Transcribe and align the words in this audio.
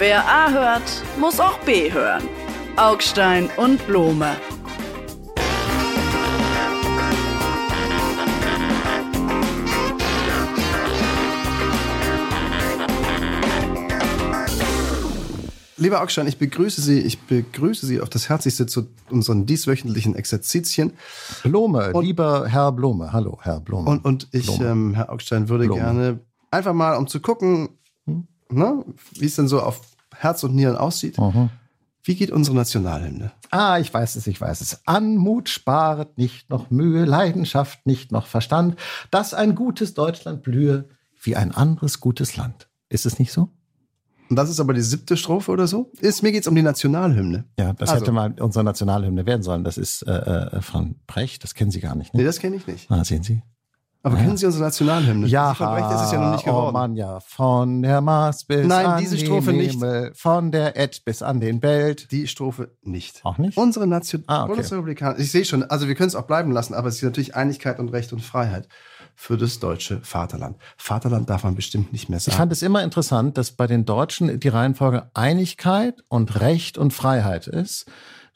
Wer 0.00 0.26
A 0.26 0.50
hört, 0.50 1.04
muss 1.18 1.38
auch 1.40 1.58
B 1.58 1.92
hören. 1.92 2.22
Augstein 2.76 3.50
und 3.58 3.86
Blome. 3.86 4.34
Lieber 15.76 16.00
Augstein, 16.00 16.26
ich 16.26 16.38
begrüße 16.38 16.80
Sie, 16.80 17.00
ich 17.00 17.20
begrüße 17.20 17.84
Sie 17.84 18.00
auf 18.00 18.08
das 18.08 18.30
Herzlichste 18.30 18.64
zu 18.64 18.86
unseren 19.10 19.44
dieswöchentlichen 19.44 20.14
Exerzitien. 20.14 20.94
Blome, 21.42 21.92
und, 21.92 22.06
lieber 22.06 22.48
Herr 22.48 22.72
Blome. 22.72 23.12
Hallo, 23.12 23.38
Herr 23.42 23.60
Blome. 23.60 23.90
Und, 23.90 24.06
und 24.06 24.28
ich, 24.32 24.48
ähm, 24.60 24.94
Herr 24.94 25.12
Augstein, 25.12 25.50
würde 25.50 25.66
Blome. 25.66 25.82
gerne 25.82 26.20
einfach 26.50 26.72
mal, 26.72 26.96
um 26.96 27.06
zu 27.06 27.20
gucken? 27.20 27.79
Ne, 28.50 28.84
wie 29.14 29.26
es 29.26 29.36
denn 29.36 29.48
so 29.48 29.60
auf 29.60 29.80
Herz 30.14 30.42
und 30.44 30.54
Nieren 30.54 30.76
aussieht. 30.76 31.18
Mhm. 31.18 31.50
Wie 32.02 32.14
geht 32.14 32.30
unsere 32.30 32.56
Nationalhymne? 32.56 33.32
Ah, 33.50 33.78
ich 33.78 33.92
weiß 33.92 34.16
es, 34.16 34.26
ich 34.26 34.40
weiß 34.40 34.62
es. 34.62 34.80
Anmut 34.86 35.48
sparet 35.48 36.16
nicht 36.16 36.48
noch 36.48 36.70
Mühe, 36.70 37.04
Leidenschaft 37.04 37.86
nicht 37.86 38.10
noch 38.10 38.26
Verstand, 38.26 38.76
dass 39.10 39.34
ein 39.34 39.54
gutes 39.54 39.94
Deutschland 39.94 40.42
blühe 40.42 40.88
wie 41.22 41.36
ein 41.36 41.54
anderes 41.54 42.00
gutes 42.00 42.36
Land. 42.36 42.68
Ist 42.88 43.04
es 43.04 43.18
nicht 43.18 43.32
so? 43.32 43.50
Und 44.30 44.36
das 44.36 44.48
ist 44.48 44.60
aber 44.60 44.72
die 44.72 44.80
siebte 44.80 45.16
Strophe 45.16 45.50
oder 45.50 45.66
so? 45.66 45.90
Ist, 46.00 46.22
mir 46.22 46.30
geht's 46.30 46.46
um 46.46 46.54
die 46.54 46.62
Nationalhymne. 46.62 47.44
Ja, 47.58 47.72
das 47.72 47.90
also. 47.90 48.02
hätte 48.02 48.12
mal 48.12 48.32
unsere 48.40 48.64
Nationalhymne 48.64 49.26
werden 49.26 49.42
sollen. 49.42 49.64
Das 49.64 49.76
ist 49.76 50.02
äh, 50.02 50.12
äh, 50.12 50.62
von 50.62 50.96
Brecht, 51.08 51.42
das 51.42 51.54
kennen 51.54 51.72
Sie 51.72 51.80
gar 51.80 51.96
nicht. 51.96 52.14
Ne? 52.14 52.20
Nee, 52.20 52.26
das 52.26 52.38
kenne 52.38 52.56
ich 52.56 52.66
nicht. 52.66 52.90
Ah, 52.90 53.04
sehen 53.04 53.24
Sie. 53.24 53.42
Aber 54.02 54.16
kennen 54.16 54.36
Sie 54.36 54.46
unsere 54.46 54.64
Nationalhymne? 54.64 55.26
Ja, 55.26 55.52
von 55.52 55.66
Brecht 55.66 55.90
ist 55.90 56.00
es 56.06 56.12
ja 56.12 56.20
noch 56.20 56.32
nicht 56.32 56.44
geworden. 56.44 56.68
Oh 56.68 56.72
Mann, 56.72 56.96
ja. 56.96 57.20
Von 57.20 57.82
der 57.82 58.00
Mars 58.00 58.44
bis 58.44 58.66
Nein, 58.66 58.86
an 58.86 59.00
diese 59.00 59.18
Strophe 59.18 59.52
den 59.52 59.60
Himmel, 59.60 60.08
nicht. 60.08 60.20
von 60.20 60.50
der 60.50 60.76
Ed 60.76 61.04
bis 61.04 61.22
an 61.22 61.40
den 61.40 61.60
Belt. 61.60 62.10
Die 62.10 62.26
Strophe 62.26 62.70
nicht. 62.82 63.20
Auch 63.24 63.36
nicht? 63.36 63.58
Unsere 63.58 63.86
Nation 63.86 64.24
ah, 64.26 64.44
okay. 64.44 64.52
Bundesrepublikaner. 64.52 65.18
Ich 65.18 65.30
sehe 65.30 65.44
schon, 65.44 65.64
also 65.64 65.86
wir 65.86 65.94
können 65.94 66.08
es 66.08 66.14
auch 66.14 66.26
bleiben 66.26 66.50
lassen, 66.50 66.72
aber 66.72 66.88
es 66.88 66.96
ist 66.96 67.02
natürlich 67.02 67.36
Einigkeit 67.36 67.78
und 67.78 67.90
Recht 67.90 68.12
und 68.14 68.22
Freiheit 68.22 68.68
für 69.14 69.36
das 69.36 69.58
deutsche 69.58 70.00
Vaterland. 70.00 70.56
Vaterland 70.78 71.28
darf 71.28 71.44
man 71.44 71.54
bestimmt 71.54 71.92
nicht 71.92 72.08
mehr 72.08 72.20
sagen. 72.20 72.32
Ich 72.32 72.38
fand 72.38 72.52
es 72.52 72.62
immer 72.62 72.82
interessant, 72.82 73.36
dass 73.36 73.52
bei 73.52 73.66
den 73.66 73.84
Deutschen 73.84 74.40
die 74.40 74.48
Reihenfolge 74.48 75.10
Einigkeit 75.12 76.02
und 76.08 76.40
Recht 76.40 76.78
und 76.78 76.94
Freiheit 76.94 77.46
ist, 77.46 77.84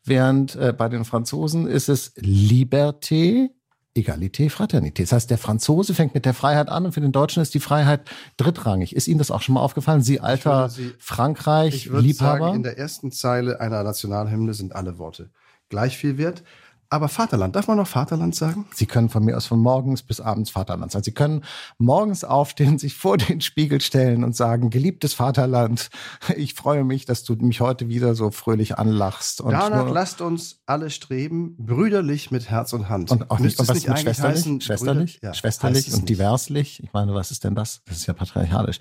während 0.04 0.56
äh, 0.56 0.74
bei 0.76 0.90
den 0.90 1.06
Franzosen 1.06 1.66
ist 1.66 1.88
es 1.88 2.14
Liberté, 2.16 3.48
Egalité, 3.94 4.50
Fraternité. 4.50 5.02
Das 5.02 5.12
heißt, 5.12 5.30
der 5.30 5.38
Franzose 5.38 5.94
fängt 5.94 6.14
mit 6.14 6.24
der 6.24 6.34
Freiheit 6.34 6.68
an 6.68 6.86
und 6.86 6.92
für 6.92 7.00
den 7.00 7.12
Deutschen 7.12 7.42
ist 7.42 7.54
die 7.54 7.60
Freiheit 7.60 8.02
drittrangig. 8.36 8.94
Ist 8.94 9.06
Ihnen 9.06 9.18
das 9.18 9.30
auch 9.30 9.40
schon 9.40 9.54
mal 9.54 9.60
aufgefallen? 9.60 10.02
Sie 10.02 10.20
alter 10.20 10.68
Sie, 10.68 10.92
Frankreich 10.98 11.74
ich 11.74 11.90
würde 11.90 12.06
Liebhaber? 12.06 12.46
Sagen, 12.46 12.56
in 12.56 12.62
der 12.64 12.76
ersten 12.76 13.12
Zeile 13.12 13.60
einer 13.60 13.84
Nationalhymne 13.84 14.52
sind 14.52 14.74
alle 14.74 14.98
Worte 14.98 15.30
gleich 15.68 15.96
viel 15.96 16.18
wert. 16.18 16.42
Aber 16.90 17.08
Vaterland, 17.08 17.56
darf 17.56 17.66
man 17.66 17.76
noch 17.76 17.86
Vaterland 17.86 18.34
sagen? 18.34 18.66
Sie 18.74 18.86
können 18.86 19.08
von 19.08 19.24
mir 19.24 19.36
aus 19.36 19.46
von 19.46 19.58
morgens 19.58 20.02
bis 20.02 20.20
abends 20.20 20.50
Vaterland 20.50 20.92
sagen. 20.92 21.04
Sie 21.04 21.12
können 21.12 21.44
morgens 21.78 22.24
aufstehen, 22.24 22.78
sich 22.78 22.94
vor 22.94 23.16
den 23.16 23.40
Spiegel 23.40 23.80
stellen 23.80 24.24
und 24.24 24.36
sagen, 24.36 24.70
geliebtes 24.70 25.14
Vaterland, 25.14 25.90
ich 26.36 26.54
freue 26.54 26.84
mich, 26.84 27.04
dass 27.04 27.24
du 27.24 27.34
mich 27.34 27.60
heute 27.60 27.88
wieder 27.88 28.14
so 28.14 28.30
fröhlich 28.30 28.78
anlachst. 28.78 29.40
Und 29.40 29.52
Danach 29.52 29.90
lasst 29.90 30.20
uns 30.20 30.60
alle 30.66 30.90
streben, 30.90 31.56
brüderlich 31.58 32.30
mit 32.30 32.50
Herz 32.50 32.72
und 32.72 32.88
Hand. 32.88 33.10
Und 33.10 33.30
auch 33.30 33.38
nicht, 33.38 33.58
und 33.58 33.68
was 33.68 33.76
nicht 33.76 33.88
mit 33.88 33.98
schwesterlich, 33.98 34.36
heißen, 34.36 34.60
schwesterlich, 34.60 35.20
ja, 35.22 35.34
schwesterlich 35.34 35.92
und 35.92 36.08
diverslich. 36.08 36.82
Ich 36.82 36.92
meine, 36.92 37.14
was 37.14 37.30
ist 37.30 37.44
denn 37.44 37.54
das? 37.54 37.82
Das 37.86 37.96
ist 37.98 38.06
ja 38.06 38.14
patriarchalisch. 38.14 38.78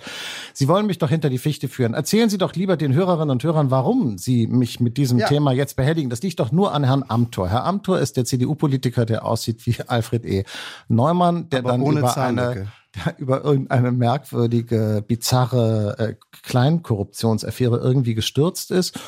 Sie 0.53 0.67
wollen 0.67 0.85
mich 0.85 0.97
doch 0.97 1.09
hinter 1.09 1.29
die 1.29 1.37
Fichte 1.37 1.67
führen. 1.67 1.93
Erzählen 1.93 2.29
Sie 2.29 2.37
doch 2.37 2.53
lieber 2.53 2.77
den 2.77 2.93
Hörerinnen 2.93 3.31
und 3.31 3.43
Hörern, 3.43 3.71
warum 3.71 4.17
Sie 4.17 4.47
mich 4.47 4.79
mit 4.79 4.97
diesem 4.97 5.19
ja. 5.19 5.27
Thema 5.27 5.51
jetzt 5.51 5.75
behelligen. 5.75 6.09
Das 6.09 6.21
liegt 6.21 6.39
doch 6.39 6.51
nur 6.51 6.73
an 6.73 6.83
Herrn 6.83 7.03
Amthor. 7.07 7.49
Herr 7.49 7.65
Amthor 7.65 7.92
ist 7.99 8.17
der 8.17 8.25
CDU-Politiker, 8.25 9.05
der 9.05 9.25
aussieht 9.25 9.65
wie 9.65 9.75
Alfred 9.87 10.25
E. 10.25 10.43
Neumann, 10.87 11.49
der 11.49 11.59
Aber 11.59 11.71
dann 11.71 11.81
über 11.81 12.17
eine, 12.17 12.67
über 13.17 13.43
irgendeine 13.43 13.91
merkwürdige, 13.91 15.03
bizarre 15.07 15.95
äh, 15.97 16.15
Kleinkorruptionsaffäre 16.43 17.77
irgendwie 17.77 18.13
gestürzt 18.13 18.71
ist 18.71 18.99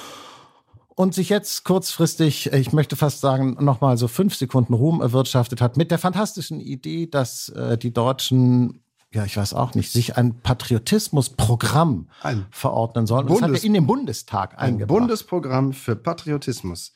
und 0.95 1.13
sich 1.13 1.29
jetzt 1.29 1.65
kurzfristig, 1.65 2.51
ich 2.53 2.71
möchte 2.71 2.95
fast 2.95 3.19
sagen, 3.19 3.57
nochmal 3.59 3.97
so 3.97 4.07
fünf 4.07 4.35
Sekunden 4.35 4.73
Ruhm 4.73 5.01
erwirtschaftet 5.01 5.61
hat 5.61 5.77
mit 5.77 5.91
der 5.91 5.99
fantastischen 5.99 6.61
Idee, 6.61 7.07
dass 7.07 7.49
äh, 7.49 7.77
die 7.77 7.93
Deutschen 7.93 8.81
ja, 9.13 9.23
ich 9.23 9.37
weiß 9.37 9.53
auch 9.53 9.75
nicht, 9.75 9.93
sich 9.93 10.17
ein 10.17 10.41
Patriotismusprogramm 10.41 12.09
ein 12.21 12.45
verordnen 12.51 13.07
sollen. 13.07 13.27
Bundes 13.27 13.39
das 13.39 13.49
hat 13.49 13.63
er 13.63 13.65
in 13.65 13.73
den 13.73 13.87
Bundestag 13.87 14.59
eingebracht. 14.59 14.91
Ein 14.91 14.99
Bundesprogramm 14.99 15.71
für 15.71 15.95
Patriotismus 15.95 16.91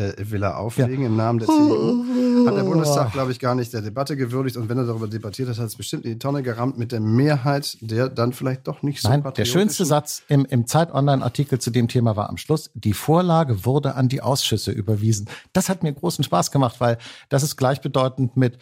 äh, 0.00 0.30
will 0.30 0.42
er 0.42 0.58
auflegen 0.58 1.02
ja. 1.02 1.06
im 1.06 1.16
Namen 1.16 1.38
der 1.38 1.48
CDU. 1.48 2.46
Hat 2.46 2.56
der 2.56 2.62
Bundestag, 2.62 3.12
glaube 3.12 3.32
ich, 3.32 3.38
gar 3.38 3.54
nicht 3.54 3.72
der 3.72 3.82
Debatte 3.82 4.16
gewürdigt. 4.16 4.56
Und 4.56 4.68
wenn 4.68 4.78
er 4.78 4.86
darüber 4.86 5.08
debattiert 5.08 5.48
hat, 5.48 5.58
hat 5.58 5.66
es 5.66 5.76
bestimmt 5.76 6.04
in 6.04 6.12
die 6.12 6.18
Tonne 6.18 6.42
gerammt 6.42 6.78
mit 6.78 6.92
der 6.92 7.00
Mehrheit, 7.00 7.76
der 7.80 8.08
dann 8.08 8.32
vielleicht 8.32 8.66
doch 8.66 8.82
nicht 8.82 9.02
so 9.02 9.08
Nein, 9.08 9.24
der 9.36 9.44
schönste 9.44 9.84
Satz 9.84 10.22
im, 10.28 10.44
im 10.46 10.66
Zeit-Online-Artikel 10.66 11.58
zu 11.58 11.70
dem 11.70 11.88
Thema 11.88 12.16
war 12.16 12.28
am 12.28 12.36
Schluss, 12.36 12.70
die 12.74 12.94
Vorlage 12.94 13.64
wurde 13.64 13.94
an 13.94 14.08
die 14.08 14.22
Ausschüsse 14.22 14.72
überwiesen. 14.72 15.28
Das 15.52 15.68
hat 15.68 15.82
mir 15.82 15.92
großen 15.92 16.24
Spaß 16.24 16.50
gemacht, 16.50 16.80
weil 16.80 16.98
das 17.28 17.42
ist 17.42 17.56
gleichbedeutend 17.56 18.36
mit 18.36 18.58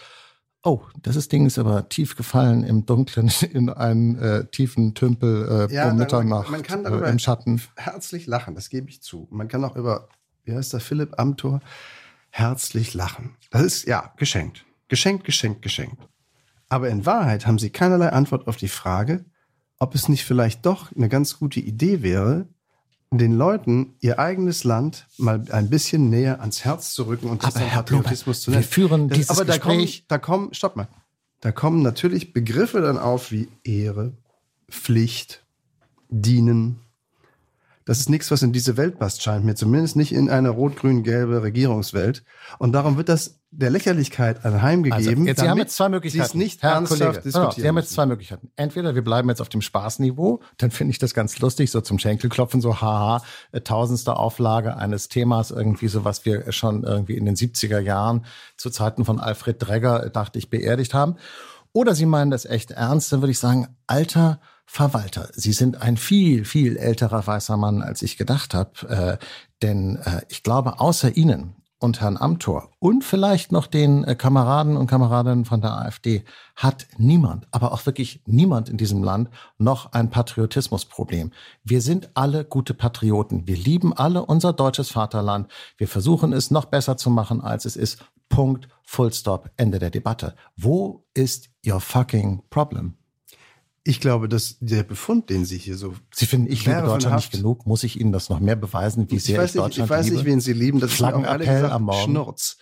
Oh, 0.64 0.82
das 1.02 1.28
Ding 1.28 1.46
ist 1.46 1.56
aber 1.58 1.88
tief 1.88 2.16
gefallen 2.16 2.64
im 2.64 2.84
Dunklen, 2.84 3.30
in 3.52 3.70
einen 3.70 4.18
äh, 4.18 4.44
tiefen 4.46 4.94
Tümpel 4.94 5.68
äh, 5.70 5.74
ja, 5.74 5.90
um 5.90 5.96
Mitternacht 5.96 6.50
man 6.50 6.62
kann 6.62 6.82
darüber 6.82 7.06
äh, 7.06 7.10
im 7.10 7.20
Schatten. 7.20 7.62
Herzlich 7.76 8.26
lachen, 8.26 8.56
das 8.56 8.68
gebe 8.68 8.88
ich 8.88 9.00
zu. 9.00 9.28
Man 9.30 9.46
kann 9.46 9.64
auch 9.64 9.76
über 9.76 10.08
wie 10.48 10.54
heißt 10.54 10.72
der, 10.72 10.80
Philipp 10.80 11.18
Amthor, 11.18 11.60
herzlich 12.30 12.94
lachen. 12.94 13.36
Das 13.50 13.62
ist, 13.62 13.86
ja, 13.86 14.12
geschenkt. 14.16 14.64
Geschenkt, 14.88 15.24
geschenkt, 15.24 15.62
geschenkt. 15.62 16.08
Aber 16.68 16.88
in 16.88 17.06
Wahrheit 17.06 17.46
haben 17.46 17.58
sie 17.58 17.70
keinerlei 17.70 18.10
Antwort 18.10 18.48
auf 18.48 18.56
die 18.56 18.68
Frage, 18.68 19.24
ob 19.78 19.94
es 19.94 20.08
nicht 20.08 20.24
vielleicht 20.24 20.66
doch 20.66 20.94
eine 20.94 21.08
ganz 21.08 21.38
gute 21.38 21.60
Idee 21.60 22.02
wäre, 22.02 22.48
den 23.10 23.32
Leuten 23.32 23.94
ihr 24.00 24.18
eigenes 24.18 24.64
Land 24.64 25.06
mal 25.16 25.42
ein 25.50 25.70
bisschen 25.70 26.10
näher 26.10 26.40
ans 26.40 26.64
Herz 26.64 26.92
zu 26.92 27.04
rücken 27.04 27.28
und 27.28 27.42
das 27.42 27.56
aber 27.56 27.64
Herr 27.64 27.82
Patriotismus 27.82 28.42
zu 28.42 28.50
nennen. 28.50 28.62
Wir 28.62 28.68
führen 28.68 29.08
das, 29.08 29.18
dieses 29.18 29.30
aber 29.30 29.46
da 29.46 29.56
Gespräch. 29.56 30.00
Kommen, 30.00 30.04
da 30.08 30.18
kommen, 30.18 30.54
stopp 30.54 30.76
mal. 30.76 30.88
Da 31.40 31.52
kommen 31.52 31.82
natürlich 31.82 32.32
Begriffe 32.32 32.80
dann 32.80 32.98
auf 32.98 33.30
wie 33.30 33.48
Ehre, 33.64 34.12
Pflicht, 34.70 35.46
Dienen, 36.10 36.80
das 37.88 38.00
ist 38.00 38.10
nichts, 38.10 38.30
was 38.30 38.42
in 38.42 38.52
diese 38.52 38.76
Welt 38.76 38.98
passt, 38.98 39.22
scheint 39.22 39.46
mir. 39.46 39.54
Zumindest 39.54 39.96
nicht 39.96 40.12
in 40.12 40.28
eine 40.28 40.50
rot-grün-gelbe 40.50 41.42
Regierungswelt. 41.42 42.22
Und 42.58 42.72
darum 42.72 42.98
wird 42.98 43.08
das 43.08 43.40
der 43.50 43.70
Lächerlichkeit 43.70 44.44
anheimgegeben. 44.44 44.92
Also 44.92 45.24
jetzt, 45.24 45.40
Sie 45.40 45.48
haben 45.48 45.56
jetzt 45.56 45.74
zwei 45.74 45.88
Möglichkeiten. 45.88 46.32
Sie 46.32 46.36
nicht 46.36 46.62
Herr 46.62 46.72
ernsthaft 46.72 47.00
Kollege, 47.00 47.22
diskutieren. 47.22 47.52
Sie 47.56 47.66
haben 47.66 47.78
jetzt 47.78 47.92
zwei 47.92 48.04
Möglichkeiten. 48.04 48.50
Entweder 48.56 48.94
wir 48.94 49.02
bleiben 49.02 49.30
jetzt 49.30 49.40
auf 49.40 49.48
dem 49.48 49.62
Spaßniveau, 49.62 50.42
dann 50.58 50.70
finde 50.70 50.90
ich 50.90 50.98
das 50.98 51.14
ganz 51.14 51.38
lustig, 51.38 51.70
so 51.70 51.80
zum 51.80 51.98
Schenkelklopfen, 51.98 52.60
so 52.60 52.78
haha, 52.82 53.22
äh, 53.52 53.62
tausendste 53.62 54.16
Auflage 54.16 54.76
eines 54.76 55.08
Themas, 55.08 55.50
irgendwie 55.50 55.88
so, 55.88 56.04
was 56.04 56.26
wir 56.26 56.52
schon 56.52 56.84
irgendwie 56.84 57.16
in 57.16 57.24
den 57.24 57.36
70er 57.36 57.78
Jahren 57.78 58.26
zu 58.58 58.68
Zeiten 58.68 59.06
von 59.06 59.18
Alfred 59.18 59.66
Dregger, 59.66 60.04
äh, 60.04 60.10
dachte 60.10 60.38
ich, 60.38 60.50
beerdigt 60.50 60.92
haben. 60.92 61.16
Oder 61.72 61.94
Sie 61.94 62.04
meinen 62.04 62.30
das 62.30 62.44
echt 62.44 62.72
ernst, 62.72 63.14
dann 63.14 63.22
würde 63.22 63.32
ich 63.32 63.38
sagen, 63.38 63.68
alter 63.86 64.40
Verwalter. 64.70 65.30
Sie 65.32 65.54
sind 65.54 65.80
ein 65.80 65.96
viel, 65.96 66.44
viel 66.44 66.76
älterer 66.76 67.26
weißer 67.26 67.56
Mann, 67.56 67.80
als 67.80 68.02
ich 68.02 68.18
gedacht 68.18 68.52
habe. 68.52 69.18
Äh, 69.18 69.24
denn 69.62 69.96
äh, 69.96 70.20
ich 70.28 70.42
glaube, 70.42 70.78
außer 70.78 71.16
Ihnen 71.16 71.56
und 71.78 72.02
Herrn 72.02 72.18
Amthor 72.18 72.70
und 72.78 73.02
vielleicht 73.02 73.50
noch 73.50 73.66
den 73.66 74.04
äh, 74.04 74.14
Kameraden 74.14 74.76
und 74.76 74.86
Kameradinnen 74.86 75.46
von 75.46 75.62
der 75.62 75.72
AfD 75.72 76.22
hat 76.54 76.86
niemand, 76.98 77.48
aber 77.50 77.72
auch 77.72 77.86
wirklich 77.86 78.20
niemand 78.26 78.68
in 78.68 78.76
diesem 78.76 79.02
Land 79.02 79.30
noch 79.56 79.92
ein 79.92 80.10
Patriotismusproblem. 80.10 81.32
Wir 81.64 81.80
sind 81.80 82.10
alle 82.12 82.44
gute 82.44 82.74
Patrioten. 82.74 83.46
Wir 83.46 83.56
lieben 83.56 83.94
alle 83.94 84.26
unser 84.26 84.52
deutsches 84.52 84.90
Vaterland. 84.90 85.50
Wir 85.78 85.88
versuchen 85.88 86.34
es 86.34 86.50
noch 86.50 86.66
besser 86.66 86.98
zu 86.98 87.08
machen, 87.08 87.40
als 87.40 87.64
es 87.64 87.74
ist. 87.74 88.04
Punkt, 88.28 88.68
Full 88.82 89.14
Stop, 89.14 89.50
Ende 89.56 89.78
der 89.78 89.90
Debatte. 89.90 90.34
Wo 90.56 91.06
ist 91.14 91.48
your 91.66 91.80
fucking 91.80 92.42
problem? 92.50 92.97
Ich 93.84 94.00
glaube, 94.00 94.28
dass 94.28 94.56
der 94.60 94.82
Befund, 94.82 95.30
den 95.30 95.44
Sie 95.44 95.56
hier 95.56 95.76
so. 95.76 95.94
Sie 96.12 96.26
finden, 96.26 96.50
ich 96.50 96.66
liebe 96.66 96.82
Deutschland 96.82 97.16
nicht 97.16 97.32
genug. 97.32 97.66
Muss 97.66 97.84
ich 97.84 97.98
Ihnen 98.00 98.12
das 98.12 98.28
noch 98.28 98.40
mehr 98.40 98.56
beweisen, 98.56 99.10
wie 99.10 99.16
ich 99.16 99.24
sehr 99.24 99.42
ich, 99.42 99.50
ich 99.50 99.52
Deutschland 99.52 99.76
liebe? 99.76 99.84
Ich 99.84 99.90
weiß 99.90 100.10
nicht, 100.10 100.24
wen 100.24 100.40
Sie 100.40 100.52
lieben. 100.52 100.80
Das 100.80 100.92
Flaggenappell 100.92 101.66
am 101.66 101.84
Morgen. 101.84 102.12
Schnurz. 102.12 102.58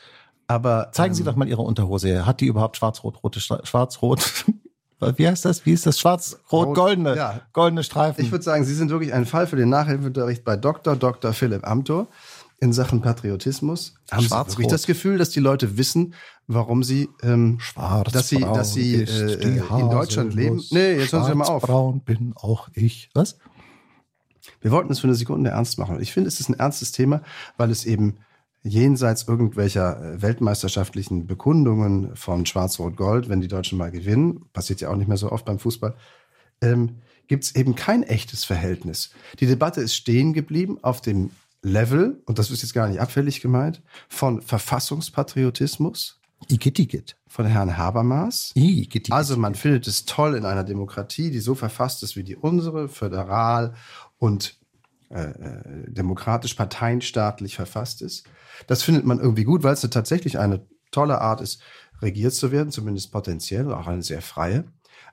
Aber 0.47 0.91
zeigen 0.93 1.15
Sie 1.15 1.23
ähm, 1.23 1.27
doch 1.27 1.37
mal 1.37 1.49
Ihre 1.49 1.63
Unterhose 1.63 2.09
her. 2.09 2.27
Hat 2.27 2.41
die 2.41 2.47
überhaupt 2.47 2.77
schwarz-rot-rote 2.77 3.41
schwarz-rot? 3.41 4.45
Wie 5.17 5.29
heißt 5.29 5.45
das? 5.45 5.67
Wie 5.67 5.73
ist 5.73 5.85
das? 5.85 5.99
Schwarz-rot-goldene 5.99 7.17
ja. 7.17 7.41
goldene 7.53 7.83
Streifen. 7.83 8.25
Ich 8.25 8.31
würde 8.31 8.45
sagen, 8.45 8.65
Sie 8.65 8.75
sind 8.75 8.91
wirklich 8.91 9.13
ein 9.13 9.27
Fall 9.27 9.47
für 9.47 9.57
den 9.57 9.69
Nachhilfeunterricht 9.69 10.45
bei 10.45 10.57
Dr. 10.57 10.97
Dr. 10.97 11.33
Philipp 11.33 11.67
Amthor 11.67 12.07
in 12.59 12.73
Sachen 12.73 13.03
Patriotismus? 13.03 13.95
Haben 14.11 14.23
Sie 14.23 14.31
wirklich 14.31 14.69
das 14.69 14.87
Gefühl, 14.87 15.19
dass 15.19 15.31
die 15.31 15.41
Leute 15.41 15.77
wissen, 15.77 16.15
warum 16.47 16.83
sie, 16.83 17.09
ähm, 17.23 17.59
Schwarz, 17.61 18.13
dass 18.13 18.29
sie, 18.29 18.41
dass 18.41 18.73
sie 18.73 19.03
äh, 19.03 19.43
in 19.43 19.91
Deutschland 19.91 20.35
leben? 20.35 20.63
Nee, 20.71 20.95
jetzt 20.95 21.13
hören 21.13 21.25
Sie 21.25 21.35
mal 21.35 21.47
auf. 21.47 21.63
Braun 21.63 22.01
bin 22.01 22.33
auch 22.35 22.69
ich. 22.73 23.11
Was? 23.15 23.39
Wir 24.61 24.71
wollten 24.71 24.93
es 24.93 25.01
für 25.01 25.07
eine 25.07 25.17
Sekunde 25.17 25.51
ernst 25.51 25.79
machen. 25.79 26.01
Ich 26.01 26.13
finde, 26.13 26.29
es 26.29 26.41
ist 26.41 26.49
ein 26.49 26.59
ernstes 26.59 26.93
Thema, 26.93 27.23
weil 27.57 27.71
es 27.71 27.85
eben 27.85 28.19
jenseits 28.63 29.29
irgendwelcher 29.29 30.15
äh, 30.15 30.23
weltmeisterschaftlichen 30.23 31.27
Bekundungen 31.27 32.17
von 32.17 32.47
Schwarz-Rot-Gold, 32.47 33.29
wenn 33.29 33.41
die 33.41 33.49
Deutschen 33.49 33.79
mal 33.79 33.91
gewinnen, 33.91 34.47
passiert 34.53 34.81
ja 34.81 34.91
auch 34.91 34.97
nicht 34.97 35.09
mehr 35.09 35.17
so 35.17 35.31
oft 35.31 35.45
beim 35.45 35.59
Fußball, 35.59 35.95
ähm, 36.63 36.97
gibt 37.29 37.45
es 37.45 37.55
eben 37.55 37.75
kein 37.75 38.03
echtes 38.03 38.45
Verhältnis. 38.45 39.11
Die 39.41 39.47
Debatte 39.47 39.81
ist 39.81 39.95
stehen 39.95 40.33
geblieben 40.33 40.79
auf 40.83 41.01
dem 41.01 41.31
Level, 41.63 42.23
und 42.27 42.39
das 42.39 42.51
ist 42.51 42.63
jetzt 42.63 42.75
gar 42.75 42.89
nicht 42.89 43.01
abfällig 43.01 43.41
gemeint, 43.41 43.83
von 44.09 44.41
Verfassungspatriotismus. 44.41 46.21
Igitt, 46.49 47.17
Von 47.29 47.47
Herrn 47.47 47.77
Habermas. 47.77 48.53
Igitt, 48.55 49.11
Also 49.11 49.37
man 49.37 49.55
findet 49.55 49.87
es 49.87 50.05
toll 50.05 50.35
in 50.37 50.45
einer 50.45 50.65
Demokratie, 50.65 51.31
die 51.31 51.41
so 51.41 51.55
verfasst 51.55 52.03
ist 52.03 52.15
wie 52.15 52.25
die 52.25 52.37
unsere, 52.37 52.89
föderal 52.89 53.75
und 54.19 54.59
äh, 55.09 55.23
äh, 55.23 55.91
demokratisch, 55.91 56.55
parteienstaatlich 56.55 57.57
verfasst 57.57 58.03
ist. 58.03 58.27
Das 58.67 58.83
findet 58.83 59.07
man 59.07 59.19
irgendwie 59.19 59.45
gut, 59.45 59.63
weil 59.63 59.73
es 59.73 59.83
eine, 59.83 59.91
tatsächlich 59.91 60.39
eine 60.39 60.67
tolle 60.91 61.21
Art 61.21 61.41
ist, 61.41 61.63
regiert 62.03 62.35
zu 62.35 62.53
werden, 62.53 62.71
zumindest 62.71 63.13
potenziell, 63.13 63.73
auch 63.73 63.87
eine 63.87 64.03
sehr 64.03 64.21
freie. 64.21 64.65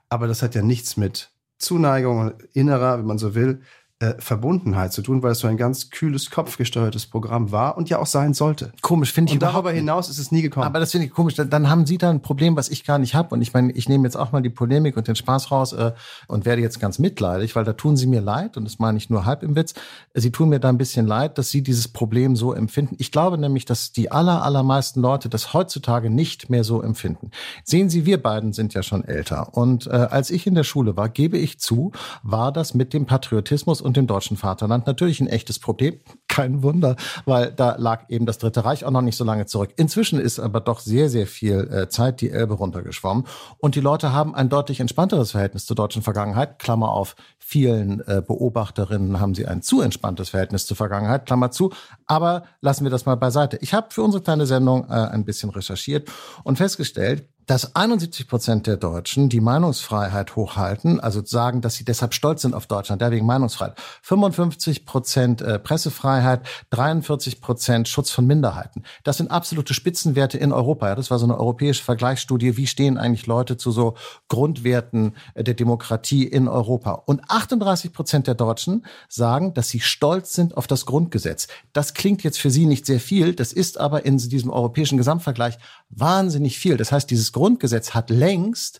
Aber 0.09 0.27
das 0.27 0.41
hat 0.41 0.55
ja 0.55 0.61
nichts 0.61 0.97
mit 0.97 1.31
Zuneigung, 1.57 2.33
innerer, 2.53 2.97
wenn 2.99 3.05
man 3.05 3.17
so 3.17 3.35
will, 3.35 3.61
äh, 4.03 4.15
Verbundenheit 4.19 4.91
zu 4.91 5.01
tun, 5.01 5.23
weil 5.23 5.31
es 5.31 5.39
so 5.39 5.47
ein 5.47 5.55
ganz 5.55 5.89
kühles, 5.89 6.29
kopfgesteuertes 6.29 7.05
Programm 7.05 7.51
war 7.51 7.77
und 7.77 7.89
ja 7.89 7.99
auch 7.99 8.05
sein 8.05 8.33
sollte. 8.33 8.73
Komisch 8.81 9.13
finde 9.13 9.29
ich 9.29 9.35
Und 9.35 9.43
darüber 9.43 9.71
hinaus 9.71 10.09
ist 10.09 10.19
es 10.19 10.29
nie 10.31 10.41
gekommen. 10.41 10.65
Aber 10.65 10.79
das 10.79 10.91
finde 10.91 11.07
ich 11.07 11.13
komisch. 11.13 11.35
Dann, 11.35 11.49
dann 11.49 11.69
haben 11.69 11.85
Sie 11.85 11.97
da 11.97 12.09
ein 12.09 12.21
Problem, 12.21 12.57
was 12.57 12.67
ich 12.67 12.83
gar 12.83 12.99
nicht 12.99 13.15
habe. 13.15 13.33
Und 13.33 13.41
ich 13.41 13.53
meine, 13.53 13.71
ich 13.71 13.87
nehme 13.87 14.03
jetzt 14.03 14.17
auch 14.17 14.33
mal 14.33 14.41
die 14.41 14.49
Polemik 14.49 14.97
und 14.97 15.07
den 15.07 15.15
Spaß 15.15 15.51
raus 15.51 15.71
äh, 15.71 15.93
und 16.27 16.45
werde 16.45 16.61
jetzt 16.61 16.81
ganz 16.81 16.99
mitleidig, 16.99 17.55
weil 17.55 17.63
da 17.63 17.73
tun 17.73 17.95
Sie 17.95 18.07
mir 18.07 18.19
leid. 18.19 18.57
Und 18.57 18.65
das 18.65 18.77
meine 18.77 18.97
ich 18.97 19.09
nur 19.09 19.25
halb 19.25 19.41
im 19.41 19.55
Witz. 19.55 19.73
Sie 20.13 20.31
tun 20.31 20.49
mir 20.49 20.59
da 20.59 20.67
ein 20.67 20.77
bisschen 20.77 21.07
leid, 21.07 21.37
dass 21.37 21.49
Sie 21.49 21.63
dieses 21.63 21.87
Problem 21.87 22.35
so 22.35 22.51
empfinden. 22.53 22.95
Ich 22.99 23.11
glaube 23.11 23.37
nämlich, 23.37 23.63
dass 23.63 23.93
die 23.93 24.11
aller, 24.11 24.43
allermeisten 24.43 24.99
Leute 24.99 25.29
das 25.29 25.53
heutzutage 25.53 26.09
nicht 26.09 26.49
mehr 26.49 26.65
so 26.65 26.81
empfinden. 26.81 27.31
Sehen 27.63 27.89
Sie, 27.89 28.05
wir 28.05 28.21
beiden 28.21 28.51
sind 28.51 28.73
ja 28.73 28.83
schon 28.83 29.05
älter. 29.05 29.55
Und 29.55 29.87
äh, 29.87 29.91
als 29.91 30.29
ich 30.29 30.45
in 30.45 30.55
der 30.55 30.65
Schule 30.65 30.97
war, 30.97 31.07
gebe 31.07 31.37
ich 31.37 31.59
zu, 31.59 31.93
war 32.21 32.51
das 32.51 32.73
mit 32.73 32.93
dem 32.93 33.05
Patriotismus 33.05 33.81
und 33.81 33.92
dem 33.93 34.07
deutschen 34.07 34.37
Vaterland 34.37 34.87
natürlich 34.87 35.21
ein 35.21 35.27
echtes 35.27 35.59
Problem. 35.59 35.99
Kein 36.27 36.63
Wunder, 36.63 36.95
weil 37.25 37.51
da 37.51 37.75
lag 37.77 38.09
eben 38.09 38.25
das 38.25 38.39
Dritte 38.39 38.65
Reich 38.65 38.85
auch 38.85 38.91
noch 38.91 39.01
nicht 39.01 39.17
so 39.17 39.23
lange 39.23 39.45
zurück. 39.45 39.71
Inzwischen 39.77 40.19
ist 40.19 40.39
aber 40.39 40.61
doch 40.61 40.79
sehr, 40.79 41.09
sehr 41.09 41.27
viel 41.27 41.69
äh, 41.71 41.89
Zeit 41.89 42.21
die 42.21 42.31
Elbe 42.31 42.55
runtergeschwommen. 42.55 43.25
Und 43.59 43.75
die 43.75 43.81
Leute 43.81 44.13
haben 44.13 44.33
ein 44.33 44.49
deutlich 44.49 44.79
entspannteres 44.79 45.31
Verhältnis 45.31 45.65
zur 45.65 45.75
deutschen 45.75 46.01
Vergangenheit. 46.01 46.57
Klammer 46.57 46.89
auf, 46.89 47.15
vielen 47.37 47.99
äh, 48.07 48.23
Beobachterinnen 48.25 49.19
haben 49.19 49.35
sie 49.35 49.45
ein 49.45 49.61
zu 49.61 49.81
entspanntes 49.81 50.29
Verhältnis 50.29 50.65
zur 50.65 50.75
Vergangenheit. 50.75 51.25
Klammer 51.27 51.51
zu. 51.51 51.71
Aber 52.07 52.43
lassen 52.61 52.83
wir 52.83 52.91
das 52.91 53.05
mal 53.05 53.15
beiseite. 53.15 53.57
Ich 53.61 53.73
habe 53.73 53.87
für 53.91 54.01
unsere 54.01 54.23
kleine 54.23 54.47
Sendung 54.47 54.85
äh, 54.89 54.93
ein 54.93 55.25
bisschen 55.25 55.51
recherchiert 55.51 56.09
und 56.43 56.57
festgestellt, 56.57 57.27
dass 57.45 57.75
71 57.75 58.27
Prozent 58.27 58.67
der 58.67 58.77
Deutschen 58.77 59.29
die 59.29 59.41
Meinungsfreiheit 59.41 60.35
hochhalten, 60.35 60.99
also 60.99 61.23
sagen, 61.25 61.61
dass 61.61 61.75
sie 61.75 61.83
deshalb 61.83 62.13
stolz 62.13 62.41
sind 62.41 62.53
auf 62.53 62.67
Deutschland, 62.67 63.01
der 63.01 63.11
wegen 63.11 63.25
Meinungsfreiheit. 63.25 63.77
55 64.01 64.85
Prozent 64.85 65.41
äh, 65.41 65.59
Pressefreiheit, 65.59 66.41
43 66.69 67.41
Prozent 67.41 67.87
Schutz 67.87 68.11
von 68.11 68.25
Minderheiten. 68.25 68.83
Das 69.03 69.17
sind 69.17 69.31
absolute 69.31 69.73
Spitzenwerte 69.73 70.37
in 70.37 70.51
Europa. 70.51 70.87
Ja, 70.89 70.95
das 70.95 71.11
war 71.11 71.19
so 71.19 71.25
eine 71.25 71.37
europäische 71.37 71.83
Vergleichsstudie. 71.83 72.57
Wie 72.57 72.67
stehen 72.67 72.97
eigentlich 72.97 73.27
Leute 73.27 73.57
zu 73.57 73.71
so 73.71 73.95
Grundwerten 74.29 75.13
äh, 75.33 75.43
der 75.43 75.53
Demokratie 75.53 76.23
in 76.23 76.47
Europa? 76.47 76.93
Und 77.05 77.21
38 77.29 77.91
Prozent 77.91 78.27
der 78.27 78.35
Deutschen 78.35 78.85
sagen, 79.09 79.53
dass 79.53 79.69
sie 79.69 79.81
stolz 79.81 80.33
sind 80.33 80.55
auf 80.55 80.67
das 80.67 80.85
Grundgesetz. 80.85 81.47
Das 81.73 81.93
klingt 81.93 82.23
jetzt 82.23 82.39
für 82.39 82.49
sie 82.49 82.65
nicht 82.65 82.85
sehr 82.85 82.99
viel. 82.99 83.33
Das 83.33 83.51
ist 83.51 83.79
aber 83.79 84.05
in 84.05 84.17
diesem 84.17 84.49
europäischen 84.49 84.97
Gesamtvergleich 84.97 85.57
wahnsinnig 85.89 86.57
viel. 86.57 86.77
Das 86.77 86.91
heißt, 86.91 87.09
dieses 87.09 87.32
Grundgesetz 87.33 87.93
hat 87.93 88.09
längst 88.09 88.79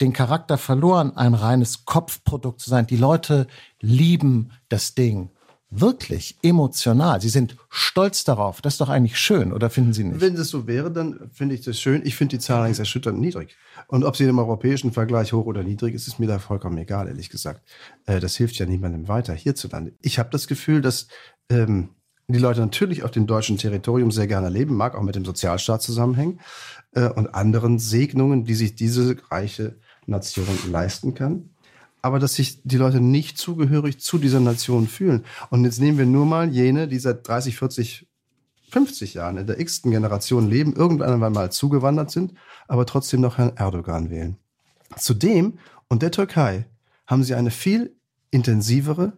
den 0.00 0.12
Charakter 0.12 0.58
verloren, 0.58 1.16
ein 1.16 1.34
reines 1.34 1.84
Kopfprodukt 1.84 2.60
zu 2.60 2.70
sein. 2.70 2.86
Die 2.86 2.96
Leute 2.96 3.46
lieben 3.80 4.52
das 4.68 4.94
Ding. 4.94 5.30
Wirklich 5.70 6.38
emotional. 6.42 7.20
Sie 7.20 7.28
sind 7.28 7.56
stolz 7.68 8.24
darauf. 8.24 8.62
Das 8.62 8.74
ist 8.74 8.80
doch 8.80 8.88
eigentlich 8.88 9.18
schön, 9.18 9.52
oder 9.52 9.68
finden 9.68 9.92
Sie 9.92 10.02
nicht? 10.02 10.22
Wenn 10.22 10.34
das 10.34 10.48
so 10.48 10.66
wäre, 10.66 10.90
dann 10.90 11.28
finde 11.30 11.54
ich 11.56 11.60
das 11.60 11.78
schön. 11.78 12.00
Ich 12.06 12.16
finde 12.16 12.36
die 12.36 12.42
Zahl 12.42 12.64
eigentlich 12.64 12.78
erschütternd 12.78 13.20
niedrig. 13.20 13.54
Und 13.86 14.02
ob 14.04 14.16
sie 14.16 14.24
im 14.24 14.38
europäischen 14.38 14.92
Vergleich 14.92 15.34
hoch 15.34 15.44
oder 15.44 15.62
niedrig 15.62 15.94
ist, 15.94 16.08
ist 16.08 16.18
mir 16.18 16.26
da 16.26 16.38
vollkommen 16.38 16.78
egal, 16.78 17.06
ehrlich 17.06 17.28
gesagt. 17.28 17.68
Äh, 18.06 18.18
das 18.18 18.34
hilft 18.36 18.54
ja 18.54 18.64
niemandem 18.64 19.08
weiter 19.08 19.34
hierzulande. 19.34 19.92
Ich 20.00 20.18
habe 20.18 20.30
das 20.30 20.46
Gefühl, 20.46 20.80
dass 20.80 21.08
ähm, 21.50 21.90
die 22.28 22.38
Leute 22.38 22.60
natürlich 22.60 23.04
auf 23.04 23.10
dem 23.10 23.26
deutschen 23.26 23.56
Territorium 23.56 24.10
sehr 24.10 24.26
gerne 24.26 24.50
leben, 24.50 24.76
mag 24.76 24.94
auch 24.94 25.02
mit 25.02 25.14
dem 25.14 25.24
Sozialstaat 25.24 25.80
zusammenhängen 25.80 26.40
äh, 26.92 27.08
und 27.08 27.34
anderen 27.34 27.78
Segnungen, 27.78 28.44
die 28.44 28.54
sich 28.54 28.74
diese 28.74 29.16
reiche 29.30 29.76
Nation 30.06 30.46
leisten 30.70 31.14
kann. 31.14 31.50
Aber 32.02 32.18
dass 32.18 32.34
sich 32.34 32.60
die 32.62 32.76
Leute 32.76 33.00
nicht 33.00 33.38
zugehörig 33.38 33.98
zu 33.98 34.18
dieser 34.18 34.40
Nation 34.40 34.86
fühlen. 34.86 35.24
Und 35.50 35.64
jetzt 35.64 35.80
nehmen 35.80 35.98
wir 35.98 36.06
nur 36.06 36.26
mal 36.26 36.48
jene, 36.48 36.86
die 36.86 36.98
seit 36.98 37.26
30, 37.26 37.56
40, 37.56 38.06
50 38.70 39.14
Jahren 39.14 39.38
in 39.38 39.46
der 39.46 39.58
x-ten 39.58 39.90
Generation 39.90 40.48
leben, 40.48 40.76
irgendwann 40.76 41.32
mal 41.32 41.50
zugewandert 41.50 42.10
sind, 42.10 42.34
aber 42.68 42.84
trotzdem 42.84 43.22
noch 43.22 43.38
Herrn 43.38 43.56
Erdogan 43.56 44.10
wählen. 44.10 44.36
Zudem 44.96 45.58
und 45.88 46.02
der 46.02 46.10
Türkei 46.10 46.66
haben 47.06 47.24
sie 47.24 47.34
eine 47.34 47.50
viel 47.50 47.96
intensivere, 48.30 49.14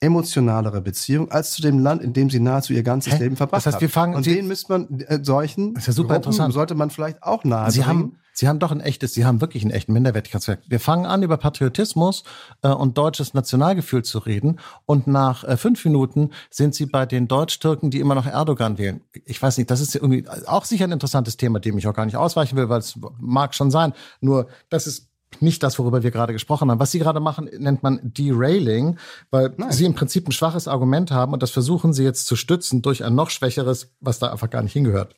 emotionalere 0.00 0.80
Beziehung 0.80 1.30
als 1.30 1.52
zu 1.52 1.62
dem 1.62 1.78
Land, 1.80 2.02
in 2.02 2.12
dem 2.12 2.30
sie 2.30 2.40
nahezu 2.40 2.72
ihr 2.72 2.82
ganzes 2.82 3.14
Hä? 3.14 3.18
Leben 3.24 3.36
verbracht 3.36 3.66
Das 3.66 3.74
heißt, 3.74 3.80
wir 3.80 3.88
fangen- 3.90 4.12
haben. 4.12 4.18
Und 4.18 4.24
Sie- 4.24 4.34
denen 4.34 4.48
müsste 4.48 4.72
man 4.72 5.00
äh, 5.00 5.18
solchen 5.22 5.74
ist 5.74 5.86
ja 5.86 5.92
super 5.92 6.14
Gruppen 6.14 6.24
interessant. 6.30 6.54
sollte 6.54 6.74
man 6.74 6.90
vielleicht 6.90 7.22
auch 7.22 7.44
nahe 7.44 7.70
Sie 7.70 7.80
bringen. 7.80 7.88
haben, 7.88 8.16
Sie 8.32 8.46
haben 8.46 8.60
doch 8.60 8.70
ein 8.70 8.78
echtes, 8.80 9.14
Sie 9.14 9.24
haben 9.24 9.40
wirklich 9.40 9.64
einen 9.64 9.72
echten 9.72 9.92
Minderwertigkeitswert. 9.92 10.60
Wir 10.68 10.78
fangen 10.78 11.06
an, 11.06 11.24
über 11.24 11.36
Patriotismus 11.38 12.22
äh, 12.62 12.68
und 12.68 12.96
deutsches 12.96 13.34
Nationalgefühl 13.34 14.04
zu 14.04 14.18
reden. 14.20 14.60
Und 14.86 15.08
nach 15.08 15.42
äh, 15.42 15.56
fünf 15.56 15.84
Minuten 15.84 16.30
sind 16.48 16.76
Sie 16.76 16.86
bei 16.86 17.04
den 17.04 17.26
Deutsch-Türken, 17.26 17.90
die 17.90 17.98
immer 17.98 18.14
noch 18.14 18.26
Erdogan 18.26 18.78
wählen. 18.78 19.00
Ich 19.24 19.42
weiß 19.42 19.58
nicht, 19.58 19.68
das 19.72 19.80
ist 19.80 19.96
irgendwie 19.96 20.24
auch 20.46 20.64
sicher 20.64 20.84
ein 20.84 20.92
interessantes 20.92 21.36
Thema, 21.36 21.58
dem 21.58 21.76
ich 21.78 21.88
auch 21.88 21.94
gar 21.94 22.06
nicht 22.06 22.16
ausweichen 22.16 22.56
will, 22.56 22.68
weil 22.68 22.78
es 22.78 22.96
mag 23.18 23.56
schon 23.56 23.72
sein. 23.72 23.92
Nur, 24.20 24.46
das 24.70 24.86
ist 24.86 25.08
nicht 25.40 25.62
das, 25.62 25.78
worüber 25.78 26.02
wir 26.02 26.10
gerade 26.10 26.32
gesprochen 26.32 26.70
haben. 26.70 26.80
Was 26.80 26.90
Sie 26.90 26.98
gerade 26.98 27.20
machen, 27.20 27.48
nennt 27.58 27.82
man 27.82 28.00
Derailing, 28.02 28.98
weil 29.30 29.54
Sie 29.70 29.84
im 29.84 29.94
Prinzip 29.94 30.26
ein 30.28 30.32
schwaches 30.32 30.68
Argument 30.68 31.10
haben 31.10 31.32
und 31.32 31.42
das 31.42 31.50
versuchen 31.50 31.92
Sie 31.92 32.02
jetzt 32.04 32.26
zu 32.26 32.34
stützen 32.36 32.82
durch 32.82 33.04
ein 33.04 33.14
noch 33.14 33.30
schwächeres, 33.30 33.94
was 34.00 34.18
da 34.18 34.30
einfach 34.32 34.50
gar 34.50 34.62
nicht 34.62 34.72
hingehört. 34.72 35.14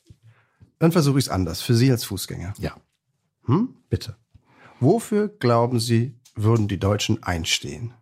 Dann 0.79 0.91
versuche 0.91 1.19
ich 1.19 1.25
es 1.25 1.29
anders, 1.31 1.61
für 1.61 1.75
Sie 1.75 1.91
als 1.91 2.03
Fußgänger. 2.03 2.53
Ja, 2.59 2.75
Hm? 3.45 3.75
bitte. 3.89 4.15
Wofür 4.79 5.29
glauben 5.29 5.79
Sie, 5.79 6.19
würden 6.35 6.67
die 6.67 6.79
Deutschen 6.79 7.21
einstehen? 7.23 7.93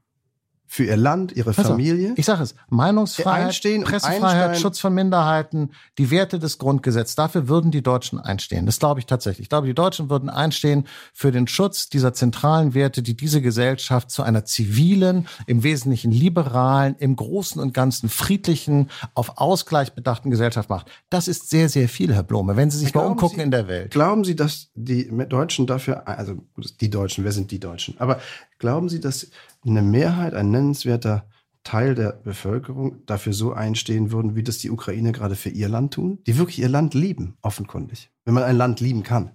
Für 0.71 0.83
ihr 0.83 0.97
Land, 0.97 1.31
ihre 1.31 1.49
auf, 1.49 1.55
Familie? 1.55 2.13
Ich 2.15 2.27
sage 2.27 2.43
es, 2.43 2.53
Meinungsfreiheit, 2.69 3.47
Einstehen 3.47 3.83
Pressefreiheit, 3.83 4.23
einsteigen. 4.23 4.61
Schutz 4.61 4.77
von 4.77 4.93
Minderheiten, 4.93 5.71
die 5.97 6.11
Werte 6.11 6.37
des 6.37 6.59
Grundgesetzes, 6.59 7.15
dafür 7.15 7.47
würden 7.47 7.71
die 7.71 7.81
Deutschen 7.81 8.19
einstehen. 8.19 8.67
Das 8.67 8.77
glaube 8.77 8.99
ich 8.99 9.07
tatsächlich. 9.07 9.45
Ich 9.45 9.49
glaube, 9.49 9.65
die 9.65 9.73
Deutschen 9.73 10.11
würden 10.11 10.29
einstehen 10.29 10.85
für 11.11 11.31
den 11.31 11.47
Schutz 11.47 11.89
dieser 11.89 12.13
zentralen 12.13 12.75
Werte, 12.75 13.01
die 13.01 13.17
diese 13.17 13.41
Gesellschaft 13.41 14.11
zu 14.11 14.21
einer 14.21 14.45
zivilen, 14.45 15.27
im 15.47 15.63
Wesentlichen 15.63 16.11
liberalen, 16.11 16.95
im 16.99 17.15
Großen 17.15 17.59
und 17.59 17.73
Ganzen 17.73 18.07
friedlichen, 18.07 18.91
auf 19.15 19.39
Ausgleich 19.39 19.93
bedachten 19.93 20.29
Gesellschaft 20.29 20.69
macht. 20.69 20.91
Das 21.09 21.27
ist 21.27 21.49
sehr, 21.49 21.67
sehr 21.67 21.89
viel, 21.89 22.13
Herr 22.13 22.21
Blome, 22.21 22.57
wenn 22.57 22.69
Sie 22.69 22.77
sich 22.77 22.93
mal 22.93 23.01
Glauben 23.01 23.13
umgucken 23.13 23.37
Sie- 23.37 23.43
in 23.43 23.49
der 23.49 23.67
Welt. 23.67 23.89
Glauben 23.89 24.23
Sie, 24.23 24.35
dass 24.35 24.69
die 24.75 25.09
Deutschen 25.27 25.65
dafür, 25.65 26.07
also 26.07 26.35
die 26.79 26.91
Deutschen, 26.91 27.23
wer 27.23 27.31
sind 27.31 27.49
die 27.49 27.59
Deutschen? 27.59 27.95
Aber 27.97 28.19
glauben 28.59 28.87
Sie, 28.87 28.99
dass 28.99 29.31
eine 29.65 29.81
Mehrheit, 29.81 30.33
ein 30.33 30.51
nennenswerter 30.51 31.25
Teil 31.63 31.93
der 31.93 32.13
Bevölkerung 32.13 33.05
dafür 33.05 33.33
so 33.33 33.53
einstehen 33.53 34.11
würden, 34.11 34.35
wie 34.35 34.43
das 34.43 34.57
die 34.57 34.71
Ukraine 34.71 35.11
gerade 35.11 35.35
für 35.35 35.49
ihr 35.49 35.69
Land 35.69 35.93
tun? 35.93 36.19
Die 36.25 36.37
wirklich 36.37 36.59
ihr 36.59 36.69
Land 36.69 36.93
lieben, 36.93 37.37
offenkundig. 37.41 38.09
Wenn 38.25 38.33
man 38.33 38.43
ein 38.43 38.55
Land 38.55 38.79
lieben 38.79 39.03
kann. 39.03 39.31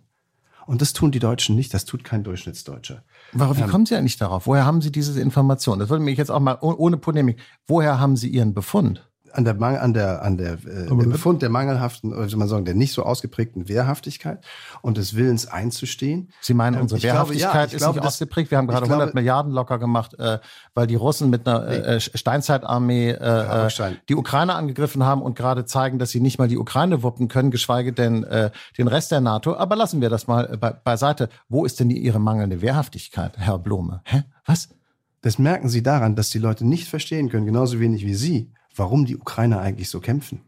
Und 0.66 0.80
das 0.80 0.94
tun 0.94 1.12
die 1.12 1.18
Deutschen 1.18 1.56
nicht, 1.56 1.74
das 1.74 1.84
tut 1.84 2.04
kein 2.04 2.24
Durchschnittsdeutscher. 2.24 3.04
Warum, 3.32 3.56
wie 3.58 3.62
kommen 3.62 3.84
Sie 3.84 3.94
eigentlich 3.94 4.16
darauf? 4.16 4.46
Woher 4.46 4.64
haben 4.64 4.80
Sie 4.80 4.90
diese 4.90 5.20
Information? 5.20 5.78
Das 5.78 5.90
würde 5.90 6.02
mich 6.02 6.16
jetzt 6.16 6.30
auch 6.30 6.40
mal 6.40 6.56
oh- 6.62 6.74
ohne 6.76 6.96
Polemik. 6.96 7.38
Woher 7.66 8.00
haben 8.00 8.16
Sie 8.16 8.28
Ihren 8.28 8.54
Befund? 8.54 9.06
An 9.36 9.44
der, 9.44 9.54
Mangel, 9.54 9.80
an 9.80 9.92
der, 9.94 10.22
an 10.22 10.36
der, 10.38 10.52
äh, 10.52 10.86
der 10.86 10.94
Befund 11.06 11.42
der 11.42 11.50
mangelhaften, 11.50 12.12
oder 12.12 12.28
soll 12.28 12.38
man 12.38 12.48
sagen, 12.48 12.64
der 12.64 12.74
nicht 12.74 12.92
so 12.92 13.02
ausgeprägten 13.02 13.68
Wehrhaftigkeit 13.68 14.44
und 14.80 14.96
des 14.96 15.16
Willens 15.16 15.46
einzustehen. 15.46 16.30
Sie 16.40 16.54
meinen, 16.54 16.74
Ähm, 16.76 16.82
unsere 16.82 16.98
ich 16.98 17.02
glaube, 17.02 17.34
ja, 17.34 17.40
Wehrhaftigkeit 17.40 17.72
ist 17.72 17.78
glaube, 17.78 17.94
nicht 17.98 18.04
das- 18.06 18.14
ausgeprägt. 18.14 18.50
Wir 18.50 18.58
haben 18.58 18.68
gerade 18.68 18.86
glaube- 18.86 18.94
100 19.02 19.14
Milliarden 19.14 19.52
locker 19.52 19.78
gemacht, 19.78 20.14
äh, 20.18 20.38
weil 20.74 20.86
die 20.86 20.94
Russen 20.94 21.30
mit 21.30 21.46
einer 21.48 21.66
äh, 21.66 22.00
Steinzeitarmee 22.00 23.10
äh, 23.10 23.16
aber 23.18 23.66
äh, 23.66 23.96
die 24.08 24.14
Ukraine 24.14 24.54
angegriffen 24.54 25.04
haben 25.04 25.22
und 25.22 25.36
gerade 25.36 25.64
zeigen, 25.64 25.98
dass 25.98 26.10
sie 26.10 26.20
nicht 26.20 26.38
mal 26.38 26.48
die 26.48 26.58
Ukraine 26.58 27.02
wuppen 27.02 27.28
können, 27.28 27.50
geschweige 27.50 27.92
denn 27.92 28.24
äh, 28.24 28.50
den 28.78 28.88
Rest 28.88 29.10
der 29.12 29.20
NATO. 29.20 29.56
Aber 29.56 29.76
lassen 29.76 30.00
wir 30.00 30.10
das 30.10 30.26
mal 30.26 30.48
äh, 30.52 30.56
be 30.56 30.80
beiseite. 30.84 31.28
Wo 31.48 31.64
ist 31.64 31.80
denn 31.80 31.88
die, 31.88 31.98
Ihre 31.98 32.18
mangelnde 32.18 32.60
Wehrhaftigkeit, 32.60 33.36
Herr 33.38 33.58
Blome? 33.58 34.00
Hä? 34.04 34.24
Was? 34.46 34.68
Das 35.22 35.38
merken 35.38 35.68
Sie 35.68 35.82
daran, 35.82 36.16
dass 36.16 36.30
die 36.30 36.38
Leute 36.38 36.66
nicht 36.66 36.86
verstehen 36.88 37.30
können, 37.30 37.46
genauso 37.46 37.80
wenig 37.80 38.04
wie 38.04 38.14
Sie, 38.14 38.52
warum 38.74 39.04
die 39.04 39.16
Ukrainer 39.16 39.60
eigentlich 39.60 39.88
so 39.88 40.00
kämpfen 40.00 40.42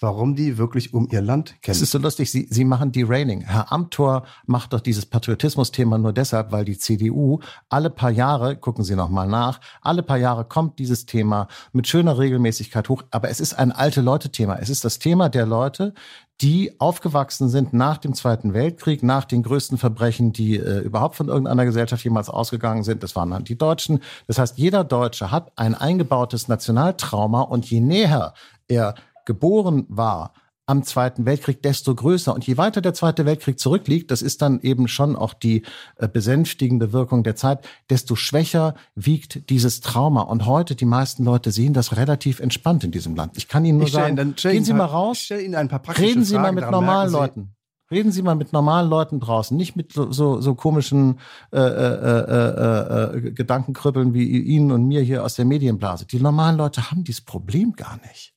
warum 0.00 0.34
die 0.34 0.58
wirklich 0.58 0.94
um 0.94 1.08
ihr 1.10 1.22
Land 1.22 1.50
kämpfen. 1.62 1.70
Es 1.70 1.82
ist 1.82 1.90
so 1.90 1.98
lustig, 1.98 2.30
Sie, 2.30 2.46
Sie 2.50 2.64
machen 2.64 2.92
Derailing. 2.92 3.42
Herr 3.42 3.72
Amthor 3.72 4.24
macht 4.46 4.72
doch 4.72 4.80
dieses 4.80 5.06
Patriotismus-Thema 5.06 5.98
nur 5.98 6.12
deshalb, 6.12 6.52
weil 6.52 6.64
die 6.64 6.78
CDU 6.78 7.40
alle 7.68 7.90
paar 7.90 8.10
Jahre, 8.10 8.56
gucken 8.56 8.84
Sie 8.84 8.94
noch 8.94 9.08
mal 9.08 9.26
nach, 9.26 9.60
alle 9.82 10.02
paar 10.02 10.18
Jahre 10.18 10.44
kommt 10.44 10.78
dieses 10.78 11.06
Thema 11.06 11.48
mit 11.72 11.86
schöner 11.86 12.18
Regelmäßigkeit 12.18 12.88
hoch. 12.88 13.02
Aber 13.10 13.28
es 13.28 13.40
ist 13.40 13.54
ein 13.54 13.72
alte 13.72 14.00
Leute-Thema. 14.00 14.58
Es 14.58 14.68
ist 14.68 14.84
das 14.84 14.98
Thema 14.98 15.28
der 15.28 15.46
Leute, 15.46 15.94
die 16.40 16.80
aufgewachsen 16.80 17.48
sind 17.48 17.72
nach 17.72 17.98
dem 17.98 18.14
Zweiten 18.14 18.54
Weltkrieg, 18.54 19.02
nach 19.02 19.24
den 19.24 19.42
größten 19.42 19.76
Verbrechen, 19.76 20.32
die 20.32 20.56
äh, 20.56 20.80
überhaupt 20.80 21.16
von 21.16 21.28
irgendeiner 21.28 21.64
Gesellschaft 21.64 22.04
jemals 22.04 22.28
ausgegangen 22.28 22.84
sind. 22.84 23.02
Das 23.02 23.16
waren 23.16 23.30
dann 23.30 23.44
die 23.44 23.58
Deutschen. 23.58 24.00
Das 24.28 24.38
heißt, 24.38 24.56
jeder 24.56 24.84
Deutsche 24.84 25.32
hat 25.32 25.50
ein 25.56 25.74
eingebautes 25.74 26.46
Nationaltrauma 26.46 27.40
und 27.42 27.68
je 27.68 27.80
näher 27.80 28.34
er 28.68 28.94
geboren 29.28 29.86
war 29.88 30.32
am 30.66 30.82
Zweiten 30.82 31.24
Weltkrieg, 31.24 31.62
desto 31.62 31.94
größer. 31.94 32.34
Und 32.34 32.46
je 32.46 32.58
weiter 32.58 32.80
der 32.82 32.92
Zweite 32.92 33.24
Weltkrieg 33.24 33.58
zurückliegt, 33.58 34.10
das 34.10 34.20
ist 34.20 34.42
dann 34.42 34.60
eben 34.60 34.86
schon 34.86 35.16
auch 35.16 35.32
die 35.32 35.62
äh, 35.96 36.08
besänftigende 36.08 36.92
Wirkung 36.92 37.22
der 37.22 37.36
Zeit, 37.36 37.66
desto 37.88 38.16
schwächer 38.16 38.74
wiegt 38.94 39.48
dieses 39.48 39.80
Trauma. 39.80 40.22
Und 40.22 40.44
heute, 40.44 40.74
die 40.74 40.84
meisten 40.84 41.24
Leute 41.24 41.52
sehen 41.52 41.72
das 41.72 41.96
relativ 41.96 42.40
entspannt 42.40 42.84
in 42.84 42.90
diesem 42.90 43.16
Land. 43.16 43.38
Ich 43.38 43.48
kann 43.48 43.64
Ihnen 43.64 43.78
nur 43.78 43.86
Ich 43.86 43.94
sagen, 43.94 44.18
Ihnen- 44.18 44.34
gehen 44.34 44.64
Sie 44.64 44.74
mal 44.74 44.84
raus, 44.84 45.18
ich 45.18 45.24
stell 45.24 45.40
Ihnen 45.40 45.54
ein 45.54 45.68
paar 45.68 45.78
praktische 45.78 46.08
reden 46.08 46.24
Sie 46.24 46.34
mal 46.34 46.42
Fragen, 46.42 46.54
mit 46.56 46.64
daran 46.64 46.80
normalen 46.80 47.12
Leuten. 47.12 47.54
Reden 47.90 48.12
Sie 48.12 48.20
mal 48.20 48.34
mit 48.34 48.52
normalen 48.52 48.90
Leuten 48.90 49.20
draußen, 49.20 49.56
nicht 49.56 49.74
mit 49.74 49.94
so, 49.94 50.12
so, 50.12 50.42
so 50.42 50.54
komischen 50.54 51.20
äh, 51.50 51.58
äh, 51.58 51.62
äh, 51.62 53.16
äh, 53.16 53.30
Gedankenkrüppeln 53.32 54.12
wie 54.12 54.24
Ihnen 54.24 54.70
und 54.72 54.86
mir 54.86 55.00
hier 55.00 55.24
aus 55.24 55.36
der 55.36 55.46
Medienblase. 55.46 56.04
Die 56.04 56.20
normalen 56.20 56.58
Leute 56.58 56.90
haben 56.90 57.04
dieses 57.04 57.22
Problem 57.22 57.72
gar 57.72 57.98
nicht. 58.06 58.34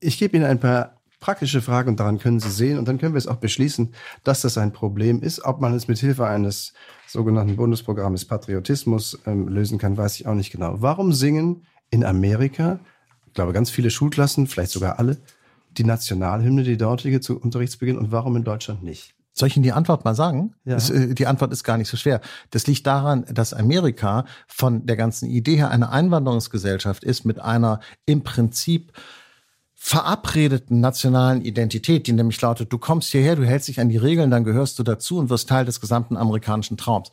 Ich 0.00 0.18
gebe 0.18 0.36
Ihnen 0.36 0.46
ein 0.46 0.60
paar 0.60 0.96
praktische 1.20 1.62
Fragen 1.62 1.90
und 1.90 2.00
daran 2.00 2.18
können 2.18 2.40
Sie 2.40 2.50
sehen 2.50 2.78
und 2.78 2.86
dann 2.86 2.98
können 2.98 3.14
wir 3.14 3.18
es 3.18 3.26
auch 3.26 3.36
beschließen, 3.36 3.94
dass 4.22 4.42
das 4.42 4.58
ein 4.58 4.72
Problem 4.72 5.22
ist. 5.22 5.44
Ob 5.44 5.60
man 5.60 5.74
es 5.74 5.88
mit 5.88 5.98
Hilfe 5.98 6.26
eines 6.26 6.74
sogenannten 7.06 7.56
Bundesprogrammes 7.56 8.26
Patriotismus 8.26 9.18
ähm, 9.26 9.48
lösen 9.48 9.78
kann, 9.78 9.96
weiß 9.96 10.20
ich 10.20 10.26
auch 10.26 10.34
nicht 10.34 10.52
genau. 10.52 10.76
Warum 10.82 11.12
singen 11.12 11.66
in 11.90 12.04
Amerika, 12.04 12.80
ich 13.26 13.32
glaube 13.32 13.52
ganz 13.52 13.70
viele 13.70 13.90
Schulklassen, 13.90 14.46
vielleicht 14.46 14.72
sogar 14.72 14.98
alle, 14.98 15.16
die 15.70 15.84
Nationalhymne, 15.84 16.62
die 16.62 16.76
dortige 16.76 17.20
zu 17.20 17.38
Unterrichtsbeginn 17.38 17.98
und 17.98 18.12
warum 18.12 18.36
in 18.36 18.44
Deutschland 18.44 18.82
nicht? 18.82 19.14
Soll 19.32 19.48
ich 19.48 19.56
Ihnen 19.56 19.64
die 19.64 19.72
Antwort 19.72 20.04
mal 20.04 20.14
sagen? 20.14 20.54
Ja. 20.64 20.74
Das, 20.74 20.88
äh, 20.88 21.14
die 21.14 21.26
Antwort 21.26 21.52
ist 21.52 21.62
gar 21.62 21.76
nicht 21.76 21.88
so 21.88 21.98
schwer. 21.98 22.20
Das 22.50 22.66
liegt 22.66 22.86
daran, 22.86 23.26
dass 23.30 23.52
Amerika 23.52 24.24
von 24.46 24.86
der 24.86 24.96
ganzen 24.96 25.28
Idee 25.28 25.56
her 25.56 25.70
eine 25.70 25.90
Einwanderungsgesellschaft 25.90 27.04
ist 27.04 27.24
mit 27.26 27.38
einer 27.38 27.80
im 28.06 28.22
Prinzip 28.22 28.92
verabredeten 29.88 30.80
nationalen 30.80 31.42
Identität, 31.42 32.08
die 32.08 32.12
nämlich 32.12 32.40
lautet, 32.40 32.72
du 32.72 32.76
kommst 32.76 33.12
hierher, 33.12 33.36
du 33.36 33.46
hältst 33.46 33.68
dich 33.68 33.78
an 33.78 33.88
die 33.88 33.96
Regeln, 33.96 34.32
dann 34.32 34.42
gehörst 34.42 34.80
du 34.80 34.82
dazu 34.82 35.16
und 35.16 35.30
wirst 35.30 35.48
Teil 35.48 35.64
des 35.64 35.80
gesamten 35.80 36.16
amerikanischen 36.16 36.76
Traums. 36.76 37.12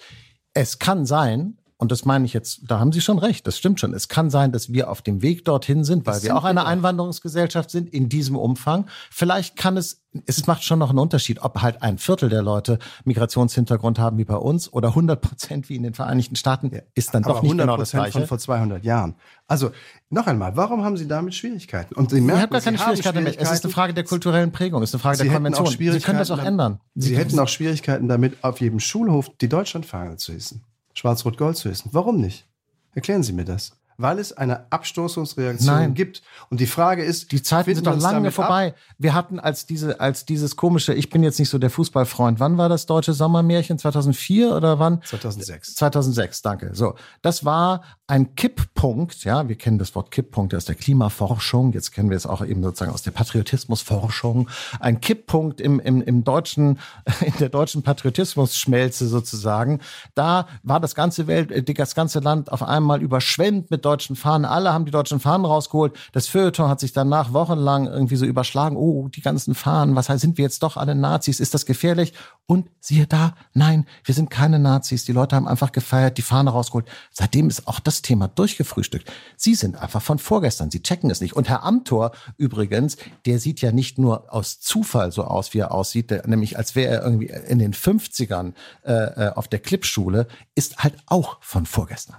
Es 0.55 0.79
kann 0.79 1.05
sein, 1.05 1.59
und 1.83 1.91
das 1.91 2.05
meine 2.05 2.25
ich 2.25 2.33
jetzt, 2.33 2.61
da 2.65 2.79
haben 2.79 2.91
Sie 2.93 3.01
schon 3.01 3.19
recht, 3.19 3.45
das 3.45 3.57
stimmt 3.57 3.79
schon. 3.79 3.93
Es 3.93 4.07
kann 4.07 4.29
sein, 4.29 4.51
dass 4.53 4.71
wir 4.71 4.89
auf 4.89 5.01
dem 5.01 5.21
Weg 5.21 5.43
dorthin 5.45 5.83
sind, 5.83 6.05
weil 6.05 6.13
Das 6.15 6.23
wir 6.23 6.29
sind 6.29 6.37
auch 6.37 6.45
eine 6.45 6.61
wir. 6.61 6.65
Einwanderungsgesellschaft 6.67 7.69
sind 7.69 7.89
in 7.93 8.07
diesem 8.09 8.37
Umfang. 8.37 8.87
Vielleicht 9.11 9.57
kann 9.57 9.75
es, 9.75 10.01
es 10.25 10.47
macht 10.47 10.63
schon 10.63 10.79
noch 10.79 10.89
einen 10.89 10.99
Unterschied, 10.99 11.41
ob 11.41 11.61
halt 11.61 11.81
ein 11.81 11.97
Viertel 11.97 12.29
der 12.29 12.41
Leute 12.41 12.79
Migrationshintergrund 13.03 13.99
haben 13.99 14.17
wie 14.17 14.23
bei 14.25 14.35
uns 14.37 14.71
oder 14.71 14.89
100 14.89 15.19
Prozent 15.21 15.69
wie 15.69 15.75
in 15.75 15.83
den 15.83 15.93
Vereinigten 15.93 16.35
Staaten, 16.37 16.71
ist 16.95 17.13
dann 17.13 17.25
Aber 17.25 17.33
doch 17.35 17.41
nicht 17.41 17.51
100 17.51 17.65
genau 17.65 17.77
das 17.77 17.91
Prozent 17.91 18.03
von 18.05 18.11
Gleiche. 18.21 18.27
vor 18.27 18.39
200 18.39 18.83
Jahren. 18.85 19.15
Also 19.47 19.71
noch 20.09 20.27
einmal, 20.27 20.55
warum 20.55 20.83
haben 20.85 20.95
Sie 20.95 21.07
damit 21.07 21.35
Schwierigkeiten? 21.35 21.95
Und 21.95 22.11
Sie 22.11 22.17
Ich 22.17 22.23
merken, 22.23 22.41
habe 22.43 22.51
gar 22.53 22.61
keine 22.61 22.77
Sie 22.77 22.83
Schwierigkeiten 22.83 23.15
damit. 23.17 23.37
Es 23.39 23.51
ist 23.51 23.65
eine 23.65 23.73
Frage 23.73 23.93
der 23.93 24.05
kulturellen 24.05 24.51
Prägung, 24.53 24.81
es 24.83 24.91
ist 24.91 24.95
eine 24.95 25.01
Frage 25.01 25.17
Sie 25.17 25.23
der 25.25 25.33
Konvention. 25.33 25.67
Sie 25.67 25.99
können 25.99 26.19
das 26.19 26.31
auch 26.31 26.39
ändern. 26.39 26.79
Sie, 26.95 27.17
hätten 27.17 27.37
auch 27.39 27.49
Schwierigkeiten 27.49 28.07
damit, 28.07 28.43
auf 28.43 28.61
jedem 28.61 28.79
Schulhof 28.79 29.29
die 29.41 29.49
Deutschlandfahne 29.49 30.17
zu 30.17 30.31
hissen. 30.33 30.63
Schwarz-Rot-Gold 30.93 31.57
zu 31.57 31.69
hissen. 31.69 31.89
Warum 31.93 32.19
nicht? 32.19 32.47
Erklären 32.93 33.23
Sie 33.23 33.33
mir 33.33 33.45
das. 33.45 33.79
Weil 34.03 34.19
es 34.19 34.33
eine 34.33 34.69
Abstoßungsreaktion 34.69 35.73
Nein. 35.73 35.93
gibt. 35.93 36.23
Und 36.49 36.59
die 36.59 36.65
Frage 36.67 37.05
ist, 37.05 37.31
Die 37.31 37.41
Zeiten 37.41 37.73
sind 37.73 37.87
doch 37.87 37.97
lange 37.97 38.15
damit 38.15 38.27
ab? 38.31 38.33
vorbei. 38.33 38.73
Wir 38.97 39.13
hatten 39.13 39.39
als 39.39 39.65
diese, 39.65 40.01
als 40.01 40.25
dieses 40.25 40.57
komische, 40.57 40.93
ich 40.93 41.09
bin 41.09 41.23
jetzt 41.23 41.39
nicht 41.39 41.47
so 41.47 41.57
der 41.57 41.69
Fußballfreund. 41.69 42.41
Wann 42.41 42.57
war 42.57 42.67
das 42.67 42.85
deutsche 42.85 43.13
Sommermärchen? 43.13 43.79
2004 43.79 44.53
oder 44.53 44.77
wann? 44.77 45.01
2006. 45.03 45.75
2006, 45.75 46.41
danke. 46.41 46.71
So, 46.73 46.95
das 47.21 47.45
war 47.45 47.83
ein 48.07 48.35
Kipppunkt. 48.35 49.23
Ja, 49.23 49.47
wir 49.47 49.55
kennen 49.55 49.77
das 49.77 49.95
Wort 49.95 50.11
Kipppunkt 50.11 50.53
aus 50.53 50.65
der 50.65 50.75
Klimaforschung. 50.75 51.71
Jetzt 51.71 51.93
kennen 51.93 52.09
wir 52.09 52.17
es 52.17 52.25
auch 52.25 52.45
eben 52.45 52.61
sozusagen 52.61 52.91
aus 52.91 53.03
der 53.03 53.11
Patriotismusforschung. 53.11 54.49
Ein 54.81 54.99
Kipppunkt 54.99 55.61
im, 55.61 55.79
im, 55.79 56.01
im 56.01 56.25
deutschen, 56.25 56.77
in 57.21 57.33
der 57.39 57.47
deutschen 57.47 57.83
Patriotismusschmelze 57.83 59.07
sozusagen. 59.07 59.79
Da 60.13 60.47
war 60.61 60.81
das 60.81 60.93
ganze 60.93 61.27
Welt, 61.27 61.51
äh, 61.51 61.63
das 61.63 61.95
ganze 61.95 62.19
Land 62.19 62.51
auf 62.51 62.63
einmal 62.63 63.01
überschwemmt 63.01 63.71
mit 63.71 63.85
deutschen 63.85 63.92
Fahnen. 64.15 64.45
Alle 64.45 64.73
haben 64.73 64.85
die 64.85 64.91
deutschen 64.91 65.19
Fahnen 65.19 65.45
rausgeholt. 65.45 65.95
Das 66.11 66.27
Feuilleton 66.27 66.69
hat 66.69 66.79
sich 66.79 66.93
danach 66.93 67.33
wochenlang 67.33 67.87
irgendwie 67.87 68.15
so 68.15 68.25
überschlagen. 68.25 68.75
Oh, 68.75 69.07
die 69.07 69.21
ganzen 69.21 69.55
Fahnen. 69.55 69.95
Was 69.95 70.09
heißt, 70.09 70.21
sind 70.21 70.37
wir 70.37 70.43
jetzt 70.43 70.63
doch 70.63 70.77
alle 70.77 70.95
Nazis? 70.95 71.39
Ist 71.39 71.53
das 71.53 71.65
gefährlich? 71.65 72.13
Und 72.45 72.69
siehe 72.79 73.07
da, 73.07 73.35
nein, 73.53 73.85
wir 74.03 74.13
sind 74.13 74.29
keine 74.29 74.59
Nazis. 74.59 75.05
Die 75.05 75.13
Leute 75.13 75.35
haben 75.35 75.47
einfach 75.47 75.71
gefeiert, 75.71 76.17
die 76.17 76.21
Fahne 76.23 76.49
rausgeholt. 76.49 76.87
Seitdem 77.11 77.47
ist 77.47 77.67
auch 77.67 77.79
das 77.79 78.01
Thema 78.01 78.27
durchgefrühstückt. 78.27 79.11
Sie 79.37 79.55
sind 79.55 79.77
einfach 79.77 80.01
von 80.01 80.19
vorgestern. 80.19 80.69
Sie 80.69 80.83
checken 80.83 81.09
es 81.09 81.21
nicht. 81.21 81.33
Und 81.35 81.47
Herr 81.47 81.63
Amthor 81.63 82.11
übrigens, 82.37 82.97
der 83.25 83.39
sieht 83.39 83.61
ja 83.61 83.71
nicht 83.71 83.97
nur 83.97 84.33
aus 84.33 84.59
Zufall 84.59 85.11
so 85.11 85.23
aus, 85.23 85.53
wie 85.53 85.59
er 85.59 85.71
aussieht, 85.71 86.11
der, 86.11 86.27
nämlich 86.27 86.57
als 86.57 86.75
wäre 86.75 86.95
er 86.95 87.03
irgendwie 87.03 87.27
in 87.47 87.59
den 87.59 87.73
50ern 87.73 88.53
äh, 88.83 88.93
äh, 88.93 89.31
auf 89.33 89.47
der 89.47 89.59
Klippschule, 89.59 90.27
ist 90.55 90.83
halt 90.83 90.95
auch 91.05 91.37
von 91.41 91.65
vorgestern. 91.65 92.17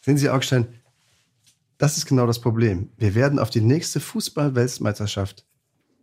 Sehen 0.00 0.18
Sie, 0.18 0.30
Augstein, 0.30 0.68
das 1.78 1.96
ist 1.96 2.06
genau 2.06 2.26
das 2.26 2.40
Problem. 2.40 2.90
Wir 2.96 3.14
werden 3.14 3.38
auf 3.38 3.50
die 3.50 3.60
nächste 3.60 4.00
Fußball-Weltmeisterschaft 4.00 5.44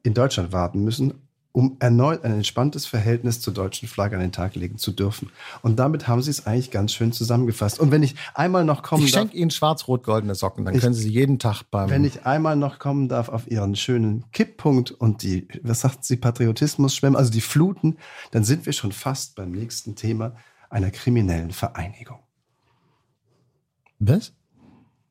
in 0.04 0.14
Deutschland 0.14 0.52
warten 0.52 0.84
müssen, 0.84 1.14
um 1.56 1.78
erneut 1.80 2.24
ein 2.24 2.34
entspanntes 2.34 2.88
Verhältnis 2.88 3.40
zur 3.40 3.54
deutschen 3.54 3.88
Flagge 3.88 4.16
an 4.16 4.22
den 4.24 4.32
Tag 4.32 4.56
legen 4.56 4.80
zu 4.80 4.92
dürfen. 4.92 5.30
Und 5.62 5.78
damit 5.78 6.08
haben 6.08 6.22
Sie 6.24 6.32
es 6.32 6.48
eigentlich 6.48 6.72
ganz 6.72 6.94
schön 6.94 7.12
zusammengefasst. 7.12 7.80
Und 7.80 7.92
wenn 7.92 8.02
ich 8.02 8.16
einmal 8.34 8.66
noch 8.66 8.82
kommen 8.82 9.04
Ich 9.06 9.12
darf, 9.12 9.22
schenke 9.22 9.38
Ihnen 9.38 9.52
schwarz-rot-goldene 9.52 10.34
Socken, 10.34 10.66
dann 10.66 10.74
Ich- 10.74 10.82
können 10.82 10.96
Sie 10.96 11.04
sie 11.04 11.12
jeden 11.12 11.38
Tag 11.38 11.62
beim 11.70 11.92
wenn 11.92 12.06
ich 12.06 12.26
einmal 12.26 12.56
noch 12.56 12.80
kommen 12.80 13.08
darf 13.08 13.30
auf 13.30 13.50
Ihren 13.52 13.76
schönen 13.76 14.26
Kipppunkt 14.32 14.90
und 14.92 15.22
die, 15.22 15.48
was 15.62 15.82
sagt 15.82 16.04
Sie, 16.06 16.18
Patriotismus 16.18 16.96
schwemmen, 16.96 17.16
also 17.16 17.32
die 17.32 17.42
Fluten, 17.42 17.98
dann 18.32 18.44
sind 18.44 18.66
wir 18.66 18.74
schon 18.74 18.92
fast 18.92 19.36
beim 19.36 19.52
nächsten 19.52 19.96
Thema 19.96 20.36
einer 20.72 20.90
kriminellen 20.90 21.52
Vereinigung. 21.52 22.20
Was? 24.00 24.34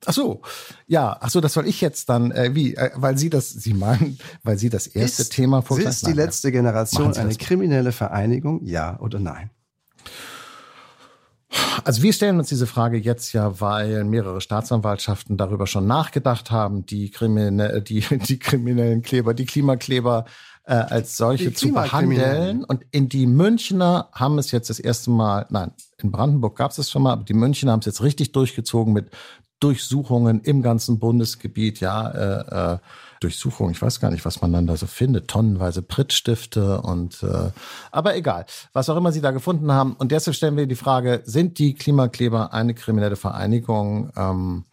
Ach 0.04 0.12
so, 0.12 0.42
ja, 0.86 1.16
ach 1.20 1.30
so, 1.30 1.40
das 1.40 1.52
soll 1.52 1.66
ich 1.66 1.80
jetzt 1.80 2.08
dann, 2.08 2.32
äh, 2.32 2.54
wie, 2.54 2.74
äh, 2.74 2.90
weil 2.96 3.16
Sie 3.16 3.30
das, 3.30 3.50
Sie 3.50 3.72
meinen, 3.74 4.18
weil 4.42 4.58
Sie 4.58 4.68
das 4.68 4.86
erste 4.86 5.22
ist, 5.22 5.32
Thema 5.32 5.62
vor 5.62 5.78
Ist 5.78 6.06
die 6.06 6.12
letzte 6.12 6.50
Generation 6.50 7.14
eine 7.14 7.28
das. 7.28 7.38
kriminelle 7.38 7.92
Vereinigung? 7.92 8.64
Ja 8.64 8.98
oder 9.00 9.20
nein? 9.20 9.50
Also 11.84 12.02
wir 12.02 12.12
stellen 12.12 12.38
uns 12.38 12.48
diese 12.48 12.66
Frage 12.66 12.96
jetzt 12.96 13.32
ja, 13.32 13.60
weil 13.60 14.04
mehrere 14.04 14.40
Staatsanwaltschaften 14.40 15.36
darüber 15.36 15.66
schon 15.66 15.86
nachgedacht 15.86 16.50
haben, 16.50 16.86
die, 16.86 17.10
Krimine 17.10 17.82
die, 17.82 18.00
die 18.00 18.38
kriminellen 18.38 19.02
Kleber, 19.02 19.34
die 19.34 19.44
Klimakleber 19.44 20.24
äh, 20.64 20.74
als 20.74 21.16
solche 21.16 21.52
zu 21.52 21.72
behandeln. 21.72 22.64
Und 22.64 22.84
in 22.90 23.08
die 23.08 23.26
Münchner 23.26 24.08
haben 24.12 24.38
es 24.38 24.50
jetzt 24.50 24.70
das 24.70 24.78
erste 24.78 25.10
Mal, 25.10 25.46
nein, 25.50 25.72
in 25.98 26.10
Brandenburg 26.10 26.56
gab 26.56 26.70
es 26.70 26.78
es 26.78 26.90
schon 26.90 27.02
mal, 27.02 27.12
aber 27.12 27.24
die 27.24 27.34
Münchner 27.34 27.72
haben 27.72 27.80
es 27.80 27.86
jetzt 27.86 28.02
richtig 28.02 28.32
durchgezogen 28.32 28.92
mit 28.92 29.10
Durchsuchungen 29.62 30.40
im 30.40 30.62
ganzen 30.62 30.98
Bundesgebiet, 30.98 31.80
ja, 31.80 32.08
äh, 32.08 32.74
äh, 32.74 32.78
Durchsuchung, 33.20 33.70
ich 33.70 33.80
weiß 33.80 34.00
gar 34.00 34.10
nicht, 34.10 34.24
was 34.24 34.42
man 34.42 34.52
dann 34.52 34.66
da 34.66 34.76
so 34.76 34.86
findet, 34.86 35.28
tonnenweise 35.28 35.82
Prittstifte 35.82 36.80
und 36.80 37.22
äh, 37.22 37.50
aber 37.92 38.16
egal, 38.16 38.46
was 38.72 38.90
auch 38.90 38.96
immer 38.96 39.12
sie 39.12 39.20
da 39.20 39.30
gefunden 39.30 39.70
haben. 39.70 39.94
Und 39.94 40.10
deshalb 40.10 40.36
stellen 40.36 40.56
wir 40.56 40.66
die 40.66 40.74
Frage, 40.74 41.22
sind 41.24 41.58
die 41.58 41.74
Klimakleber 41.74 42.52
eine 42.52 42.74
kriminelle 42.74 43.14
Vereinigung? 43.14 44.10
Ähm, 44.16 44.64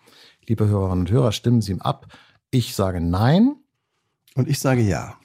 liebe 0.48 0.68
Hörerinnen 0.68 1.02
und 1.06 1.12
Hörer, 1.12 1.32
stimmen 1.32 1.62
Sie 1.62 1.74
ihm 1.74 1.82
ab. 1.82 2.08
Ich 2.50 2.74
sage 2.74 3.00
nein. 3.02 3.56
Und 4.34 4.50
ich 4.50 4.60
sage 4.60 4.82
ja. 4.82 5.16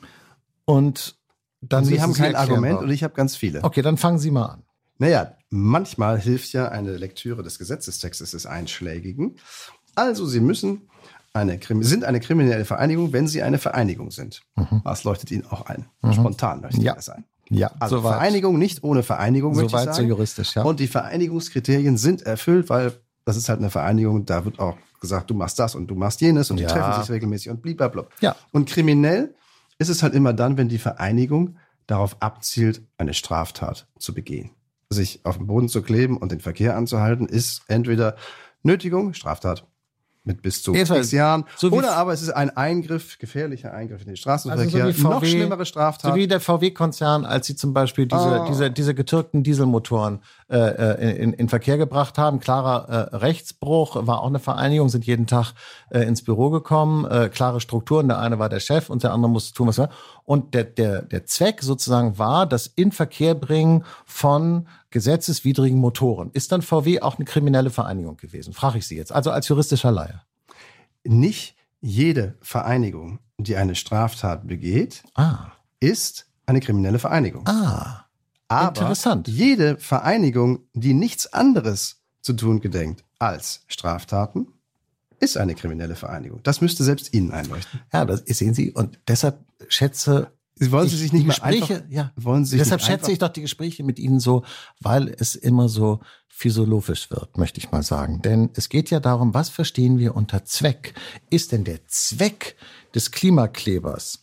Und 0.67 1.17
dann 1.63 1.85
Sie 1.85 1.93
müssen 1.93 2.03
haben 2.03 2.13
kein 2.13 2.35
erklären, 2.35 2.51
Argument 2.51 2.83
und 2.83 2.91
ich 2.91 3.03
habe 3.03 3.15
ganz 3.15 3.37
viele. 3.37 3.65
Okay, 3.65 3.81
dann 3.81 3.97
fangen 3.97 4.19
Sie 4.19 4.31
mal 4.31 4.47
an. 4.47 4.63
Naja, 4.99 5.35
manchmal 5.55 6.19
hilft 6.19 6.53
ja 6.53 6.69
eine 6.69 6.97
Lektüre 6.97 7.43
des 7.43 7.59
Gesetzestextes 7.59 8.33
des 8.33 8.45
Einschlägigen. 8.47 9.37
Also 9.95 10.27
Sie 10.27 10.41
müssen 10.41 10.89
eine, 11.33 11.59
sind 11.81 12.05
eine 12.05 12.21
kriminelle 12.21 12.65
Vereinigung, 12.65 13.13
wenn 13.13 13.29
Sie 13.29 13.43
eine 13.43 13.59
Vereinigung 13.59 14.11
sind. 14.11 14.43
Was 14.85 15.05
leuchtet 15.05 15.31
Ihnen 15.31 15.47
auch 15.47 15.67
ein? 15.67 15.87
Spontan 16.13 16.63
leuchtet 16.63 16.81
Mhm. 16.81 16.87
Ja. 16.87 16.95
Das 16.95 17.09
ein. 17.09 17.25
Ja, 17.51 17.71
Also 17.79 17.99
soweit. 17.99 18.15
Vereinigung 18.15 18.59
nicht 18.59 18.83
ohne 18.83 19.03
Vereinigung, 19.03 19.55
Soweit 19.55 19.95
so 19.95 20.03
juristisch, 20.03 20.55
ja. 20.57 20.63
Und 20.63 20.81
die 20.81 20.87
Vereinigungskriterien 20.87 21.99
sind 21.99 22.23
erfüllt, 22.23 22.71
weil 22.71 22.93
das 23.27 23.37
ist 23.37 23.49
halt 23.49 23.59
eine 23.61 23.71
Vereinigung, 23.71 24.25
da 24.25 24.45
wird 24.45 24.59
auch 24.59 24.77
gesagt, 25.01 25.29
du 25.31 25.35
machst 25.35 25.59
das 25.59 25.75
und 25.75 25.87
du 25.89 25.95
machst 25.95 26.21
jenes 26.23 26.51
und 26.51 26.59
Ja. 26.59 26.67
die 26.69 26.73
treffen 26.73 27.03
sich 27.03 27.11
regelmäßig 27.11 27.51
und 27.51 27.61
blablabla. 27.63 28.07
Ja. 28.21 28.35
Und 28.51 28.69
kriminell 28.69 29.35
ist 29.79 29.89
es 29.91 30.03
halt 30.03 30.15
immer 30.15 30.33
dann, 30.33 30.57
wenn 30.57 30.69
die 30.69 30.79
Vereinigung 30.79 31.57
darauf 31.87 32.17
abzielt, 32.21 32.81
eine 32.97 33.13
Straftat 33.13 33.87
zu 33.99 34.15
begehen. 34.15 34.51
Sich 34.95 35.21
auf 35.25 35.37
den 35.37 35.47
Boden 35.47 35.69
zu 35.69 35.83
kleben 35.83 36.17
und 36.17 36.33
den 36.33 36.41
Verkehr 36.41 36.77
anzuhalten, 36.77 37.27
ist 37.27 37.63
entweder 37.69 38.17
Nötigung, 38.63 39.13
Straftat 39.13 39.67
mit 40.27 40.41
bis 40.41 40.63
zu 40.63 40.73
Jedenfalls, 40.73 41.11
sechs 41.11 41.19
Jahren, 41.19 41.45
so 41.55 41.69
oder 41.71 41.97
aber 41.97 42.15
es 42.15 42.23
ist 42.23 42.31
ein 42.31 42.49
Eingriff, 42.57 43.19
gefährlicher 43.19 43.75
Eingriff 43.75 44.01
in 44.01 44.07
den 44.07 44.13
Also 44.13 44.23
Straßenverkehr, 44.23 44.93
so 44.93 44.99
wie 44.99 45.03
noch 45.03 45.21
VW, 45.21 45.27
schlimmere 45.27 45.67
Straftat. 45.67 46.13
So 46.13 46.17
wie 46.17 46.27
der 46.27 46.41
VW-Konzern, 46.41 47.27
als 47.27 47.47
sie 47.47 47.57
zum 47.57 47.75
Beispiel 47.75 48.07
diese, 48.07 48.41
Ah. 48.41 48.47
diese, 48.49 48.71
diese 48.71 48.95
getürkten 48.95 49.43
Dieselmotoren 49.43 50.21
äh, 50.49 50.57
äh, 50.57 51.23
in, 51.23 51.35
in 51.35 51.51
Verkehr 51.51 51.77
gebracht 51.77 52.17
haben. 52.17 52.41
Klarer 52.41 52.89
äh, 53.13 53.17
Rechtsbruch, 53.17 54.07
war 54.07 54.23
auch 54.23 54.29
eine 54.29 54.39
Vereinigung, 54.39 54.89
sind 54.89 55.05
jeden 55.05 55.27
Tag 55.27 55.53
äh, 55.91 56.01
ins 56.01 56.25
Büro 56.25 56.49
gekommen, 56.49 57.05
äh, 57.05 57.29
klare 57.29 57.61
Strukturen. 57.61 58.09
Der 58.09 58.19
eine 58.19 58.39
war 58.39 58.49
der 58.49 58.61
Chef 58.61 58.89
und 58.89 59.03
der 59.03 59.13
andere 59.13 59.31
musste 59.31 59.53
tun, 59.53 59.69
was 59.69 59.79
er. 59.79 59.91
Und 60.25 60.55
der, 60.55 60.65
der, 60.65 61.03
der 61.03 61.27
Zweck 61.27 61.63
sozusagen 61.63 62.19
war, 62.19 62.47
das 62.47 62.67
in 62.67 62.93
Verkehr 62.93 63.35
bringen 63.35 63.85
von 64.07 64.69
gesetzeswidrigen 64.95 65.79
Motoren. 65.79 66.31
Ist 66.33 66.53
dann 66.53 66.63
VW 66.63 67.01
auch 67.03 67.17
eine 67.19 67.25
kriminelle 67.27 67.69
Vereinigung 67.71 68.17
gewesen? 68.17 68.55
Frage 68.55 68.79
ich 68.79 68.87
Sie 68.87 68.97
jetzt. 68.97 69.11
Also 69.13 69.31
als 69.33 69.49
juristischer 69.49 69.91
Laie. 69.91 70.23
Nicht 71.03 71.57
jede 71.81 72.39
Vereinigung, 72.41 73.19
die 73.37 73.57
eine 73.57 73.75
Straftat 73.75 74.47
begeht, 74.47 75.03
Ah, 75.15 75.49
ist 75.81 76.27
eine 76.47 76.61
kriminelle 76.61 76.99
Vereinigung. 76.99 77.47
ah. 77.47 78.01
Aber 78.49 78.69
interessant. 78.83 79.27
jede 79.27 79.79
Vereinigung, 79.79 80.61
die 80.75 80.95
nichts 80.95 81.33
anderes 81.33 82.03
zu 82.21 82.35
tun 82.35 82.61
gedenkt 82.61 83.03
als 83.19 83.65
Straftaten, 83.67 84.47
ist 85.19 85.37
eine 85.39 85.55
kriminelle 85.55 85.97
Vereinigung. 85.97 86.41
Das 86.45 86.61
müsste 86.61 86.85
selbst 86.85 87.13
Ihnen 87.15 87.33
einleuchten. 87.33 87.81
Ja, 87.93 88.05
das 88.05 88.23
sehen 88.27 88.55
Sie. 88.55 88.71
Und 88.71 89.01
deshalb 89.09 89.39
schätze 89.69 90.31
wollen 90.61 90.89
Sie 90.89 90.95
ich 90.95 91.01
sich 91.01 91.13
nicht 91.13 91.27
mehr 91.27 91.35
Gespräche, 91.35 91.75
einfach, 91.77 91.91
ja. 91.91 92.13
wollen 92.17 92.45
Sie 92.45 92.53
sich 92.53 92.61
Deshalb 92.61 92.81
schätze 92.81 93.13
ich 93.13 93.19
doch 93.19 93.29
die 93.29 93.43
Gespräche 93.43 93.83
mit 93.83 93.99
Ihnen 93.99 94.21
so, 94.21 94.45
weil 94.81 95.09
es 95.09 95.35
immer 95.35 95.69
so 95.69 96.01
physiologisch 96.29 97.11
wird, 97.11 97.37
möchte 97.39 97.59
ich 97.59 97.71
mal 97.71 97.83
sagen. 97.83 98.23
Denn 98.23 98.51
es 98.55 98.69
geht 98.69 98.91
ja 98.91 99.01
darum, 99.01 99.35
was 99.35 99.49
verstehen 99.49 99.99
wir 99.99 100.15
unter 100.15 100.45
Zweck? 100.45 100.95
Ist 101.31 101.53
denn 101.53 101.65
der 101.65 101.87
Zweck 101.87 102.57
des 102.95 103.11
Klimaklebers, 103.11 104.21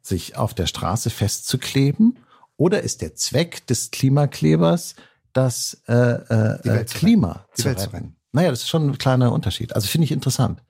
sich 0.00 0.36
auf 0.36 0.54
der 0.54 0.66
Straße 0.66 1.10
festzukleben? 1.10 2.18
Oder 2.56 2.82
ist 2.82 3.02
der 3.02 3.14
Zweck 3.14 3.66
des 3.66 3.90
Klimaklebers, 3.90 4.94
das 5.32 5.82
äh, 5.88 5.94
äh, 5.94 6.84
Klima 6.84 7.46
zu 7.54 7.68
retten. 7.68 8.16
Naja, 8.32 8.50
das 8.50 8.60
ist 8.60 8.68
schon 8.68 8.90
ein 8.90 8.98
kleiner 8.98 9.32
Unterschied. 9.32 9.74
Also 9.74 9.88
finde 9.88 10.06
ich 10.06 10.12
interessant. 10.12 10.62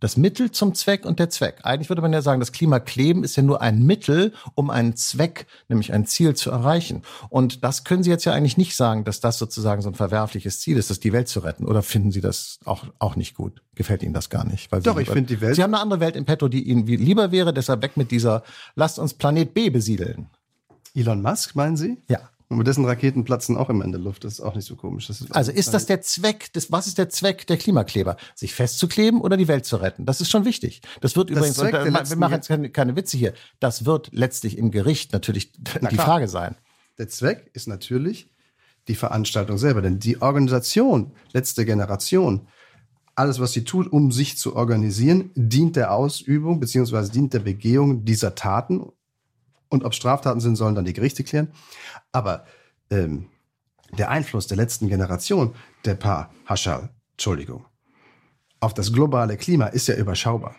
Das 0.00 0.16
Mittel 0.16 0.50
zum 0.52 0.74
Zweck 0.74 1.04
und 1.04 1.18
der 1.18 1.28
Zweck. 1.30 1.56
Eigentlich 1.64 1.88
würde 1.88 2.02
man 2.02 2.12
ja 2.12 2.22
sagen, 2.22 2.40
das 2.40 2.52
Klimakleben 2.52 3.24
ist 3.24 3.36
ja 3.36 3.42
nur 3.42 3.60
ein 3.62 3.82
Mittel, 3.82 4.32
um 4.54 4.70
einen 4.70 4.94
Zweck, 4.96 5.46
nämlich 5.68 5.92
ein 5.92 6.06
Ziel 6.06 6.34
zu 6.36 6.50
erreichen. 6.50 7.02
Und 7.28 7.64
das 7.64 7.84
können 7.84 8.02
Sie 8.02 8.10
jetzt 8.10 8.24
ja 8.24 8.32
eigentlich 8.32 8.56
nicht 8.56 8.76
sagen, 8.76 9.04
dass 9.04 9.20
das 9.20 9.38
sozusagen 9.38 9.82
so 9.82 9.88
ein 9.90 9.94
verwerfliches 9.94 10.60
Ziel 10.60 10.76
ist, 10.76 10.90
das 10.90 11.00
die 11.00 11.12
Welt 11.12 11.28
zu 11.28 11.40
retten. 11.40 11.64
Oder 11.64 11.82
finden 11.82 12.12
Sie 12.12 12.20
das 12.20 12.58
auch, 12.64 12.84
auch 12.98 13.16
nicht 13.16 13.34
gut? 13.34 13.62
Gefällt 13.74 14.02
Ihnen 14.02 14.14
das 14.14 14.30
gar 14.30 14.44
nicht? 14.44 14.70
Weil 14.70 14.80
Sie 14.80 14.84
Doch, 14.84 14.94
ich 14.98 15.06
lieber- 15.06 15.12
finde 15.14 15.34
die 15.34 15.40
Welt- 15.40 15.56
Sie 15.56 15.62
haben 15.62 15.74
eine 15.74 15.82
andere 15.82 16.00
Welt 16.00 16.16
im 16.16 16.24
Petto, 16.24 16.48
die 16.48 16.62
Ihnen 16.62 16.86
lieber 16.86 17.32
wäre, 17.32 17.52
deshalb 17.52 17.82
weg 17.82 17.96
mit 17.96 18.10
dieser, 18.10 18.42
lasst 18.76 18.98
uns 18.98 19.14
Planet 19.14 19.52
B 19.54 19.70
besiedeln. 19.70 20.28
Elon 20.94 21.22
Musk, 21.22 21.54
meinen 21.54 21.76
Sie? 21.76 21.98
Ja. 22.08 22.20
Und 22.50 22.56
mit 22.56 22.66
dessen 22.66 22.86
Raketen 22.86 23.24
platzen 23.24 23.58
auch 23.58 23.68
immer 23.68 23.84
in 23.84 23.92
der 23.92 24.00
Luft. 24.00 24.24
Das 24.24 24.34
ist 24.34 24.40
auch 24.40 24.54
nicht 24.54 24.64
so 24.64 24.74
komisch. 24.74 25.08
Das 25.08 25.30
Also 25.32 25.52
ist 25.52 25.74
das 25.74 25.84
der 25.84 26.00
Zweck 26.00 26.50
des, 26.54 26.72
was 26.72 26.86
ist 26.86 26.96
der 26.96 27.10
Zweck 27.10 27.46
der 27.46 27.58
Klimakleber? 27.58 28.16
Sich 28.34 28.54
festzukleben 28.54 29.20
oder 29.20 29.36
die 29.36 29.48
Welt 29.48 29.66
zu 29.66 29.76
retten? 29.76 30.06
Das 30.06 30.22
ist 30.22 30.30
schon 30.30 30.46
wichtig. 30.46 30.80
Das 31.02 31.14
wird 31.14 31.28
übrigens, 31.28 31.56
Zweck 31.56 31.74
und, 31.74 32.10
wir 32.10 32.16
machen 32.16 32.32
jetzt 32.32 32.48
keine, 32.48 32.70
keine 32.70 32.96
Witze 32.96 33.18
hier. 33.18 33.34
Das 33.60 33.84
wird 33.84 34.08
letztlich 34.12 34.56
im 34.56 34.70
Gericht 34.70 35.12
natürlich 35.12 35.52
die 35.52 35.62
klar. 35.62 36.06
Frage 36.06 36.28
sein. 36.28 36.56
Der 36.96 37.08
Zweck 37.08 37.50
ist 37.52 37.68
natürlich 37.68 38.30
die 38.88 38.94
Veranstaltung 38.94 39.58
selber, 39.58 39.82
denn 39.82 39.98
die 39.98 40.22
Organisation, 40.22 41.12
letzte 41.32 41.66
Generation, 41.66 42.48
alles, 43.14 43.40
was 43.40 43.52
sie 43.52 43.64
tut, 43.64 43.92
um 43.92 44.10
sich 44.10 44.38
zu 44.38 44.56
organisieren, 44.56 45.30
dient 45.34 45.76
der 45.76 45.92
Ausübung 45.92 46.60
beziehungsweise 46.60 47.12
dient 47.12 47.34
der 47.34 47.40
Begehung 47.40 48.04
dieser 48.04 48.34
Taten. 48.34 48.86
Und 49.68 49.84
ob 49.84 49.94
Straftaten 49.94 50.40
sind, 50.40 50.56
sollen 50.56 50.74
dann 50.74 50.84
die 50.84 50.92
Gerichte 50.92 51.24
klären. 51.24 51.48
Aber 52.12 52.44
ähm, 52.90 53.26
der 53.96 54.10
Einfluss 54.10 54.46
der 54.46 54.56
letzten 54.56 54.88
Generation, 54.88 55.54
der 55.84 55.94
Paar 55.94 56.30
Haschal, 56.46 56.90
Entschuldigung, 57.12 57.64
auf 58.60 58.74
das 58.74 58.92
globale 58.92 59.36
Klima 59.36 59.66
ist 59.66 59.88
ja 59.88 59.94
überschaubar. 59.96 60.56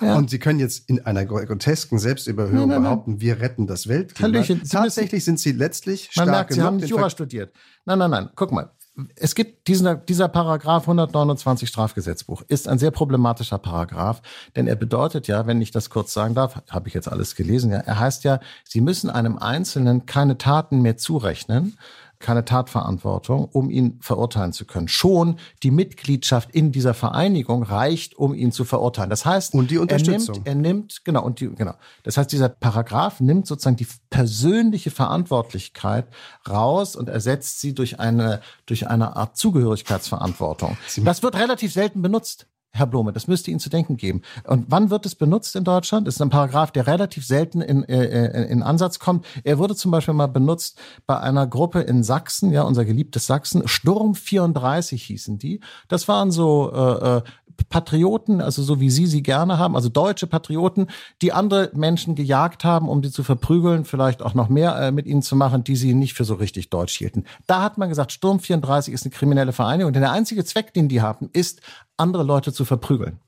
Ja. 0.00 0.16
Und 0.16 0.30
Sie 0.30 0.38
können 0.38 0.58
jetzt 0.58 0.88
in 0.88 1.04
einer 1.06 1.24
grotesken 1.24 1.98
Selbstüberhöhung 1.98 2.54
Nein, 2.54 2.68
nein, 2.68 2.82
nein. 2.82 2.82
behaupten, 2.82 3.20
wir 3.20 3.40
retten 3.40 3.66
das 3.66 3.86
Weltklima. 3.86 4.28
Hallöchen, 4.28 4.62
Tatsächlich 4.68 5.24
sind 5.24 5.38
Sie 5.38 5.52
letztlich 5.52 6.10
Man 6.16 6.26
stark 6.26 6.28
merkt, 6.28 6.52
Sie 6.54 6.62
haben 6.62 6.76
nicht 6.76 6.88
Jura 6.88 7.08
studiert. 7.08 7.54
Nein, 7.84 7.98
nein, 7.98 8.10
nein. 8.10 8.30
Guck 8.34 8.52
mal. 8.52 8.72
Es 9.16 9.34
gibt 9.34 9.68
diesen, 9.68 10.04
dieser 10.06 10.28
Paragraph 10.28 10.82
129 10.82 11.66
Strafgesetzbuch 11.66 12.42
ist 12.48 12.68
ein 12.68 12.78
sehr 12.78 12.90
problematischer 12.90 13.56
Paragraph, 13.56 14.20
denn 14.54 14.66
er 14.66 14.76
bedeutet 14.76 15.28
ja, 15.28 15.46
wenn 15.46 15.62
ich 15.62 15.70
das 15.70 15.88
kurz 15.88 16.12
sagen 16.12 16.34
darf, 16.34 16.60
habe 16.68 16.88
ich 16.88 16.94
jetzt 16.94 17.10
alles 17.10 17.34
gelesen, 17.34 17.70
ja, 17.70 17.78
er 17.78 17.98
heißt 17.98 18.24
ja, 18.24 18.40
Sie 18.64 18.82
müssen 18.82 19.08
einem 19.08 19.38
Einzelnen 19.38 20.04
keine 20.04 20.36
Taten 20.36 20.82
mehr 20.82 20.98
zurechnen, 20.98 21.78
keine 22.22 22.44
Tatverantwortung, 22.44 23.44
um 23.44 23.68
ihn 23.68 23.98
verurteilen 24.00 24.52
zu 24.52 24.64
können. 24.64 24.88
Schon 24.88 25.36
die 25.62 25.70
Mitgliedschaft 25.70 26.50
in 26.52 26.72
dieser 26.72 26.94
Vereinigung 26.94 27.62
reicht, 27.62 28.16
um 28.16 28.34
ihn 28.34 28.52
zu 28.52 28.64
verurteilen. 28.64 29.10
Das 29.10 29.26
heißt, 29.26 29.54
Und 29.54 29.70
die 29.70 29.78
Unterstützung. 29.78 30.36
Er 30.44 30.54
nimmt, 30.54 30.66
er 30.66 30.72
nimmt, 30.72 31.04
genau, 31.04 31.22
und 31.24 31.40
die, 31.40 31.48
genau. 31.54 31.74
Das 32.04 32.16
heißt, 32.16 32.32
dieser 32.32 32.48
Paragraph 32.48 33.20
nimmt 33.20 33.46
sozusagen 33.46 33.76
die 33.76 33.86
persönliche 34.08 34.90
Verantwortlichkeit 34.90 36.06
raus 36.48 36.96
und 36.96 37.08
ersetzt 37.08 37.60
sie 37.60 37.74
durch 37.74 38.00
eine, 38.00 38.40
durch 38.66 38.88
eine 38.88 39.16
Art 39.16 39.36
Zugehörigkeitsverantwortung. 39.36 40.76
Das 41.04 41.22
wird 41.22 41.36
relativ 41.36 41.72
selten 41.72 42.00
benutzt. 42.00 42.46
Herr 42.74 42.86
Blome, 42.86 43.12
das 43.12 43.28
müsste 43.28 43.50
Ihnen 43.50 43.60
zu 43.60 43.68
denken 43.68 43.98
geben. 43.98 44.22
Und 44.44 44.66
wann 44.68 44.88
wird 44.88 45.04
es 45.04 45.14
benutzt 45.14 45.54
in 45.56 45.64
Deutschland? 45.64 46.06
Das 46.06 46.14
ist 46.14 46.22
ein 46.22 46.30
Paragraph, 46.30 46.70
der 46.70 46.86
relativ 46.86 47.26
selten 47.26 47.60
in, 47.60 47.84
äh, 47.84 48.04
äh, 48.04 48.50
in 48.50 48.62
Ansatz 48.62 48.98
kommt. 48.98 49.26
Er 49.44 49.58
wurde 49.58 49.76
zum 49.76 49.90
Beispiel 49.90 50.14
mal 50.14 50.26
benutzt 50.26 50.80
bei 51.06 51.18
einer 51.18 51.46
Gruppe 51.46 51.80
in 51.82 52.02
Sachsen, 52.02 52.50
ja, 52.50 52.62
unser 52.62 52.86
geliebtes 52.86 53.26
Sachsen. 53.26 53.68
Sturm 53.68 54.14
34 54.14 55.02
hießen 55.02 55.38
die. 55.38 55.60
Das 55.88 56.08
waren 56.08 56.30
so 56.30 56.72
äh, 56.72 57.18
äh, 57.18 57.22
Patrioten, 57.68 58.40
also 58.40 58.62
so 58.62 58.80
wie 58.80 58.90
Sie 58.90 59.06
sie 59.06 59.22
gerne 59.22 59.58
haben, 59.58 59.76
also 59.76 59.88
deutsche 59.88 60.26
Patrioten, 60.26 60.88
die 61.20 61.32
andere 61.32 61.70
Menschen 61.74 62.14
gejagt 62.14 62.64
haben, 62.64 62.88
um 62.88 63.02
sie 63.02 63.10
zu 63.10 63.22
verprügeln, 63.24 63.84
vielleicht 63.84 64.22
auch 64.22 64.34
noch 64.34 64.48
mehr 64.48 64.76
äh, 64.76 64.92
mit 64.92 65.06
ihnen 65.06 65.22
zu 65.22 65.36
machen, 65.36 65.64
die 65.64 65.76
sie 65.76 65.94
nicht 65.94 66.14
für 66.14 66.24
so 66.24 66.34
richtig 66.34 66.70
deutsch 66.70 66.96
hielten. 66.96 67.24
Da 67.46 67.62
hat 67.62 67.78
man 67.78 67.88
gesagt, 67.88 68.12
Sturm 68.12 68.40
34 68.40 68.92
ist 68.92 69.04
eine 69.04 69.10
kriminelle 69.12 69.52
Vereinigung, 69.52 69.92
denn 69.92 70.02
der 70.02 70.12
einzige 70.12 70.44
Zweck, 70.44 70.74
den 70.74 70.88
die 70.88 71.00
haben, 71.00 71.30
ist, 71.32 71.60
andere 71.96 72.22
Leute 72.22 72.52
zu 72.52 72.64
verprügeln. 72.64 73.18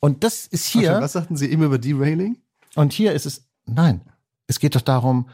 Und 0.00 0.24
das 0.24 0.46
ist 0.46 0.66
hier, 0.66 1.00
Was 1.00 1.12
sagten 1.12 1.36
Sie 1.36 1.50
eben 1.50 1.62
über 1.62 1.78
Derailing? 1.78 2.38
und 2.74 2.92
hier 2.92 3.12
ist 3.12 3.26
es, 3.26 3.46
nein, 3.64 4.02
es 4.46 4.58
geht 4.60 4.74
doch 4.76 4.82
darum, 4.82 5.28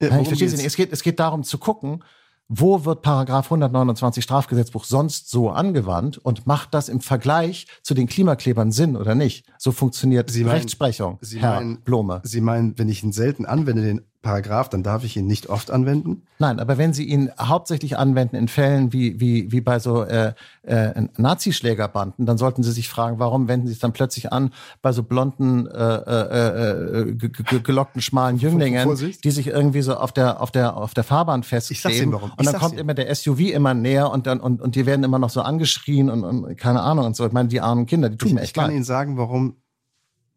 Ja, 0.00 0.08
worum 0.10 0.22
ich 0.22 0.28
verstehe 0.28 0.48
Sie 0.48 0.56
nicht. 0.56 0.66
Es 0.66 0.76
geht, 0.76 0.92
es 0.92 1.02
geht 1.02 1.20
darum 1.20 1.44
zu 1.44 1.58
gucken, 1.58 2.02
wo 2.48 2.84
wird 2.84 3.02
Paragraph 3.02 3.46
129 3.46 4.22
Strafgesetzbuch 4.22 4.84
sonst 4.84 5.30
so 5.30 5.50
angewandt 5.50 6.18
und 6.18 6.46
macht 6.46 6.74
das 6.74 6.88
im 6.88 7.00
Vergleich 7.00 7.66
zu 7.82 7.94
den 7.94 8.06
Klimaklebern 8.06 8.70
Sinn 8.72 8.96
oder 8.96 9.14
nicht? 9.14 9.46
So 9.58 9.72
funktioniert 9.72 10.30
Sie 10.30 10.44
meinen- 10.44 10.52
Rechtsprechung, 10.52 11.18
Sie 11.20 11.40
Herr 11.40 11.56
meinen- 11.56 11.80
Blome. 11.82 12.20
Sie 12.24 12.40
meinen, 12.40 12.78
wenn 12.78 12.88
ich 12.88 13.02
ihn 13.02 13.12
selten 13.12 13.46
anwende, 13.46 13.82
den 13.82 14.02
Paragraph, 14.26 14.68
dann 14.68 14.82
darf 14.82 15.04
ich 15.04 15.16
ihn 15.16 15.26
nicht 15.28 15.48
oft 15.48 15.70
anwenden? 15.70 16.22
Nein, 16.40 16.58
aber 16.58 16.78
wenn 16.78 16.92
Sie 16.92 17.04
ihn 17.04 17.30
hauptsächlich 17.38 17.96
anwenden 17.96 18.34
in 18.34 18.48
Fällen 18.48 18.92
wie, 18.92 19.20
wie, 19.20 19.52
wie 19.52 19.60
bei 19.60 19.78
so 19.78 20.02
äh, 20.02 20.32
äh, 20.62 21.06
Nazischlägerbanden, 21.16 22.26
dann 22.26 22.36
sollten 22.36 22.62
Sie 22.64 22.72
sich 22.72 22.88
fragen, 22.88 23.18
warum 23.20 23.46
wenden 23.46 23.66
Sie 23.68 23.72
es 23.72 23.78
dann 23.78 23.92
plötzlich 23.92 24.32
an 24.32 24.52
bei 24.82 24.90
so 24.92 25.02
blonden, 25.04 25.66
äh, 25.66 25.94
äh, 25.94 27.00
äh, 27.10 27.14
ge- 27.14 27.60
gelockten, 27.60 28.02
schmalen 28.02 28.36
Jünglingen, 28.38 28.82
Vorsicht. 28.84 29.22
die 29.24 29.30
sich 29.30 29.46
irgendwie 29.46 29.82
so 29.82 29.94
auf 29.96 30.12
der, 30.12 30.40
auf 30.40 30.50
der, 30.50 30.76
auf 30.76 30.92
der 30.94 31.04
Fahrbahn 31.04 31.42
festkleben. 31.44 32.14
Ich 32.14 32.22
Und 32.38 32.46
dann 32.46 32.54
kommt 32.58 32.72
Ihnen. 32.72 32.80
immer 32.80 32.94
der 32.94 33.14
SUV 33.14 33.38
immer 33.52 33.74
näher 33.74 34.10
und 34.10 34.26
dann, 34.26 34.40
und, 34.40 34.60
und 34.60 34.74
die 34.74 34.86
werden 34.86 35.04
immer 35.04 35.18
noch 35.20 35.30
so 35.30 35.40
angeschrien 35.42 36.10
und, 36.10 36.24
und 36.24 36.56
keine 36.56 36.80
Ahnung 36.82 37.06
und 37.06 37.14
so. 37.16 37.24
Ich 37.26 37.32
meine, 37.32 37.48
die 37.48 37.60
armen 37.60 37.86
Kinder, 37.86 38.08
die 38.08 38.16
tun 38.16 38.28
Ich, 38.28 38.34
mir 38.34 38.40
ich 38.40 38.44
echt 38.46 38.54
kann 38.56 38.64
leid. 38.66 38.74
Ihnen 38.74 38.84
sagen, 38.84 39.16
warum 39.16 39.54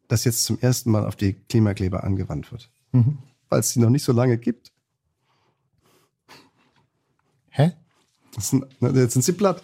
das 0.08 0.24
jetzt 0.24 0.44
zum 0.44 0.58
ersten 0.60 0.90
Mal 0.90 1.06
auf 1.06 1.16
die 1.16 1.34
Klimakleber 1.34 2.04
angewandt 2.04 2.50
wird. 2.52 2.70
Mhm. 2.92 3.18
Weil 3.50 3.60
es 3.60 3.70
sie 3.70 3.80
noch 3.80 3.90
nicht 3.90 4.04
so 4.04 4.12
lange 4.12 4.38
gibt. 4.38 4.72
Hä? 7.50 7.72
Sind, 8.38 8.64
na, 8.80 8.90
jetzt 8.90 9.12
sind 9.12 9.22
sie 9.22 9.32
platt. 9.32 9.62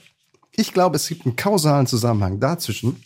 Ich 0.53 0.75
glaube, 0.75 0.97
es 0.97 1.09
gibt 1.09 1.25
einen 1.25 1.37
kausalen 1.37 1.87
Zusammenhang 1.87 2.41
dazwischen, 2.41 3.03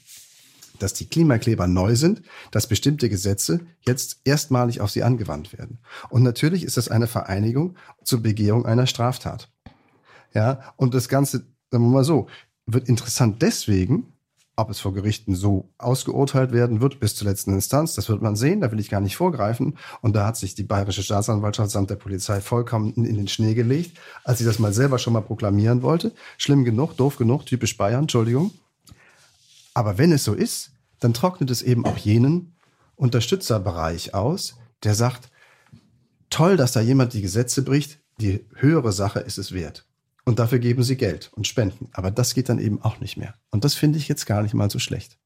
dass 0.79 0.95
die 0.95 1.07
Klimakleber 1.07 1.67
neu 1.67 1.95
sind, 1.95 2.23
dass 2.51 2.67
bestimmte 2.67 3.09
Gesetze 3.09 3.61
jetzt 3.83 4.21
erstmalig 4.25 4.81
auf 4.81 4.91
sie 4.91 5.03
angewandt 5.03 5.53
werden. 5.53 5.79
Und 6.09 6.23
natürlich 6.23 6.65
ist 6.65 6.77
das 6.77 6.89
eine 6.89 7.07
Vereinigung 7.07 7.77
zur 8.03 8.23
Begehung 8.23 8.67
einer 8.67 8.87
Straftat. 8.87 9.51
Ja, 10.35 10.73
und 10.77 10.95
das 10.95 11.09
Ganze, 11.09 11.45
sagen 11.71 11.85
wir 11.85 11.91
mal 11.91 12.05
so, 12.05 12.29
wird 12.67 12.89
interessant 12.89 13.43
deswegen, 13.43 14.13
ob 14.61 14.71
es 14.71 14.81
vor 14.81 14.95
Gerichten 14.95 15.35
so 15.35 15.71
ausgeurteilt 15.79 16.53
werden 16.53 16.81
wird 16.81 17.01
bis 17.01 17.15
zur 17.15 17.29
letzten 17.29 17.53
Instanz. 17.53 17.95
Das 17.95 18.09
wird 18.09 18.23
man 18.23 18.37
sehen, 18.37 18.61
da 18.61 18.71
will 18.71 18.81
ich 18.81 18.91
gar 18.91 19.01
nicht 19.01 19.17
vorgreifen. 19.17 19.79
Und 20.03 20.15
da 20.15 20.27
hat 20.27 20.37
sich 20.37 20.55
die 20.55 20.63
Bayerische 20.63 21.03
Staatsanwaltschaft 21.03 21.71
samt 21.71 21.91
der 21.91 21.97
Polizei 21.97 22.41
vollkommen 22.41 22.93
in 22.95 23.17
den 23.17 23.29
Schnee 23.29 23.55
gelegt, 23.55 23.99
als 24.25 24.39
sie 24.39 24.45
das 24.45 24.59
mal 24.59 24.73
selber 24.73 24.99
schon 24.99 25.13
mal 25.13 25.23
proklamieren 25.23 25.83
wollte. 25.83 26.13
Schlimm 26.39 26.65
genug, 26.65 26.97
doof 26.97 27.17
genug, 27.17 27.47
typisch 27.47 27.77
Bayern, 27.77 28.03
Entschuldigung. 28.03 28.53
Aber 29.75 29.99
wenn 29.99 30.13
es 30.13 30.25
so 30.25 30.35
ist, 30.35 30.73
dann 30.99 31.15
trocknet 31.15 31.51
es 31.51 31.63
eben 31.63 31.85
auch 31.87 31.97
jenen 31.97 32.55
Unterstützerbereich 32.97 34.15
aus, 34.15 34.57
der 34.85 34.95
sagt, 34.95 35.31
toll, 36.29 36.57
dass 36.57 36.73
da 36.73 36.81
jemand 36.81 37.13
die 37.15 37.23
Gesetze 37.23 37.63
bricht, 37.63 37.99
die 38.21 38.47
höhere 38.55 38.93
Sache 38.93 39.21
ist 39.21 39.39
es 39.39 39.53
wert. 39.53 39.87
Und 40.25 40.39
dafür 40.39 40.59
geben 40.59 40.83
sie 40.83 40.97
Geld 40.97 41.31
und 41.35 41.47
Spenden. 41.47 41.89
Aber 41.93 42.11
das 42.11 42.35
geht 42.35 42.49
dann 42.49 42.59
eben 42.59 42.83
auch 42.83 43.01
nicht 43.01 43.17
mehr. 43.17 43.35
Und 43.51 43.65
das 43.65 43.75
finde 43.75 43.99
ich 43.99 44.09
jetzt 44.09 44.27
gar 44.27 44.43
nicht 44.43 44.55
mal 44.55 44.71
so 44.71 44.79
schlecht. 44.79 45.19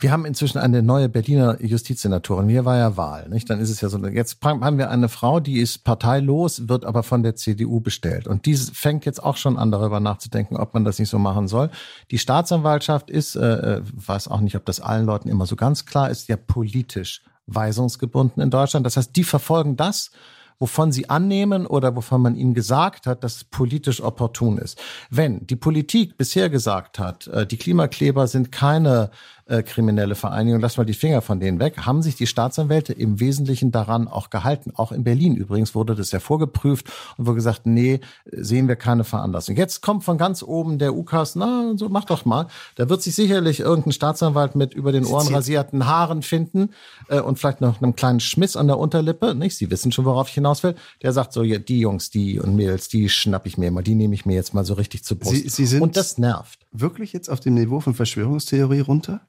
Wir 0.00 0.10
haben 0.10 0.26
inzwischen 0.26 0.58
eine 0.58 0.82
neue 0.82 1.08
Berliner 1.08 1.62
Justizsenatorin. 1.62 2.48
Hier 2.48 2.64
war 2.64 2.76
ja 2.76 2.96
Wahl, 2.96 3.28
nicht? 3.28 3.48
Dann 3.48 3.60
ist 3.60 3.70
es 3.70 3.80
ja 3.80 3.88
so. 3.88 4.04
Jetzt 4.06 4.38
haben 4.42 4.76
wir 4.76 4.90
eine 4.90 5.08
Frau, 5.08 5.40
die 5.40 5.60
ist 5.60 5.84
parteilos, 5.84 6.68
wird 6.68 6.84
aber 6.84 7.02
von 7.04 7.22
der 7.22 7.36
CDU 7.36 7.80
bestellt. 7.80 8.26
Und 8.26 8.44
die 8.44 8.54
fängt 8.56 9.06
jetzt 9.06 9.22
auch 9.22 9.36
schon 9.36 9.56
an, 9.56 9.70
darüber 9.70 10.00
nachzudenken, 10.00 10.56
ob 10.56 10.74
man 10.74 10.84
das 10.84 10.98
nicht 10.98 11.08
so 11.08 11.18
machen 11.18 11.48
soll. 11.48 11.70
Die 12.10 12.18
Staatsanwaltschaft 12.18 13.08
ist, 13.08 13.36
äh, 13.36 13.76
äh 13.76 13.82
weiß 13.92 14.28
auch 14.28 14.40
nicht, 14.40 14.56
ob 14.56 14.66
das 14.66 14.80
allen 14.80 15.06
Leuten 15.06 15.28
immer 15.28 15.46
so 15.46 15.56
ganz 15.56 15.86
klar 15.86 16.10
ist, 16.10 16.28
ja 16.28 16.36
politisch 16.36 17.22
weisungsgebunden 17.46 18.42
in 18.42 18.50
Deutschland. 18.50 18.84
Das 18.84 18.96
heißt, 18.96 19.14
die 19.14 19.24
verfolgen 19.24 19.76
das, 19.76 20.10
wovon 20.58 20.92
sie 20.92 21.10
annehmen 21.10 21.66
oder 21.66 21.94
wovon 21.96 22.22
man 22.22 22.36
ihnen 22.36 22.54
gesagt 22.54 23.06
hat, 23.06 23.24
dass 23.24 23.36
es 23.36 23.44
politisch 23.44 24.00
opportun 24.00 24.58
ist. 24.58 24.80
Wenn 25.10 25.46
die 25.46 25.56
Politik 25.56 26.16
bisher 26.16 26.50
gesagt 26.50 26.98
hat, 26.98 27.26
äh, 27.28 27.46
die 27.46 27.56
Klimakleber 27.56 28.26
sind 28.26 28.52
keine 28.52 29.10
äh, 29.46 29.62
kriminelle 29.62 30.14
Vereinigung, 30.14 30.60
lass 30.60 30.76
mal 30.76 30.84
die 30.84 30.94
Finger 30.94 31.20
von 31.20 31.40
denen 31.40 31.58
weg, 31.58 31.78
haben 31.86 32.02
sich 32.02 32.16
die 32.16 32.26
Staatsanwälte 32.26 32.92
im 32.92 33.20
Wesentlichen 33.20 33.72
daran 33.72 34.08
auch 34.08 34.30
gehalten. 34.30 34.72
Auch 34.74 34.92
in 34.92 35.04
Berlin 35.04 35.36
übrigens 35.36 35.74
wurde 35.74 35.94
das 35.94 36.12
ja 36.12 36.20
vorgeprüft 36.20 36.90
und 37.16 37.26
wurde 37.26 37.36
gesagt, 37.36 37.66
nee, 37.66 38.00
sehen 38.24 38.68
wir 38.68 38.76
keine 38.76 39.04
Veranlassung. 39.04 39.56
Jetzt 39.56 39.82
kommt 39.82 40.04
von 40.04 40.18
ganz 40.18 40.42
oben 40.42 40.78
der 40.78 40.94
UKAS, 40.94 41.36
na, 41.36 41.74
so 41.76 41.88
mach 41.88 42.04
doch 42.04 42.24
mal. 42.24 42.46
Da 42.76 42.88
wird 42.88 43.02
sich 43.02 43.14
sicherlich 43.14 43.60
irgendein 43.60 43.92
Staatsanwalt 43.92 44.54
mit 44.54 44.74
über 44.74 44.92
den 44.92 45.04
Ohren 45.04 45.32
rasierten 45.34 45.86
Haaren 45.86 46.22
finden 46.22 46.70
äh, 47.08 47.20
und 47.20 47.38
vielleicht 47.38 47.60
noch 47.60 47.82
einem 47.82 47.94
kleinen 47.96 48.20
Schmiss 48.20 48.56
an 48.56 48.66
der 48.66 48.78
Unterlippe, 48.78 49.34
nicht? 49.34 49.56
Sie 49.56 49.70
wissen 49.70 49.92
schon, 49.92 50.04
worauf 50.04 50.28
ich 50.28 50.34
hinaus 50.34 50.62
will. 50.62 50.74
Der 51.02 51.12
sagt 51.12 51.32
so, 51.32 51.42
ja, 51.42 51.58
die 51.58 51.80
Jungs, 51.80 52.10
die 52.10 52.40
und 52.40 52.56
Mädels, 52.56 52.88
die 52.88 53.08
schnapp 53.08 53.46
ich 53.46 53.58
mir 53.58 53.70
mal, 53.70 53.82
die 53.82 53.94
nehme 53.94 54.14
ich 54.14 54.24
mir 54.26 54.34
jetzt 54.34 54.54
mal 54.54 54.64
so 54.64 54.74
richtig 54.74 55.04
zu 55.04 55.16
Brust. 55.16 55.34
Sie, 55.34 55.48
Sie 55.48 55.66
sind 55.66 55.82
und 55.82 55.96
das 55.96 56.18
nervt. 56.18 56.63
Wirklich 56.76 57.12
jetzt 57.12 57.28
auf 57.30 57.38
dem 57.38 57.54
Niveau 57.54 57.78
von 57.78 57.94
Verschwörungstheorie 57.94 58.80
runter? 58.80 59.20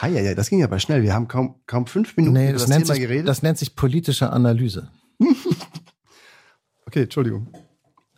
Hi, 0.00 0.10
ja, 0.10 0.22
ja, 0.22 0.34
das 0.34 0.48
ging 0.48 0.64
aber 0.64 0.78
schnell. 0.78 1.02
Wir 1.02 1.12
haben 1.12 1.28
kaum, 1.28 1.56
kaum 1.66 1.86
fünf 1.86 2.16
Minuten 2.16 2.32
nee, 2.32 2.44
über 2.44 2.54
das, 2.54 2.64
das 2.64 2.74
Thema 2.78 2.94
sich, 2.94 3.02
geredet. 3.02 3.28
Das 3.28 3.42
nennt 3.42 3.58
sich 3.58 3.76
politische 3.76 4.32
Analyse. 4.32 4.90
okay, 6.86 7.02
Entschuldigung. 7.02 7.48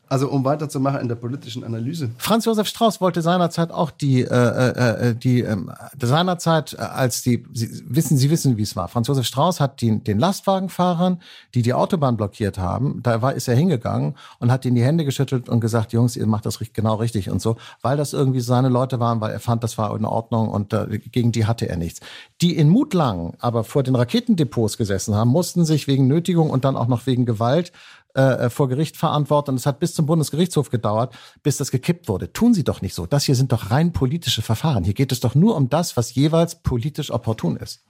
Also 0.09 0.29
um 0.29 0.45
weiterzumachen 0.45 1.01
in 1.01 1.09
der 1.09 1.17
politischen 1.17 1.65
Analyse. 1.65 2.11
Franz 2.17 2.47
Josef 2.47 2.67
Strauß 2.67 3.01
wollte 3.01 3.21
seinerzeit 3.21 3.71
auch 3.71 3.91
die, 3.91 4.23
äh, 4.23 4.27
äh, 4.27 5.11
äh 5.11 5.15
die 5.15 5.41
ähm, 5.41 5.71
seinerzeit 6.01 6.75
äh, 6.75 6.83
als 6.83 7.23
die, 7.23 7.45
Sie 7.53 7.83
wissen, 7.87 8.17
Sie 8.17 8.31
wissen, 8.31 8.57
wie 8.57 8.63
es 8.63 8.75
war. 8.75 8.89
Franz 8.89 9.09
Josef 9.09 9.27
Strauß 9.27 9.61
hat 9.61 9.81
die, 9.81 10.03
den 10.03 10.19
Lastwagenfahrern, 10.19 11.21
die 11.55 11.63
die 11.63 11.75
Autobahn 11.75 12.17
blockiert 12.17 12.59
haben, 12.59 13.01
da 13.03 13.21
war, 13.21 13.35
ist 13.35 13.49
er 13.49 13.55
hingegangen 13.55 14.15
und 14.39 14.51
hat 14.51 14.65
ihnen 14.65 14.77
die 14.77 14.83
Hände 14.83 15.05
geschüttelt 15.05 15.49
und 15.49 15.61
gesagt, 15.61 15.93
Jungs, 15.93 16.17
ihr 16.17 16.27
macht 16.27 16.47
das 16.47 16.59
genau 16.73 16.95
richtig 16.97 17.31
und 17.31 17.43
so, 17.43 17.57
weil 17.83 17.97
das 17.97 18.13
irgendwie 18.13 18.41
seine 18.41 18.69
Leute 18.69 19.01
waren, 19.01 19.21
weil 19.21 19.33
er 19.33 19.41
fand, 19.41 19.63
das 19.63 19.77
war 19.79 19.95
in 19.97 20.05
Ordnung 20.05 20.49
und 20.49 20.73
äh, 20.73 20.99
gegen 20.99 21.33
die 21.33 21.47
hatte 21.47 21.69
er 21.69 21.77
nichts. 21.77 22.01
Die 22.41 22.57
in 22.57 22.69
Mutlangen 22.69 23.35
aber 23.41 23.65
vor 23.65 23.83
den 23.83 23.95
Raketendepots 23.95 24.79
gesessen 24.79 25.15
haben, 25.15 25.29
mussten 25.29 25.65
sich 25.65 25.87
wegen 25.87 26.07
Nötigung 26.07 26.51
und 26.51 26.65
dann 26.65 26.77
auch 26.77 26.89
noch 26.89 27.07
wegen 27.07 27.27
Gewalt 27.27 27.73
äh, 28.15 28.47
äh, 28.47 28.51
vor 28.51 28.69
Gericht 28.69 28.97
verantworten. 28.97 29.51
Und 29.51 29.57
es 29.57 29.67
hat 29.67 29.81
bis 29.81 29.95
zum 29.95 30.07
Bundesgerichtshof 30.07 30.71
gedauert, 30.71 31.15
bis 31.43 31.59
das 31.59 31.71
gekippt 31.71 32.09
wurde. 32.09 32.33
Tun 32.33 32.55
Sie 32.55 32.65
doch 32.65 32.83
nicht 32.83 32.95
so. 32.95 33.07
Das 33.07 33.25
hier 33.25 33.35
sind 33.35 33.53
doch 33.53 33.71
rein 33.71 33.93
politische 33.93 34.43
Verfahren. 34.43 34.85
Hier 34.85 34.95
geht 34.95 35.13
es 35.13 35.21
doch 35.21 35.35
nur 35.35 35.57
um 35.57 35.69
das, 35.69 35.97
was 35.97 36.15
jeweils 36.15 36.63
politisch 36.63 37.11
opportun 37.11 37.57
ist. 37.57 37.85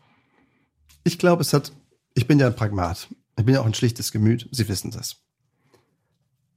Ich 1.05 1.19
glaube, 1.19 1.43
es 1.43 1.53
hat, 1.53 1.73
ich 2.15 2.27
bin 2.27 2.39
ja 2.39 2.47
ein 2.49 2.57
Pragmat. 2.57 3.09
Ich 3.39 3.45
bin 3.45 3.55
ja 3.55 3.61
auch 3.61 3.67
ein 3.67 3.75
schlichtes 3.75 4.13
Gemüt. 4.13 4.49
Sie 4.51 4.69
wissen 4.69 4.91
das. 4.91 5.17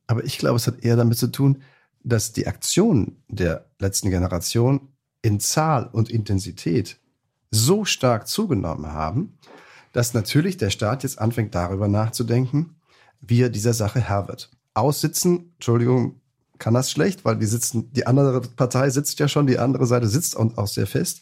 Aber 0.08 0.24
ich 0.24 0.38
glaube, 0.38 0.58
es 0.58 0.67
hat 0.67 0.84
eher 0.84 0.95
damit 0.95 1.17
zu 1.17 1.28
tun, 1.28 1.62
dass 2.04 2.34
die 2.34 2.47
Aktionen 2.47 3.24
der 3.28 3.69
letzten 3.80 4.10
Generation 4.10 4.89
in 5.21 5.39
Zahl 5.39 5.88
und 5.88 6.10
Intensität 6.10 6.97
so 7.52 7.86
stark 7.86 8.28
zugenommen 8.28 8.91
haben, 8.91 9.38
dass 9.93 10.13
natürlich 10.13 10.58
der 10.58 10.69
Staat 10.69 11.04
jetzt 11.04 11.19
anfängt 11.19 11.54
darüber 11.54 11.88
nachzudenken, 11.88 12.76
wie 13.22 13.42
er 13.42 13.50
dieser 13.50 13.74
Sache 13.74 14.02
Herr 14.02 14.28
wird. 14.28 14.52
Aussitzen, 14.74 15.54
Entschuldigung, 15.56 16.22
kann 16.58 16.74
das 16.74 16.92
schlecht, 16.92 17.26
weil 17.26 17.38
die 17.38 17.46
sitzen, 17.46 17.92
die 17.92 18.06
andere 18.06 18.42
Partei 18.42 18.90
sitzt 18.90 19.20
ja 19.20 19.28
schon, 19.28 19.48
die 19.48 19.58
andere 19.58 19.86
Seite 19.86 20.08
sitzt 20.08 20.36
und 20.36 20.58
auch 20.58 20.68
sehr 20.68 20.88
fest. 20.88 21.22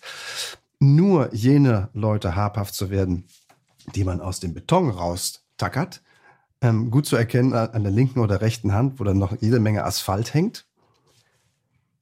Nur 0.79 1.33
jene 1.33 1.89
Leute 1.93 2.35
habhaft 2.35 2.73
zu 2.73 2.89
werden, 2.89 3.25
die 3.95 4.03
man 4.03 4.21
aus 4.21 4.39
dem 4.39 4.53
Beton 4.53 4.89
raustackert, 4.89 6.01
ähm, 6.61 6.91
gut 6.91 7.05
zu 7.05 7.15
erkennen 7.15 7.53
an 7.53 7.83
der 7.83 7.91
linken 7.91 8.19
oder 8.19 8.41
rechten 8.41 8.73
Hand, 8.73 8.99
wo 8.99 9.03
dann 9.05 9.17
noch 9.17 9.41
jede 9.41 9.59
Menge 9.59 9.85
Asphalt 9.85 10.33
hängt, 10.33 10.65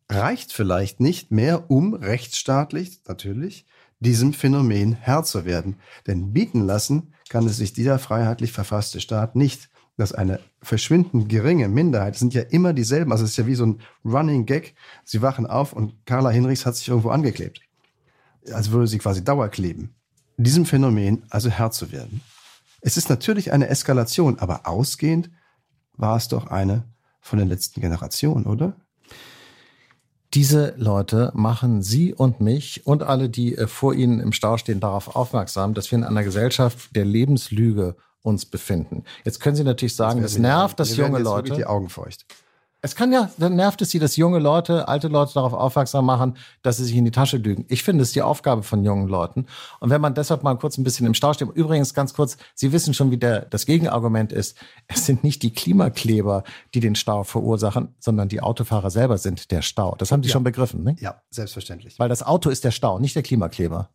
reicht 0.09 0.51
vielleicht 0.51 0.99
nicht 0.99 1.31
mehr, 1.31 1.69
um 1.69 1.93
rechtsstaatlich 1.93 3.01
natürlich 3.07 3.65
diesem 3.99 4.33
Phänomen 4.33 4.93
Herr 4.93 5.23
zu 5.23 5.45
werden. 5.45 5.77
Denn 6.07 6.33
bieten 6.33 6.65
lassen 6.65 7.13
kann 7.29 7.45
es 7.45 7.57
sich 7.57 7.73
dieser 7.73 7.99
freiheitlich 7.99 8.51
verfasste 8.51 8.99
Staat 8.99 9.35
nicht 9.35 9.69
dass 9.97 10.13
eine 10.13 10.39
verschwindend 10.61 11.27
geringe 11.27 11.67
Minderheit, 11.67 12.15
sind 12.15 12.33
ja 12.33 12.43
immer 12.43 12.73
dieselben, 12.73 13.11
also 13.11 13.23
es 13.23 13.31
ist 13.31 13.37
ja 13.37 13.47
wie 13.47 13.55
so 13.55 13.65
ein 13.65 13.79
Running 14.05 14.45
Gag, 14.45 14.75
sie 15.03 15.21
wachen 15.21 15.47
auf 15.47 15.73
und 15.73 16.05
Carla 16.05 16.29
Hinrichs 16.29 16.65
hat 16.65 16.75
sich 16.75 16.87
irgendwo 16.87 17.09
angeklebt. 17.09 17.61
Als 18.51 18.71
würde 18.71 18.87
sie 18.87 18.99
quasi 18.99 19.23
dauerkleben. 19.23 19.95
Diesem 20.37 20.65
Phänomen 20.65 21.23
also 21.29 21.49
Herr 21.49 21.71
zu 21.71 21.91
werden. 21.91 22.21
Es 22.81 22.95
ist 22.95 23.09
natürlich 23.09 23.51
eine 23.51 23.67
Eskalation, 23.69 24.37
aber 24.37 24.67
ausgehend 24.67 25.31
war 25.93 26.15
es 26.15 26.27
doch 26.27 26.47
eine 26.47 26.83
von 27.19 27.39
der 27.39 27.47
letzten 27.47 27.81
Generation, 27.81 28.45
oder? 28.45 28.75
Diese 30.33 30.75
Leute 30.77 31.31
machen 31.33 31.81
Sie 31.81 32.13
und 32.13 32.41
mich 32.41 32.85
und 32.85 33.01
alle, 33.01 33.29
die 33.29 33.55
äh, 33.55 33.65
vor 33.65 33.93
Ihnen 33.95 34.19
im 34.19 34.33
Stau 34.33 34.57
stehen, 34.57 34.79
darauf 34.79 35.15
aufmerksam, 35.15 35.73
dass 35.73 35.89
wir 35.89 35.97
in 35.97 36.03
einer 36.03 36.23
Gesellschaft 36.23 36.95
der 36.95 37.05
Lebenslüge 37.05 37.95
uns 38.21 38.45
befinden. 38.45 39.03
Jetzt 39.23 39.39
können 39.39 39.55
Sie 39.55 39.63
natürlich 39.63 39.95
sagen, 39.95 40.21
das, 40.21 40.37
nervt, 40.37 40.79
dass 40.79 40.95
junge 40.95 41.19
Leute. 41.19 41.53
die 41.53 41.65
Augen 41.65 41.89
feucht. 41.89 42.25
Es 42.81 42.95
kann 42.95 43.11
ja, 43.11 43.31
dann 43.37 43.55
nervt 43.55 43.81
es 43.81 43.89
sie, 43.89 43.97
dass 43.97 44.17
junge 44.17 44.37
Leute, 44.37 44.87
alte 44.87 45.07
Leute 45.07 45.33
darauf 45.33 45.53
aufmerksam 45.53 46.05
machen, 46.05 46.37
dass 46.61 46.77
sie 46.77 46.85
sich 46.85 46.95
in 46.95 47.05
die 47.05 47.11
Tasche 47.11 47.37
lügen. 47.37 47.65
Ich 47.69 47.81
finde, 47.81 48.03
es 48.03 48.09
ist 48.09 48.15
die 48.15 48.21
Aufgabe 48.21 48.61
von 48.61 48.83
jungen 48.83 49.07
Leuten. 49.07 49.47
Und 49.79 49.89
wenn 49.89 49.99
man 49.99 50.13
deshalb 50.13 50.43
mal 50.43 50.53
kurz 50.55 50.77
ein 50.77 50.83
bisschen 50.83 51.07
im 51.07 51.15
Stau 51.15 51.33
steht, 51.33 51.49
übrigens 51.49 51.95
ganz 51.95 52.13
kurz, 52.13 52.37
Sie 52.53 52.71
wissen 52.71 52.93
schon, 52.93 53.09
wie 53.09 53.17
der, 53.17 53.41
das 53.45 53.65
Gegenargument 53.65 54.31
ist. 54.31 54.57
Es 54.87 55.07
sind 55.07 55.23
nicht 55.23 55.41
die 55.41 55.51
Klimakleber, 55.51 56.43
die 56.75 56.79
den 56.79 56.93
Stau 56.93 57.23
verursachen, 57.23 57.95
sondern 57.99 58.29
die 58.29 58.41
Autofahrer 58.41 58.91
selber 58.91 59.17
sind 59.17 59.49
der 59.49 59.63
Stau. 59.63 59.95
Das 59.97 60.11
haben 60.11 60.21
Sie 60.21 60.29
ja. 60.29 60.33
schon 60.33 60.43
begriffen, 60.43 60.83
ne? 60.83 60.95
Ja, 60.99 61.21
selbstverständlich. 61.31 61.97
Weil 61.97 62.09
das 62.09 62.21
Auto 62.21 62.51
ist 62.51 62.63
der 62.63 62.71
Stau, 62.71 62.99
nicht 62.99 63.15
der 63.15 63.23
Klimakleber. 63.23 63.89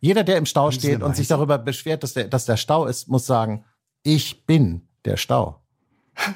Jeder, 0.00 0.24
der 0.24 0.36
im 0.38 0.46
Stau 0.46 0.70
steht 0.70 1.02
und 1.02 1.14
sich 1.14 1.28
darüber 1.28 1.58
beschwert, 1.58 2.02
dass 2.02 2.14
der, 2.14 2.24
dass 2.24 2.46
der 2.46 2.56
Stau 2.56 2.86
ist, 2.86 3.08
muss 3.08 3.26
sagen, 3.26 3.64
ich 4.02 4.46
bin 4.46 4.88
der 5.04 5.16
Stau. 5.16 5.60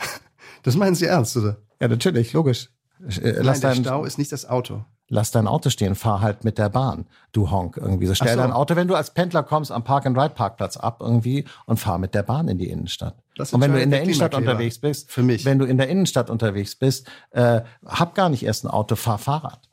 Das 0.63 0.77
meinen 0.77 0.95
Sie 0.95 1.05
ernst, 1.05 1.37
oder? 1.37 1.59
Ja, 1.79 1.89
natürlich, 1.89 2.33
logisch. 2.33 2.71
Äh, 3.07 3.43
lass 3.43 3.61
Nein, 3.61 3.83
der 3.83 3.83
Stau 3.83 4.05
ist 4.07 4.17
nicht 4.17 4.33
das 4.33 4.49
Auto. 4.49 4.83
Lass 5.09 5.31
dein 5.31 5.47
Auto 5.47 5.69
stehen, 5.69 5.95
fahr 5.95 6.23
halt 6.23 6.45
mit 6.45 6.57
der 6.57 6.71
Bahn, 6.71 7.05
du 7.33 7.51
Honk 7.51 7.77
irgendwie. 7.77 8.07
So 8.07 8.15
stell 8.15 8.35
so. 8.35 8.41
dein 8.41 8.53
Auto, 8.53 8.75
wenn 8.75 8.89
du 8.89 8.95
als 8.95 9.13
Pendler 9.13 9.43
kommst, 9.43 9.71
am 9.71 9.85
Park-and-Ride-Parkplatz 9.85 10.79
ab 10.79 10.99
irgendwie 11.01 11.45
und 11.67 11.79
fahr 11.79 11.99
mit 11.99 12.15
der 12.15 12.23
Bahn 12.23 12.49
in 12.49 12.57
die 12.57 12.71
Innenstadt. 12.71 13.15
Und 13.39 13.61
wenn 13.61 13.73
du 13.73 13.83
in 13.83 13.91
der 13.91 14.03
Innenstadt 14.03 14.35
unterwegs 14.35 14.79
bist, 14.79 15.11
für 15.11 15.23
mich. 15.23 15.45
wenn 15.45 15.59
du 15.59 15.67
in 15.67 15.77
der 15.77 15.89
Innenstadt 15.89 16.31
unterwegs 16.31 16.75
bist, 16.77 17.07
äh, 17.33 17.61
hab 17.85 18.15
gar 18.15 18.31
nicht 18.31 18.45
erst 18.45 18.65
ein 18.65 18.69
Auto, 18.69 18.97
fahr 18.97 19.19
Fahrrad. 19.19 19.69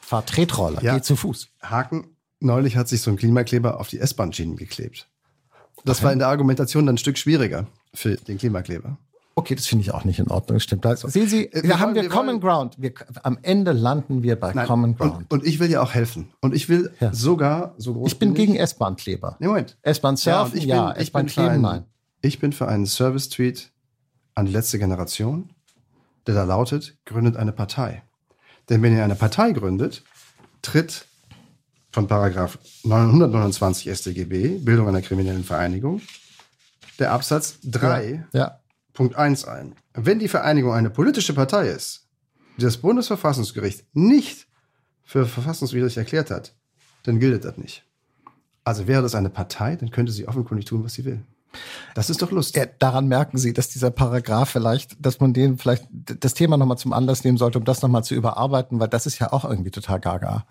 Fahr 0.00 0.24
Tretroller, 0.24 0.82
ja. 0.82 0.94
geh 0.94 1.02
zu 1.02 1.16
Fuß. 1.16 1.48
Haken, 1.62 2.11
Neulich 2.42 2.76
hat 2.76 2.88
sich 2.88 3.00
so 3.00 3.10
ein 3.10 3.16
Klimakleber 3.16 3.78
auf 3.80 3.88
die 3.88 3.98
S-Bahn-Schienen 3.98 4.56
geklebt. 4.56 5.08
Das 5.84 5.98
okay. 5.98 6.06
war 6.06 6.12
in 6.12 6.18
der 6.18 6.28
Argumentation 6.28 6.86
dann 6.86 6.96
ein 6.96 6.98
Stück 6.98 7.18
schwieriger 7.18 7.66
für 7.94 8.16
den 8.16 8.38
Klimakleber. 8.38 8.98
Okay, 9.34 9.54
das 9.54 9.66
finde 9.66 9.82
ich 9.82 9.94
auch 9.94 10.04
nicht 10.04 10.18
in 10.18 10.28
Ordnung. 10.28 10.60
Stimmt. 10.60 10.84
Also, 10.84 11.08
Sehen 11.08 11.26
Sie, 11.26 11.48
wir, 11.52 11.62
wir 11.62 11.80
haben 11.80 11.94
wir, 11.94 12.02
wir 12.02 12.10
Common 12.10 12.40
Ground. 12.40 12.74
Wir, 12.78 12.92
am 13.22 13.38
Ende 13.40 13.72
landen 13.72 14.22
wir 14.22 14.38
bei 14.38 14.52
Nein, 14.52 14.66
Common 14.66 14.96
Ground. 14.96 15.14
Und, 15.30 15.32
und, 15.32 15.46
ich 15.46 15.58
will 15.58 15.70
ja 15.70 15.82
auch 15.82 15.94
helfen. 15.94 16.32
Und 16.40 16.54
ich 16.54 16.68
will 16.68 16.92
ja. 17.00 17.14
sogar 17.14 17.74
so 17.78 17.94
groß. 17.94 18.12
Ich 18.12 18.18
bin 18.18 18.34
gegen 18.34 18.56
S-Bahn-Kleber. 18.56 19.36
Nee, 19.38 19.46
Moment. 19.46 19.78
S-Bahn 19.82 20.16
surfen, 20.16 20.60
ja. 20.60 20.90
ja 20.90 20.92
S-Bahn 20.92 21.26
kleben, 21.26 21.62
nein. 21.62 21.84
Ich 22.20 22.40
bin 22.40 22.52
für 22.52 22.68
einen 22.68 22.86
Service-Tweet 22.86 23.72
an 24.34 24.46
die 24.46 24.52
letzte 24.52 24.78
Generation, 24.78 25.50
der 26.26 26.34
da 26.34 26.44
lautet, 26.44 26.96
gründet 27.06 27.36
eine 27.36 27.52
Partei. 27.52 28.02
Denn 28.68 28.82
wenn 28.82 28.94
ihr 28.94 29.02
eine 29.02 29.16
Partei 29.16 29.52
gründet, 29.52 30.02
tritt 30.60 31.06
von 31.92 32.08
Paragraph 32.08 32.58
929 32.84 33.94
StGB, 33.94 34.58
Bildung 34.58 34.88
einer 34.88 35.02
kriminellen 35.02 35.44
Vereinigung, 35.44 36.00
der 36.98 37.12
Absatz 37.12 37.58
3, 37.64 38.26
Ja. 38.32 38.38
ja. 38.38 38.58
Punkt 38.94 39.16
1 39.16 39.44
ein. 39.46 39.74
Wenn 39.94 40.18
die 40.18 40.28
Vereinigung 40.28 40.72
eine 40.72 40.90
politische 40.90 41.32
Partei 41.34 41.68
ist, 41.68 42.08
die 42.58 42.62
das 42.62 42.78
Bundesverfassungsgericht 42.78 43.84
nicht 43.94 44.46
für 45.04 45.26
verfassungswidrig 45.26 45.96
erklärt 45.96 46.30
hat, 46.30 46.54
dann 47.04 47.18
gilt 47.18 47.44
das 47.44 47.56
nicht. 47.56 47.84
Also 48.64 48.86
wäre 48.86 49.02
das 49.02 49.14
eine 49.14 49.30
Partei, 49.30 49.76
dann 49.76 49.90
könnte 49.90 50.12
sie 50.12 50.28
offenkundig 50.28 50.66
tun, 50.66 50.84
was 50.84 50.94
sie 50.94 51.04
will. 51.04 51.22
Das 51.94 52.08
ist 52.08 52.22
doch 52.22 52.30
lustig. 52.30 52.62
Ja, 52.62 52.68
daran 52.78 53.08
merken 53.08 53.36
Sie, 53.36 53.52
dass 53.52 53.68
dieser 53.68 53.90
Paragraph 53.90 54.48
vielleicht, 54.48 55.04
dass 55.04 55.20
man 55.20 55.34
den 55.34 55.58
vielleicht 55.58 55.86
das 55.90 56.32
Thema 56.32 56.56
nochmal 56.56 56.78
zum 56.78 56.92
Anlass 56.94 57.24
nehmen 57.24 57.36
sollte, 57.36 57.58
um 57.58 57.64
das 57.64 57.82
nochmal 57.82 58.04
zu 58.04 58.14
überarbeiten, 58.14 58.80
weil 58.80 58.88
das 58.88 59.04
ist 59.04 59.18
ja 59.18 59.32
auch 59.32 59.44
irgendwie 59.44 59.70
total 59.70 60.00
gaga. 60.00 60.46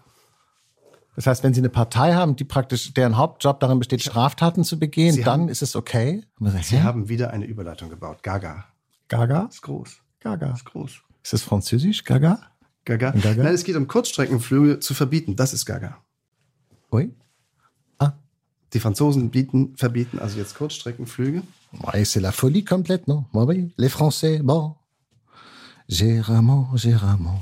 Das 1.15 1.27
heißt, 1.27 1.43
wenn 1.43 1.53
Sie 1.53 1.59
eine 1.61 1.69
Partei 1.69 2.13
haben, 2.13 2.35
die 2.37 2.45
praktisch, 2.45 2.93
deren 2.93 3.17
Hauptjob 3.17 3.59
darin 3.59 3.79
besteht, 3.79 4.01
Straftaten 4.01 4.63
zu 4.63 4.79
begehen, 4.79 5.13
Sie 5.13 5.23
dann 5.23 5.41
haben- 5.41 5.49
ist 5.49 5.61
es 5.61 5.75
okay. 5.75 6.23
Sagt, 6.39 6.65
Sie 6.65 6.77
hä? 6.77 6.83
haben 6.83 7.09
wieder 7.09 7.31
eine 7.31 7.45
Überleitung 7.45 7.89
gebaut. 7.89 8.23
Gaga. 8.23 8.65
Gaga? 9.09 9.47
Ist 9.51 9.61
groß. 9.61 9.97
Gaga. 10.21 10.53
Ist 10.53 10.65
groß. 10.65 10.91
Ist 11.23 11.33
das 11.33 11.41
Französisch? 11.41 12.03
Gaga? 12.05 12.39
Gaga. 12.85 13.11
Gaga? 13.11 13.43
Nein, 13.43 13.53
es 13.53 13.63
geht 13.65 13.75
um 13.75 13.87
Kurzstreckenflüge 13.87 14.79
zu 14.79 14.93
verbieten. 14.93 15.35
Das 15.35 15.53
ist 15.53 15.65
Gaga. 15.65 15.97
Ui. 16.91 17.13
Die 18.73 18.79
Franzosen 18.79 19.31
bieten, 19.31 19.75
verbieten 19.75 20.17
also 20.17 20.37
jetzt 20.39 20.55
Kurzstreckenflüge. 20.55 21.43
Ouais, 21.73 22.05
c'est 22.05 22.21
la 22.21 22.31
folie 22.31 22.63
complète, 22.63 23.05
non? 23.05 23.25
Oui, 23.33 23.73
les 23.77 23.89
Français, 23.89 24.39
bon. 24.41 24.75
Géramont, 25.89 26.67
Géramont. 26.77 27.41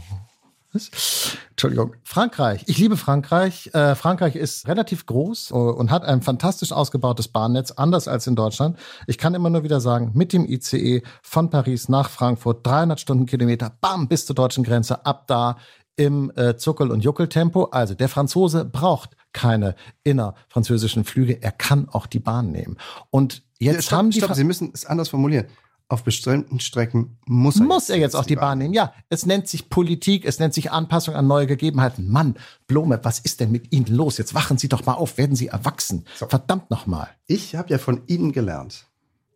Entschuldigung. 1.51 1.95
Frankreich. 2.03 2.63
Ich 2.67 2.77
liebe 2.77 2.95
Frankreich. 2.95 3.71
Äh, 3.73 3.95
Frankreich 3.95 4.35
ist 4.35 4.67
relativ 4.67 5.05
groß 5.05 5.51
äh, 5.51 5.53
und 5.53 5.89
hat 5.91 6.03
ein 6.05 6.21
fantastisch 6.21 6.71
ausgebautes 6.71 7.27
Bahnnetz, 7.27 7.71
anders 7.71 8.07
als 8.07 8.27
in 8.27 8.35
Deutschland. 8.35 8.77
Ich 9.07 9.17
kann 9.17 9.33
immer 9.33 9.49
nur 9.49 9.63
wieder 9.63 9.81
sagen, 9.81 10.11
mit 10.13 10.31
dem 10.33 10.45
ICE 10.45 11.01
von 11.23 11.49
Paris 11.49 11.89
nach 11.89 12.09
Frankfurt, 12.09 12.65
300 12.65 12.99
Stundenkilometer, 12.99 13.71
bam, 13.81 14.07
bis 14.07 14.25
zur 14.25 14.35
deutschen 14.35 14.63
Grenze, 14.63 15.05
ab 15.05 15.25
da 15.27 15.57
im 15.95 16.31
äh, 16.35 16.55
Zuckel- 16.55 16.91
und 16.91 17.03
Juckeltempo. 17.03 17.65
Also 17.65 17.93
der 17.93 18.07
Franzose 18.07 18.63
braucht 18.63 19.17
keine 19.33 19.75
innerfranzösischen 20.03 21.03
Flüge. 21.03 21.41
Er 21.41 21.51
kann 21.51 21.89
auch 21.89 22.05
die 22.07 22.19
Bahn 22.19 22.51
nehmen. 22.51 22.77
Und 23.09 23.43
jetzt 23.59 23.85
stopp, 23.85 23.97
haben 23.97 24.11
die 24.11 24.19
stopp, 24.19 24.29
Fra- 24.29 24.35
Sie 24.35 24.43
müssen 24.43 24.71
es 24.73 24.85
anders 24.85 25.09
formulieren. 25.09 25.47
Auf 25.91 26.03
bestimmten 26.03 26.59
Strecken 26.59 27.17
muss 27.25 27.59
er 27.59 27.65
muss 27.65 27.89
er 27.89 27.97
jetzt 27.97 28.15
auch 28.15 28.25
die 28.25 28.35
Bahn 28.35 28.59
nehmen. 28.59 28.75
Ja, 28.75 28.93
es 29.09 29.25
nennt 29.25 29.47
sich 29.47 29.69
Politik, 29.69 30.23
es 30.23 30.37
nennt 30.37 30.53
sich 30.53 30.71
Anpassung 30.71 31.15
an 31.15 31.25
neue 31.25 31.47
Gegebenheiten. 31.47 32.09
Mann, 32.09 32.35
Blome, 32.67 32.99
was 33.01 33.17
ist 33.17 33.39
denn 33.39 33.51
mit 33.51 33.73
Ihnen 33.73 33.87
los? 33.87 34.19
Jetzt 34.19 34.35
wachen 34.35 34.59
Sie 34.59 34.69
doch 34.69 34.85
mal 34.85 34.93
auf, 34.93 35.17
werden 35.17 35.35
Sie 35.35 35.47
erwachsen. 35.47 36.05
Verdammt 36.13 36.69
nochmal. 36.69 37.09
Ich 37.25 37.55
habe 37.55 37.71
ja 37.71 37.79
von 37.79 38.03
Ihnen 38.05 38.31
gelernt, 38.31 38.85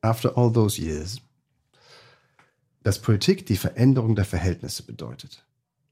after 0.01 0.37
all 0.37 0.53
those 0.53 0.79
years, 0.79 1.17
dass 2.83 2.99
Politik 2.99 3.47
die 3.47 3.57
Veränderung 3.57 4.15
der 4.15 4.25
Verhältnisse 4.25 4.83
bedeutet. 4.83 5.43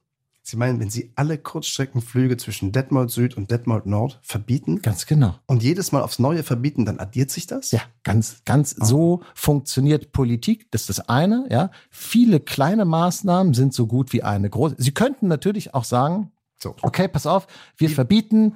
Sie 0.48 0.56
meinen, 0.56 0.78
wenn 0.78 0.90
Sie 0.90 1.10
alle 1.16 1.38
Kurzstreckenflüge 1.38 2.36
zwischen 2.36 2.70
Detmold 2.70 3.10
Süd 3.10 3.36
und 3.36 3.50
Detmold 3.50 3.84
Nord 3.86 4.20
verbieten 4.22 4.80
Ganz 4.80 5.04
genau. 5.06 5.34
und 5.46 5.64
jedes 5.64 5.90
Mal 5.90 6.02
aufs 6.02 6.20
Neue 6.20 6.44
verbieten, 6.44 6.86
dann 6.86 7.00
addiert 7.00 7.32
sich 7.32 7.48
das? 7.48 7.72
Ja, 7.72 7.80
ganz, 8.04 8.42
ganz 8.44 8.70
so 8.70 9.24
funktioniert 9.34 10.12
Politik. 10.12 10.70
Das 10.70 10.82
ist 10.82 10.88
das 10.98 11.08
eine, 11.08 11.48
ja. 11.50 11.72
Viele 11.90 12.38
kleine 12.38 12.84
Maßnahmen 12.84 13.54
sind 13.54 13.74
so 13.74 13.88
gut 13.88 14.12
wie 14.12 14.22
eine 14.22 14.48
große. 14.48 14.76
Sie 14.78 14.92
könnten 14.92 15.26
natürlich 15.26 15.74
auch 15.74 15.82
sagen, 15.82 16.30
So. 16.62 16.76
okay, 16.82 17.08
pass 17.08 17.26
auf, 17.26 17.48
wir 17.76 17.90
verbieten 17.90 18.54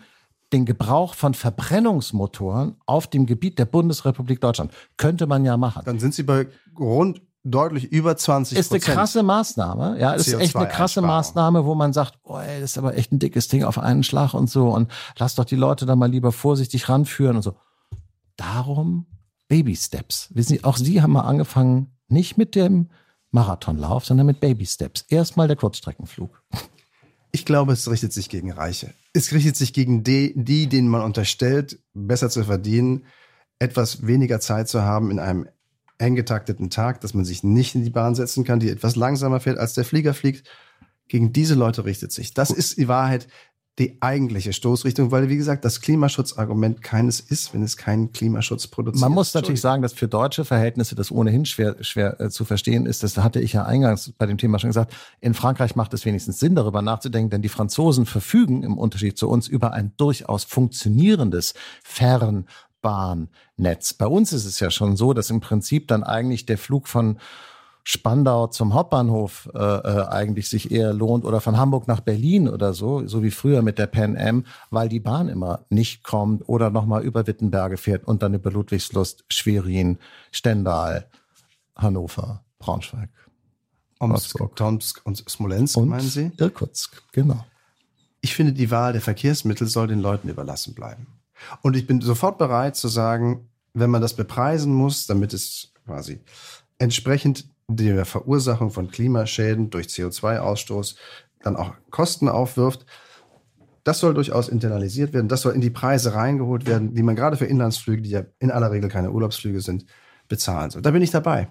den 0.53 0.67
Gebrauch 0.67 1.15
von 1.15 1.35
Verbrennungsmotoren 1.35 2.77
auf 2.87 3.09
dem 3.09 3.27
Gebiet 3.27 3.59
der 3.59 3.65
Bundesrepublik 3.65 4.41
Deutschland. 4.41 4.73
Könnte 4.97 5.27
man 5.27 5.45
ja 5.45 5.57
machen. 5.57 5.83
Dann 5.85 5.99
sind 5.99 6.15
Sie 6.15 6.23
bei 6.23 6.47
rund 6.79 7.21
deutlich 7.43 7.85
über 7.91 8.17
20 8.17 8.59
Ist 8.59 8.71
eine 8.71 8.81
krasse 8.81 9.23
Maßnahme, 9.23 9.99
ja, 9.99 10.13
ist 10.13 10.29
echt 10.29 10.57
eine 10.57 10.69
krasse 10.69 11.01
CO2-Einsparung. 11.01 11.07
Maßnahme, 11.07 11.65
wo 11.65 11.75
man 11.75 11.93
sagt, 11.93 12.19
oh, 12.23 12.39
ey, 12.39 12.61
das 12.61 12.73
ist 12.73 12.79
aber 12.79 12.97
echt 12.97 13.13
ein 13.13 13.19
dickes 13.19 13.49
Ding 13.49 13.65
auf 13.65 13.79
einen 13.79 14.03
Schlag 14.03 14.35
und 14.35 14.51
so 14.51 14.69
und 14.69 14.91
lass 15.19 15.35
doch 15.35 15.45
die 15.45 15.57
Leute 15.57 15.87
da 15.87 15.97
mal 15.97 16.11
lieber 16.11 16.33
vorsichtig 16.33 16.89
ranführen 16.89 17.37
und 17.37 17.43
so. 17.43 17.55
Darum 18.37 19.07
Baby 19.49 19.75
Steps. 19.75 20.29
Wissen 20.33 20.55
Sie, 20.55 20.65
auch 20.65 20.77
Sie 20.77 21.03
haben 21.03 21.13
mal 21.13 21.23
angefangen, 21.23 21.97
nicht 22.09 22.39
mit 22.39 22.55
dem 22.55 22.89
Marathonlauf, 23.33 24.05
sondern 24.05 24.27
mit 24.27 24.41
Baby 24.41 24.67
Steps. 24.67 25.05
Erstmal 25.09 25.49
der 25.49 25.57
Kurzstreckenflug. 25.57 26.43
Ich 27.33 27.45
glaube, 27.45 27.73
es 27.73 27.89
richtet 27.91 28.13
sich 28.13 28.29
gegen 28.29 28.53
Reiche. 28.53 28.93
Es 29.13 29.33
richtet 29.33 29.57
sich 29.57 29.73
gegen 29.73 30.03
die, 30.05 30.33
die, 30.37 30.69
denen 30.69 30.89
man 30.89 31.03
unterstellt, 31.03 31.79
besser 31.95 32.29
zu 32.29 32.45
verdienen, 32.45 33.07
etwas 33.59 34.07
weniger 34.07 34.41
Zeit 34.41 34.69
zu 34.69 34.83
haben 34.83 35.11
in 35.11 35.19
einem 35.19 35.49
eng 36.01 36.15
getakteten 36.15 36.71
Tag, 36.71 37.01
dass 37.01 37.15
man 37.15 37.25
sich 37.25 37.43
nicht 37.45 37.75
in 37.75 37.85
die 37.85 37.91
Bahn 37.91 38.15
setzen 38.15 38.45
kann, 38.45 38.61
die 38.61 38.71
etwas 38.71 38.97
langsamer 38.97 39.41
fährt, 39.41 39.59
als 39.59 39.75
der 39.75 39.85
Flieger 39.85 40.15
fliegt. 40.15 40.49
Gegen 41.09 41.33
diese 41.33 41.55
Leute 41.55 41.85
richtet 41.85 42.13
sich. 42.13 42.35
Das 42.35 42.51
ist 42.51 42.77
die 42.77 42.87
Wahrheit, 42.87 43.27
die 43.81 43.97
eigentliche 44.03 44.53
Stoßrichtung, 44.53 45.11
weil, 45.11 45.31
wie 45.31 45.39
gesagt, 45.39 45.65
das 45.65 45.81
Klimaschutzargument 45.81 46.83
keines 46.83 47.19
ist, 47.19 47.55
wenn 47.55 47.63
es 47.63 47.79
keinen 47.79 48.13
Klimaschutz 48.13 48.67
produziert. 48.67 49.01
Man 49.01 49.13
muss 49.13 49.33
natürlich 49.33 49.63
sagen, 49.63 49.81
dass 49.81 49.95
für 49.95 50.07
deutsche 50.07 50.45
Verhältnisse 50.45 50.95
das 50.95 51.11
ohnehin 51.11 51.47
schwer, 51.47 51.77
schwer 51.81 52.21
äh, 52.21 52.29
zu 52.29 52.45
verstehen 52.45 52.85
ist. 52.85 53.03
Das 53.03 53.17
hatte 53.17 53.41
ich 53.41 53.55
ja 53.55 53.65
eingangs 53.65 54.13
bei 54.19 54.27
dem 54.27 54.37
Thema 54.37 54.59
schon 54.59 54.69
gesagt. 54.69 54.93
In 55.21 55.33
Frankreich 55.33 55.77
macht 55.77 55.95
es 55.95 56.05
wenigstens 56.05 56.39
Sinn, 56.39 56.55
darüber 56.55 56.83
nachzudenken, 56.83 57.31
denn 57.31 57.43
die 57.43 57.49
Franzosen 57.49 58.05
verfügen 58.05 58.63
im 58.63 58.77
Unterschied 58.77 59.17
zu 59.17 59.31
uns 59.31 59.49
über 59.49 59.73
ein 59.73 59.95
durchaus 59.97 60.45
funktionierendes 60.45 61.55
Fernbahnnetz. 62.81 63.95
Bei 63.95 64.07
uns 64.07 64.33
ist 64.33 64.45
es 64.45 64.61
ja 64.61 64.71
schon 64.71 64.97
so, 64.97 65.13
dass 65.13 65.31
im 65.31 65.41
Prinzip 65.41 65.89
dann 65.89 66.03
eigentlich 66.03 66.47
der 66.47 66.59
Flug 66.59 66.89
von 66.89 67.19
Spandau 67.83 68.47
zum 68.49 68.75
Hauptbahnhof 68.75 69.49
äh, 69.55 69.59
äh, 69.59 70.07
eigentlich 70.09 70.51
sich 70.51 70.71
eher 70.71 70.93
lohnt 70.93 71.25
oder 71.25 71.41
von 71.41 71.57
Hamburg 71.57 71.89
nach 71.89 72.01
Berlin 72.01 72.49
oder 72.49 72.75
so, 72.75 73.07
so 73.07 73.23
wie 73.23 73.31
früher 73.31 73.63
mit 73.63 73.79
der 73.79 73.87
Pan 73.87 74.19
Am, 74.19 74.45
weil 74.71 74.89
die 74.89 75.01
Bahn 75.01 75.29
immer 75.29 75.65
nicht 75.71 76.05
kommt 76.05 76.47
oder 76.49 76.71
nochmal 76.71 77.03
über 77.03 77.27
Wittenberge 77.27 77.79
fährt 77.79 78.07
und 78.07 78.23
dann 78.23 78.35
über 78.35 78.51
Ludwigslust, 78.51 79.25
Schwerin, 79.29 79.99
Stendal, 80.31 81.09
Hannover. 81.75 82.45
Braunschweig. 82.59 83.09
Omsk. 83.99 84.39
Tomsk 84.55 85.01
und 85.05 85.17
Smolensk, 85.29 85.79
Und 85.79 85.89
meinen 85.89 86.01
Sie? 86.01 86.31
Irkutsk, 86.37 87.03
genau. 87.13 87.45
Ich 88.21 88.35
finde, 88.35 88.53
die 88.53 88.71
Wahl 88.71 88.93
der 88.93 89.01
Verkehrsmittel 89.01 89.67
soll 89.67 89.89
den 89.89 90.01
Leuten 90.01 90.29
überlassen 90.29 90.75
bleiben. 90.75 91.07
Und 91.63 91.77
ich 91.77 91.87
bin 91.87 92.01
sofort 92.01 92.39
bereit 92.39 92.77
zu 92.77 92.89
sagen, 92.89 93.49
wenn 93.75 93.91
man 93.91 94.03
das 94.03 94.15
bepreisen 94.15 94.75
muss, 94.75 95.07
damit 95.07 95.33
es 95.33 95.73
quasi 95.87 96.21
entsprechend 96.79 97.49
der 97.69 98.05
Verursachung 98.05 98.71
von 98.71 98.91
Klimaschäden 98.91 99.71
durch 99.71 99.87
CO2-Ausstoß 99.87 100.97
dann 101.43 101.57
auch 101.57 101.75
Kosten 101.91 102.29
aufwirft, 102.29 102.85
das 103.85 104.01
soll 104.01 104.15
durchaus 104.15 104.49
internalisiert 104.49 105.13
werden, 105.13 105.29
das 105.29 105.43
soll 105.43 105.55
in 105.55 105.61
die 105.61 105.71
Preise 105.71 106.15
reingeholt 106.15 106.67
werden, 106.67 106.95
die 106.95 107.03
man 107.03 107.17
gerade 107.17 107.37
für 107.37 107.47
Inlandsflüge, 107.47 108.03
die 108.03 108.11
ja 108.11 108.23
in 108.39 108.51
aller 108.51 108.71
Regel 108.71 108.91
keine 108.91 109.11
Urlaubsflüge 109.11 109.61
sind, 109.61 109.87
bezahlen 110.29 110.71
soll. 110.71 110.83
Da 110.83 110.91
bin 110.91 111.03
ich 111.03 111.11
dabei. 111.11 111.49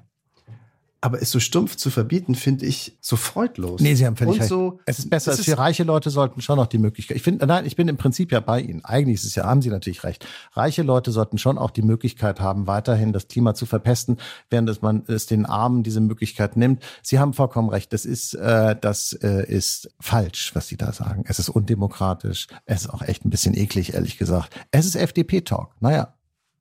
Aber 1.02 1.22
es 1.22 1.32
so 1.32 1.40
stumpf 1.40 1.78
zu 1.78 1.90
verbieten, 1.92 2.36
finde 2.36 2.66
ich 2.66 2.98
so 3.00 3.16
freudlos. 3.16 3.80
Nee, 3.80 3.96
Sie 3.96 4.06
haben 4.06 4.18
völlig 4.18 4.34
Und 4.34 4.40
recht. 4.42 4.50
so, 4.50 4.80
es 4.86 5.00
ist 5.00 5.10
besser, 5.10 5.32
es 5.32 5.38
als 5.38 5.46
für 5.46 5.58
reiche 5.58 5.84
Leute 5.84 6.10
sollten 6.10 6.42
schon 6.42 6.58
noch 6.58 6.68
die 6.68 6.78
Möglichkeit. 6.78 7.16
Ich 7.16 7.24
finde, 7.24 7.48
nein, 7.48 7.66
ich 7.66 7.78
bin 7.78 7.88
im 7.88 7.96
Prinzip 7.96 8.34
ja 8.34 8.42
bei 8.42 8.60
Ihnen. 8.60 8.84
Eigentlich 8.84 9.16
ist 9.16 9.24
es 9.24 9.36
ja, 9.36 9.46
haben 9.46 9.62
Sie 9.62 9.70
natürlich 9.70 10.04
recht. 10.04 10.28
Reiche 10.54 10.84
Leute 10.84 11.12
sollten 11.12 11.38
schon 11.38 11.58
auch 11.58 11.72
die 11.72 11.84
Möglichkeit 11.84 12.42
haben, 12.42 12.68
weiterhin 12.68 13.14
das 13.14 13.30
Klima 13.30 13.54
zu 13.54 13.66
verpesten, 13.66 14.18
während 14.50 14.82
man 14.82 15.04
es 15.08 15.26
den 15.26 15.46
Armen 15.46 15.84
diese 15.84 16.02
Möglichkeit 16.02 16.58
nimmt. 16.58 16.84
Sie 17.02 17.18
haben 17.18 17.34
vollkommen 17.34 17.70
recht. 17.70 17.94
Das 17.94 18.04
ist, 18.04 18.34
äh, 18.34 18.76
das 18.80 19.14
äh, 19.14 19.46
ist 19.50 19.90
falsch, 20.02 20.54
was 20.54 20.68
Sie 20.68 20.76
da 20.76 20.92
sagen. 20.92 21.24
Es 21.28 21.40
ist 21.40 21.48
undemokratisch. 21.48 22.48
Es 22.66 22.82
ist 22.82 22.90
auch 22.90 23.04
echt 23.04 23.26
ein 23.26 23.30
bisschen 23.30 23.56
eklig, 23.56 23.94
ehrlich 23.94 24.18
gesagt. 24.18 24.54
Es 24.72 24.86
ist 24.86 24.96
FDP-Talk. 24.96 25.76
Naja, 25.80 26.14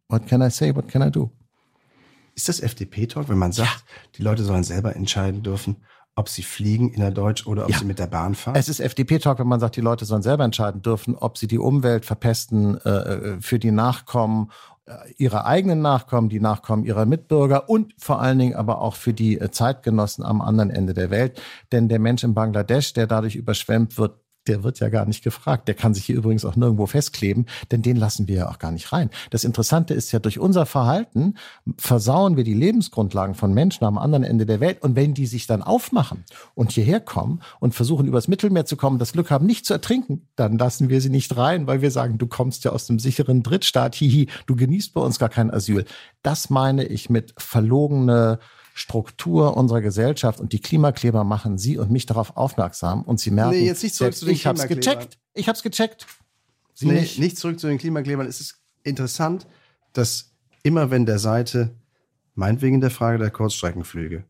what 0.09 0.29
can 0.29 0.43
I 0.43 0.51
say? 0.51 0.75
What 0.77 0.87
can 0.89 1.03
I 1.03 1.11
do? 1.11 1.33
Ist 2.39 2.49
das 2.49 2.61
FDP-Talk, 2.61 3.29
wenn 3.29 3.37
man 3.37 3.51
sagt, 3.51 3.85
die 4.17 4.23
Leute 4.23 4.45
sollen 4.45 4.63
selber 4.63 4.95
entscheiden 4.95 5.43
dürfen, 5.43 5.79
ob 6.15 6.29
sie 6.29 6.45
fliegen 6.45 6.89
innerdeutsch 6.93 7.49
oder 7.49 7.65
ob 7.65 7.71
Ja. 7.71 7.79
sie 7.79 7.85
mit 7.85 7.99
der 7.99 8.07
Bahn 8.07 8.37
fahren? 8.37 8.55
Es 8.55 8.69
ist 8.69 8.79
FDP-Talk, 8.79 9.41
wenn 9.41 9.49
man 9.49 9.59
sagt, 9.59 9.75
die 9.75 9.81
Leute 9.81 10.05
sollen 10.05 10.23
selber 10.23 10.45
entscheiden 10.45 10.81
dürfen, 10.81 11.17
ob 11.17 11.37
sie 11.37 11.49
die 11.49 11.59
Umwelt 11.59 12.05
verpesten 12.05 12.77
äh, 12.83 13.41
für 13.41 13.59
die 13.59 13.73
Nachkommen, 13.73 14.53
äh, 14.87 14.93
ihre 15.17 15.47
eigenen 15.47 15.83
Nachkommen, 15.83 16.29
die 16.29 16.39
Nachkommen 16.39 16.85
ihrer 16.85 17.07
Mitbürger 17.07 17.69
und 17.69 17.93
vor 17.99 18.21
allen 18.23 18.39
Dingen 18.39 18.55
aber 18.55 18.81
auch 18.83 18.95
für 18.95 19.13
die 19.13 19.41
äh, 19.41 19.51
Zeitgenossen 19.51 20.25
am 20.25 20.41
anderen 20.41 20.71
Ende 20.71 20.95
der 20.95 21.11
Welt. 21.11 21.43
Denn 21.73 21.89
der 21.89 21.99
Mensch 21.99 22.23
in 22.23 22.35
Bangladesch, 22.35 22.93
der 22.93 23.09
dadurch 23.09 23.35
überschwemmt 23.35 23.99
wird, 23.99 24.21
der 24.49 24.65
wird 24.65 24.81
ja 24.81 24.89
gar 24.89 25.07
nicht 25.07 25.23
gefragt. 25.23 25.69
Der 25.69 25.75
kann 25.75 25.95
sich 25.95 26.05
hier 26.05 26.17
übrigens 26.17 26.45
auch 26.45 26.57
nirgendwo 26.57 26.87
festkleben, 26.87 27.47
denn 27.71 27.83
den 27.83 27.97
lassen 27.97 28.29
wir 28.29 28.37
ja 28.37 28.49
auch 28.49 28.59
gar 28.59 28.73
nicht 28.73 28.93
rein. 28.93 29.11
Das 29.31 29.45
Interessante 29.45 29.95
ist 29.95 30.13
ja, 30.13 30.19
durch 30.19 30.39
unser 30.39 30.67
Verhalten 30.67 31.35
versauen 31.77 32.37
wir 32.37 32.45
die 32.45 32.55
Lebensgrundlagen 32.55 33.35
von 33.35 33.53
Menschen 33.55 33.85
am 33.85 33.99
anderen 33.99 34.25
Ende 34.25 34.47
der 34.47 34.61
Welt. 34.61 34.83
Und 34.83 34.97
wenn 34.97 35.15
die 35.15 35.27
sich 35.27 35.47
dann 35.47 35.63
aufmachen 35.63 36.25
und 36.55 36.73
hierher 36.73 37.01
kommen 37.01 37.41
und 37.61 37.75
versuchen, 37.75 38.07
übers 38.07 38.29
Mittelmeer 38.29 38.65
zu 38.65 38.77
kommen, 38.77 38.99
das 38.99 39.13
Glück 39.13 39.31
haben, 39.31 39.47
nicht 39.47 39.67
zu 39.67 39.75
ertrinken, 39.75 40.27
dann 40.37 40.59
lassen 40.59 40.89
wir 40.89 41.01
sie 41.01 41.11
nicht 41.11 41.37
rein, 41.37 41.67
weil 41.67 41.83
wir 41.83 41.91
sagen, 41.91 42.19
du 42.19 42.27
kommst 42.27 42.65
ja 42.65 42.73
aus 42.73 42.89
einem 42.89 42.99
sicheren 42.99 43.43
Drittstaat, 43.43 43.95
hihi, 43.95 44.29
du 44.47 44.57
genießt 44.57 44.95
bei 44.95 45.01
uns 45.01 45.19
gar 45.19 45.29
kein 45.29 45.53
Asyl. 45.53 45.85
Das 46.23 46.51
meine 46.51 46.85
ich 46.85 47.11
mit 47.11 47.35
verlogene 47.37 48.39
Struktur 48.79 49.57
unserer 49.57 49.81
Gesellschaft 49.81 50.39
und 50.39 50.53
die 50.53 50.61
Klimakleber 50.61 51.25
machen 51.25 51.59
Sie 51.59 51.79
und 51.79 51.91
mich 51.91 52.07
darauf 52.07 52.37
aufmerksam 52.37 53.03
und 53.03 53.19
Sie 53.19 53.33
merken, 53.33 53.51
Nee, 53.51 53.67
jetzt 53.67 53.83
nicht 53.83 53.95
zurück 53.97 54.15
zu 54.15 54.25
den 54.25 54.35
ich 54.35 54.47
hab's 54.47 54.61
Klimaklebern. 54.63 54.99
gecheckt. 54.99 55.19
Ich 55.35 55.49
hab's 55.49 55.63
gecheckt. 55.65 56.07
Sie 56.75 56.87
nee, 56.87 57.01
nicht. 57.01 57.19
nicht. 57.19 57.39
zurück 57.39 57.59
zu 57.59 57.67
den 57.67 57.79
Klimaklebern. 57.79 58.27
Es 58.27 58.41
ist 58.41 58.61
interessant, 58.85 59.49
dass 59.95 60.31
immer 60.63 60.93
wenn 60.93 61.07
der 61.07 61.19
Seite, 61.19 61.75
meinetwegen 62.37 62.81
der 62.81 62.91
Frage 62.93 63.19
der 63.19 63.31
Kurzstreckenflüge, 63.31 64.25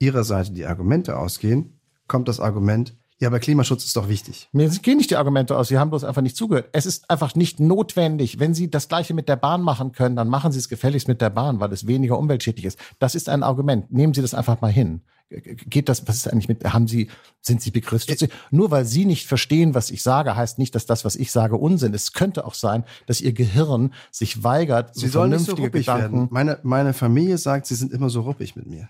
ihrer 0.00 0.24
Seite 0.24 0.50
die 0.50 0.66
Argumente 0.66 1.16
ausgehen, 1.16 1.78
kommt 2.08 2.26
das 2.26 2.40
Argument, 2.40 2.96
ja, 3.18 3.28
aber 3.28 3.38
Klimaschutz 3.38 3.84
ist 3.84 3.96
doch 3.96 4.08
wichtig. 4.08 4.48
Mir 4.52 4.68
gehen 4.68 4.98
nicht 4.98 5.10
die 5.10 5.16
Argumente 5.16 5.56
aus, 5.56 5.68
Sie 5.68 5.78
haben 5.78 5.88
bloß 5.88 6.04
einfach 6.04 6.20
nicht 6.20 6.36
zugehört. 6.36 6.68
Es 6.72 6.84
ist 6.84 7.08
einfach 7.08 7.34
nicht 7.34 7.60
notwendig. 7.60 8.38
Wenn 8.38 8.52
Sie 8.52 8.70
das 8.70 8.88
Gleiche 8.88 9.14
mit 9.14 9.28
der 9.28 9.36
Bahn 9.36 9.62
machen 9.62 9.92
können, 9.92 10.16
dann 10.16 10.28
machen 10.28 10.52
Sie 10.52 10.58
es 10.58 10.68
gefälligst 10.68 11.08
mit 11.08 11.22
der 11.22 11.30
Bahn, 11.30 11.58
weil 11.58 11.72
es 11.72 11.86
weniger 11.86 12.18
umweltschädlich 12.18 12.66
ist. 12.66 12.78
Das 12.98 13.14
ist 13.14 13.30
ein 13.30 13.42
Argument. 13.42 13.90
Nehmen 13.90 14.12
Sie 14.12 14.20
das 14.20 14.34
einfach 14.34 14.60
mal 14.60 14.70
hin. 14.70 15.00
Geht 15.30 15.88
das, 15.88 16.06
was 16.06 16.16
ist 16.16 16.30
eigentlich 16.30 16.48
mit, 16.48 16.62
haben 16.64 16.86
Sie, 16.86 17.08
sind 17.40 17.62
Sie 17.62 17.70
begriffsstutzig? 17.70 18.30
Nur 18.50 18.70
weil 18.70 18.84
Sie 18.84 19.06
nicht 19.06 19.26
verstehen, 19.26 19.74
was 19.74 19.90
ich 19.90 20.02
sage, 20.02 20.36
heißt 20.36 20.58
nicht, 20.58 20.74
dass 20.74 20.84
das, 20.84 21.04
was 21.04 21.16
ich 21.16 21.32
sage, 21.32 21.56
Unsinn 21.56 21.94
ist. 21.94 22.02
Es 22.02 22.12
könnte 22.12 22.44
auch 22.44 22.54
sein, 22.54 22.84
dass 23.06 23.22
Ihr 23.22 23.32
Gehirn 23.32 23.94
sich 24.12 24.44
weigert, 24.44 24.94
Sie 24.94 25.08
sollen 25.08 25.30
nicht 25.30 25.40
so 25.40 25.56
vernünftige 25.56 25.68
ruppig 25.68 25.86
Gedanken. 25.86 26.16
werden. 26.16 26.28
Meine, 26.30 26.58
meine 26.62 26.92
Familie 26.92 27.38
sagt, 27.38 27.66
sie 27.66 27.74
sind 27.74 27.92
immer 27.92 28.10
so 28.10 28.20
ruppig 28.20 28.54
mit 28.54 28.66
mir. 28.66 28.88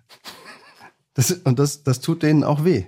Das, 1.14 1.30
und 1.30 1.58
das, 1.58 1.84
das 1.84 2.00
tut 2.00 2.22
denen 2.22 2.44
auch 2.44 2.64
weh. 2.64 2.84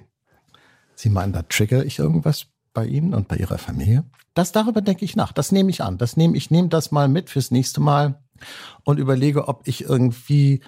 Sie 0.99 1.11
meinen, 1.11 1.33
da 1.33 1.43
trigger 1.43 1.85
ich 1.85 2.01
irgendwas 2.01 2.47
bei 2.75 2.85
Ihnen 2.85 3.15
und 3.15 3.29
bei 3.29 3.37
Ihrer 3.37 3.59
Familie? 3.59 4.05
Das 4.35 4.51
darüber 4.51 4.81
denke 4.81 5.05
ich 5.05 5.15
nach. 5.15 5.33
Das 5.33 5.53
nehme 5.53 5.71
ich 5.71 5.83
an. 5.83 5.97
Das 5.97 6.17
nehme 6.17 6.37
ich 6.37 6.51
nehme 6.51 6.69
das 6.69 6.91
mal 6.91 7.09
mit 7.09 7.31
fürs 7.31 7.53
nächste 7.53 7.81
Mal 7.81 8.21
und 8.85 8.99
überlege, 8.99 9.47
ob 9.47 9.67
ich 9.69 9.85
irgendwie 9.85 10.61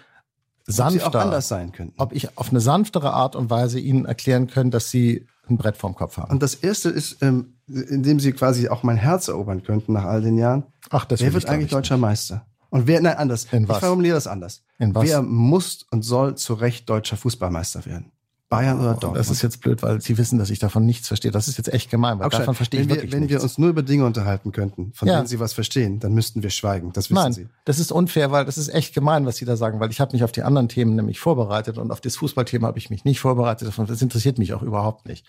Ob 0.66 0.75
sanfter, 0.75 1.09
auch 1.09 1.14
anders 1.14 1.49
sein 1.49 1.73
könnten. 1.73 2.01
ob 2.01 2.12
ich 2.12 2.38
auf 2.38 2.51
eine 2.51 2.61
sanftere 2.61 3.12
Art 3.12 3.35
und 3.35 3.51
Weise 3.51 3.81
Ihnen 3.81 4.05
erklären 4.05 4.47
kann, 4.47 4.71
dass 4.71 4.90
Sie 4.90 5.27
ein 5.49 5.57
Brett 5.57 5.77
vorm 5.77 5.97
Kopf 5.97 6.16
haben. 6.16 6.31
Und 6.31 6.43
das 6.43 6.55
erste 6.55 6.90
ist, 6.90 7.23
ähm, 7.23 7.55
indem 7.66 8.21
sie 8.21 8.33
quasi 8.33 8.69
auch 8.69 8.85
mein 8.85 8.97
Herz 8.97 9.27
erobern 9.27 9.64
könnten 9.64 9.93
nach 9.93 10.05
all 10.05 10.23
den 10.23 10.38
Jahren. 10.38 10.62
Ach, 10.90 11.05
das 11.05 11.21
wer 11.21 11.33
wird 11.33 11.43
ich 11.43 11.51
eigentlich 11.51 11.62
nicht. 11.64 11.75
deutscher 11.75 11.97
Meister? 11.97 12.47
Und 12.71 12.87
wer, 12.87 13.01
nein, 13.01 13.16
anders. 13.16 13.47
In 13.51 13.64
ich 13.64 13.69
was? 13.69 13.79
formuliere 13.81 14.14
das 14.14 14.29
anders. 14.29 14.62
In 14.79 14.95
was? 14.95 15.05
Wer 15.05 15.23
muss 15.23 15.85
und 15.90 16.03
soll 16.03 16.37
zu 16.37 16.55
Recht 16.55 16.88
deutscher 16.88 17.16
Fußballmeister 17.16 17.85
werden? 17.85 18.12
Bayern 18.50 18.78
oder 18.80 18.90
Dortmund? 18.94 19.16
Das 19.16 19.30
ist 19.30 19.40
jetzt 19.42 19.60
blöd, 19.62 19.82
weil 19.82 20.00
Sie 20.02 20.18
wissen, 20.18 20.38
dass 20.38 20.50
ich 20.50 20.58
davon 20.58 20.84
nichts 20.84 21.08
verstehe. 21.08 21.30
Das 21.30 21.48
ist 21.48 21.56
jetzt 21.56 21.72
echt 21.72 21.88
gemein, 21.90 22.18
weil 22.18 22.26
Augstein, 22.26 22.42
davon 22.42 22.54
verstehe 22.56 22.80
ich 22.80 22.86
wenn 22.88 22.90
wir, 22.90 22.96
wirklich 22.96 23.12
Wenn 23.12 23.20
nichts. 23.20 23.34
wir 23.36 23.42
uns 23.42 23.56
nur 23.58 23.70
über 23.70 23.82
Dinge 23.82 24.04
unterhalten 24.04 24.52
könnten, 24.52 24.92
von 24.92 25.08
Ja. 25.08 25.16
denen 25.16 25.26
Sie 25.28 25.40
was 25.40 25.52
verstehen, 25.54 26.00
dann 26.00 26.12
müssten 26.12 26.42
wir 26.42 26.50
schweigen. 26.50 26.92
Das 26.92 27.08
wissen 27.10 27.14
Nein, 27.22 27.32
Sie. 27.32 27.48
das 27.64 27.78
ist 27.78 27.92
unfair, 27.92 28.30
weil 28.32 28.44
das 28.44 28.58
ist 28.58 28.68
echt 28.68 28.92
gemein, 28.92 29.24
was 29.24 29.36
Sie 29.36 29.44
da 29.46 29.56
sagen, 29.56 29.80
weil 29.80 29.90
ich 29.90 30.00
habe 30.00 30.12
mich 30.12 30.24
auf 30.24 30.32
die 30.32 30.42
anderen 30.42 30.68
Themen 30.68 30.96
nämlich 30.96 31.18
vorbereitet 31.20 31.78
und 31.78 31.90
auf 31.92 32.00
das 32.02 32.16
Fußballthema 32.16 32.66
habe 32.66 32.78
ich 32.78 32.90
mich 32.90 33.04
nicht 33.04 33.20
vorbereitet. 33.20 33.72
Das 33.78 34.02
interessiert 34.02 34.36
mich 34.38 34.52
auch 34.52 34.62
überhaupt 34.62 35.06
nicht. 35.06 35.24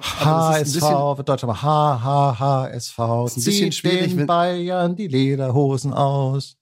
HSV 0.00 0.80
wird 1.18 1.28
Deutscher 1.28 1.46
mal 1.46 1.60
H, 1.60 2.02
H, 2.02 2.38
HSV. 2.38 2.98
ist 3.26 3.36
ein 3.36 3.44
bisschen 3.44 3.72
schwierig, 3.72 4.16
den 4.16 4.26
Bayern 4.26 4.96
die 4.96 5.08
Lederhosen 5.08 5.92
aus. 5.92 6.56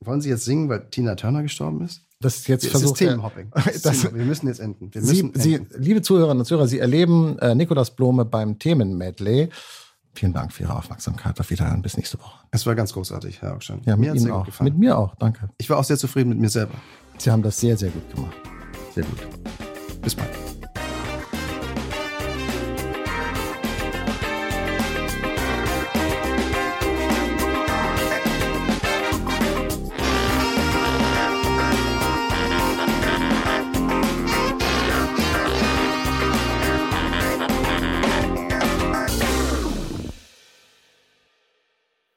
Wollen 0.00 0.22
Sie 0.22 0.30
jetzt 0.30 0.46
singen, 0.46 0.70
weil 0.70 0.88
Tina 0.88 1.14
Turner 1.14 1.42
gestorben 1.42 1.82
ist? 1.84 2.00
Das 2.22 2.36
ist 2.36 2.48
jetzt 2.48 2.64
Es 2.64 2.70
versucht. 2.70 3.00
Es 3.00 3.06
Das- 3.82 4.00
Themenhopping. 4.02 4.14
Wir 4.18 4.24
müssen 4.26 4.46
jetzt 4.46 4.60
enden. 4.60 4.90
Sie, 4.94 5.22
müssen 5.22 5.40
Sie, 5.40 5.54
enden. 5.54 5.82
liebe 5.82 6.02
Zuhörerinnen 6.02 6.40
und 6.40 6.44
Zuhörer, 6.44 6.68
Sie 6.68 6.78
erleben 6.78 7.38
äh, 7.38 7.54
Nikolaus 7.54 7.90
Blome 7.90 8.24
beim 8.26 8.58
Themenmedley. 8.58 9.48
Vielen 10.14 10.32
Dank 10.32 10.52
für 10.52 10.64
Ihre 10.64 10.76
Aufmerksamkeit. 10.76 11.38
Auf 11.40 11.48
Wiedersehen. 11.50 11.80
Bis 11.82 11.96
nächste 11.96 12.18
Woche. 12.18 12.40
Es 12.50 12.66
war 12.66 12.74
ganz 12.74 12.92
großartig, 12.92 13.40
Herr 13.40 13.54
Augstein. 13.54 13.80
Ja, 13.86 13.96
mit 13.96 14.12
mir 14.12 14.20
sehr 14.20 14.30
gut 14.32 14.40
auch. 14.40 14.46
gefallen. 14.46 14.70
Mit 14.72 14.78
mir 14.78 14.98
auch. 14.98 15.14
Danke. 15.16 15.48
ich 15.56 15.70
war 15.70 15.78
auch 15.78 15.84
sehr 15.84 15.96
zufrieden 15.96 16.28
mit 16.30 16.38
mir 16.38 16.50
selber. 16.50 16.74
Sie 17.16 17.30
haben 17.30 17.42
das 17.42 17.58
sehr, 17.58 17.76
sehr 17.76 17.90
gut 17.90 18.14
gemacht. 18.14 18.36
Sehr 18.94 19.04
gut. 19.04 19.18
Bis 20.02 20.14
bald. 20.14 20.28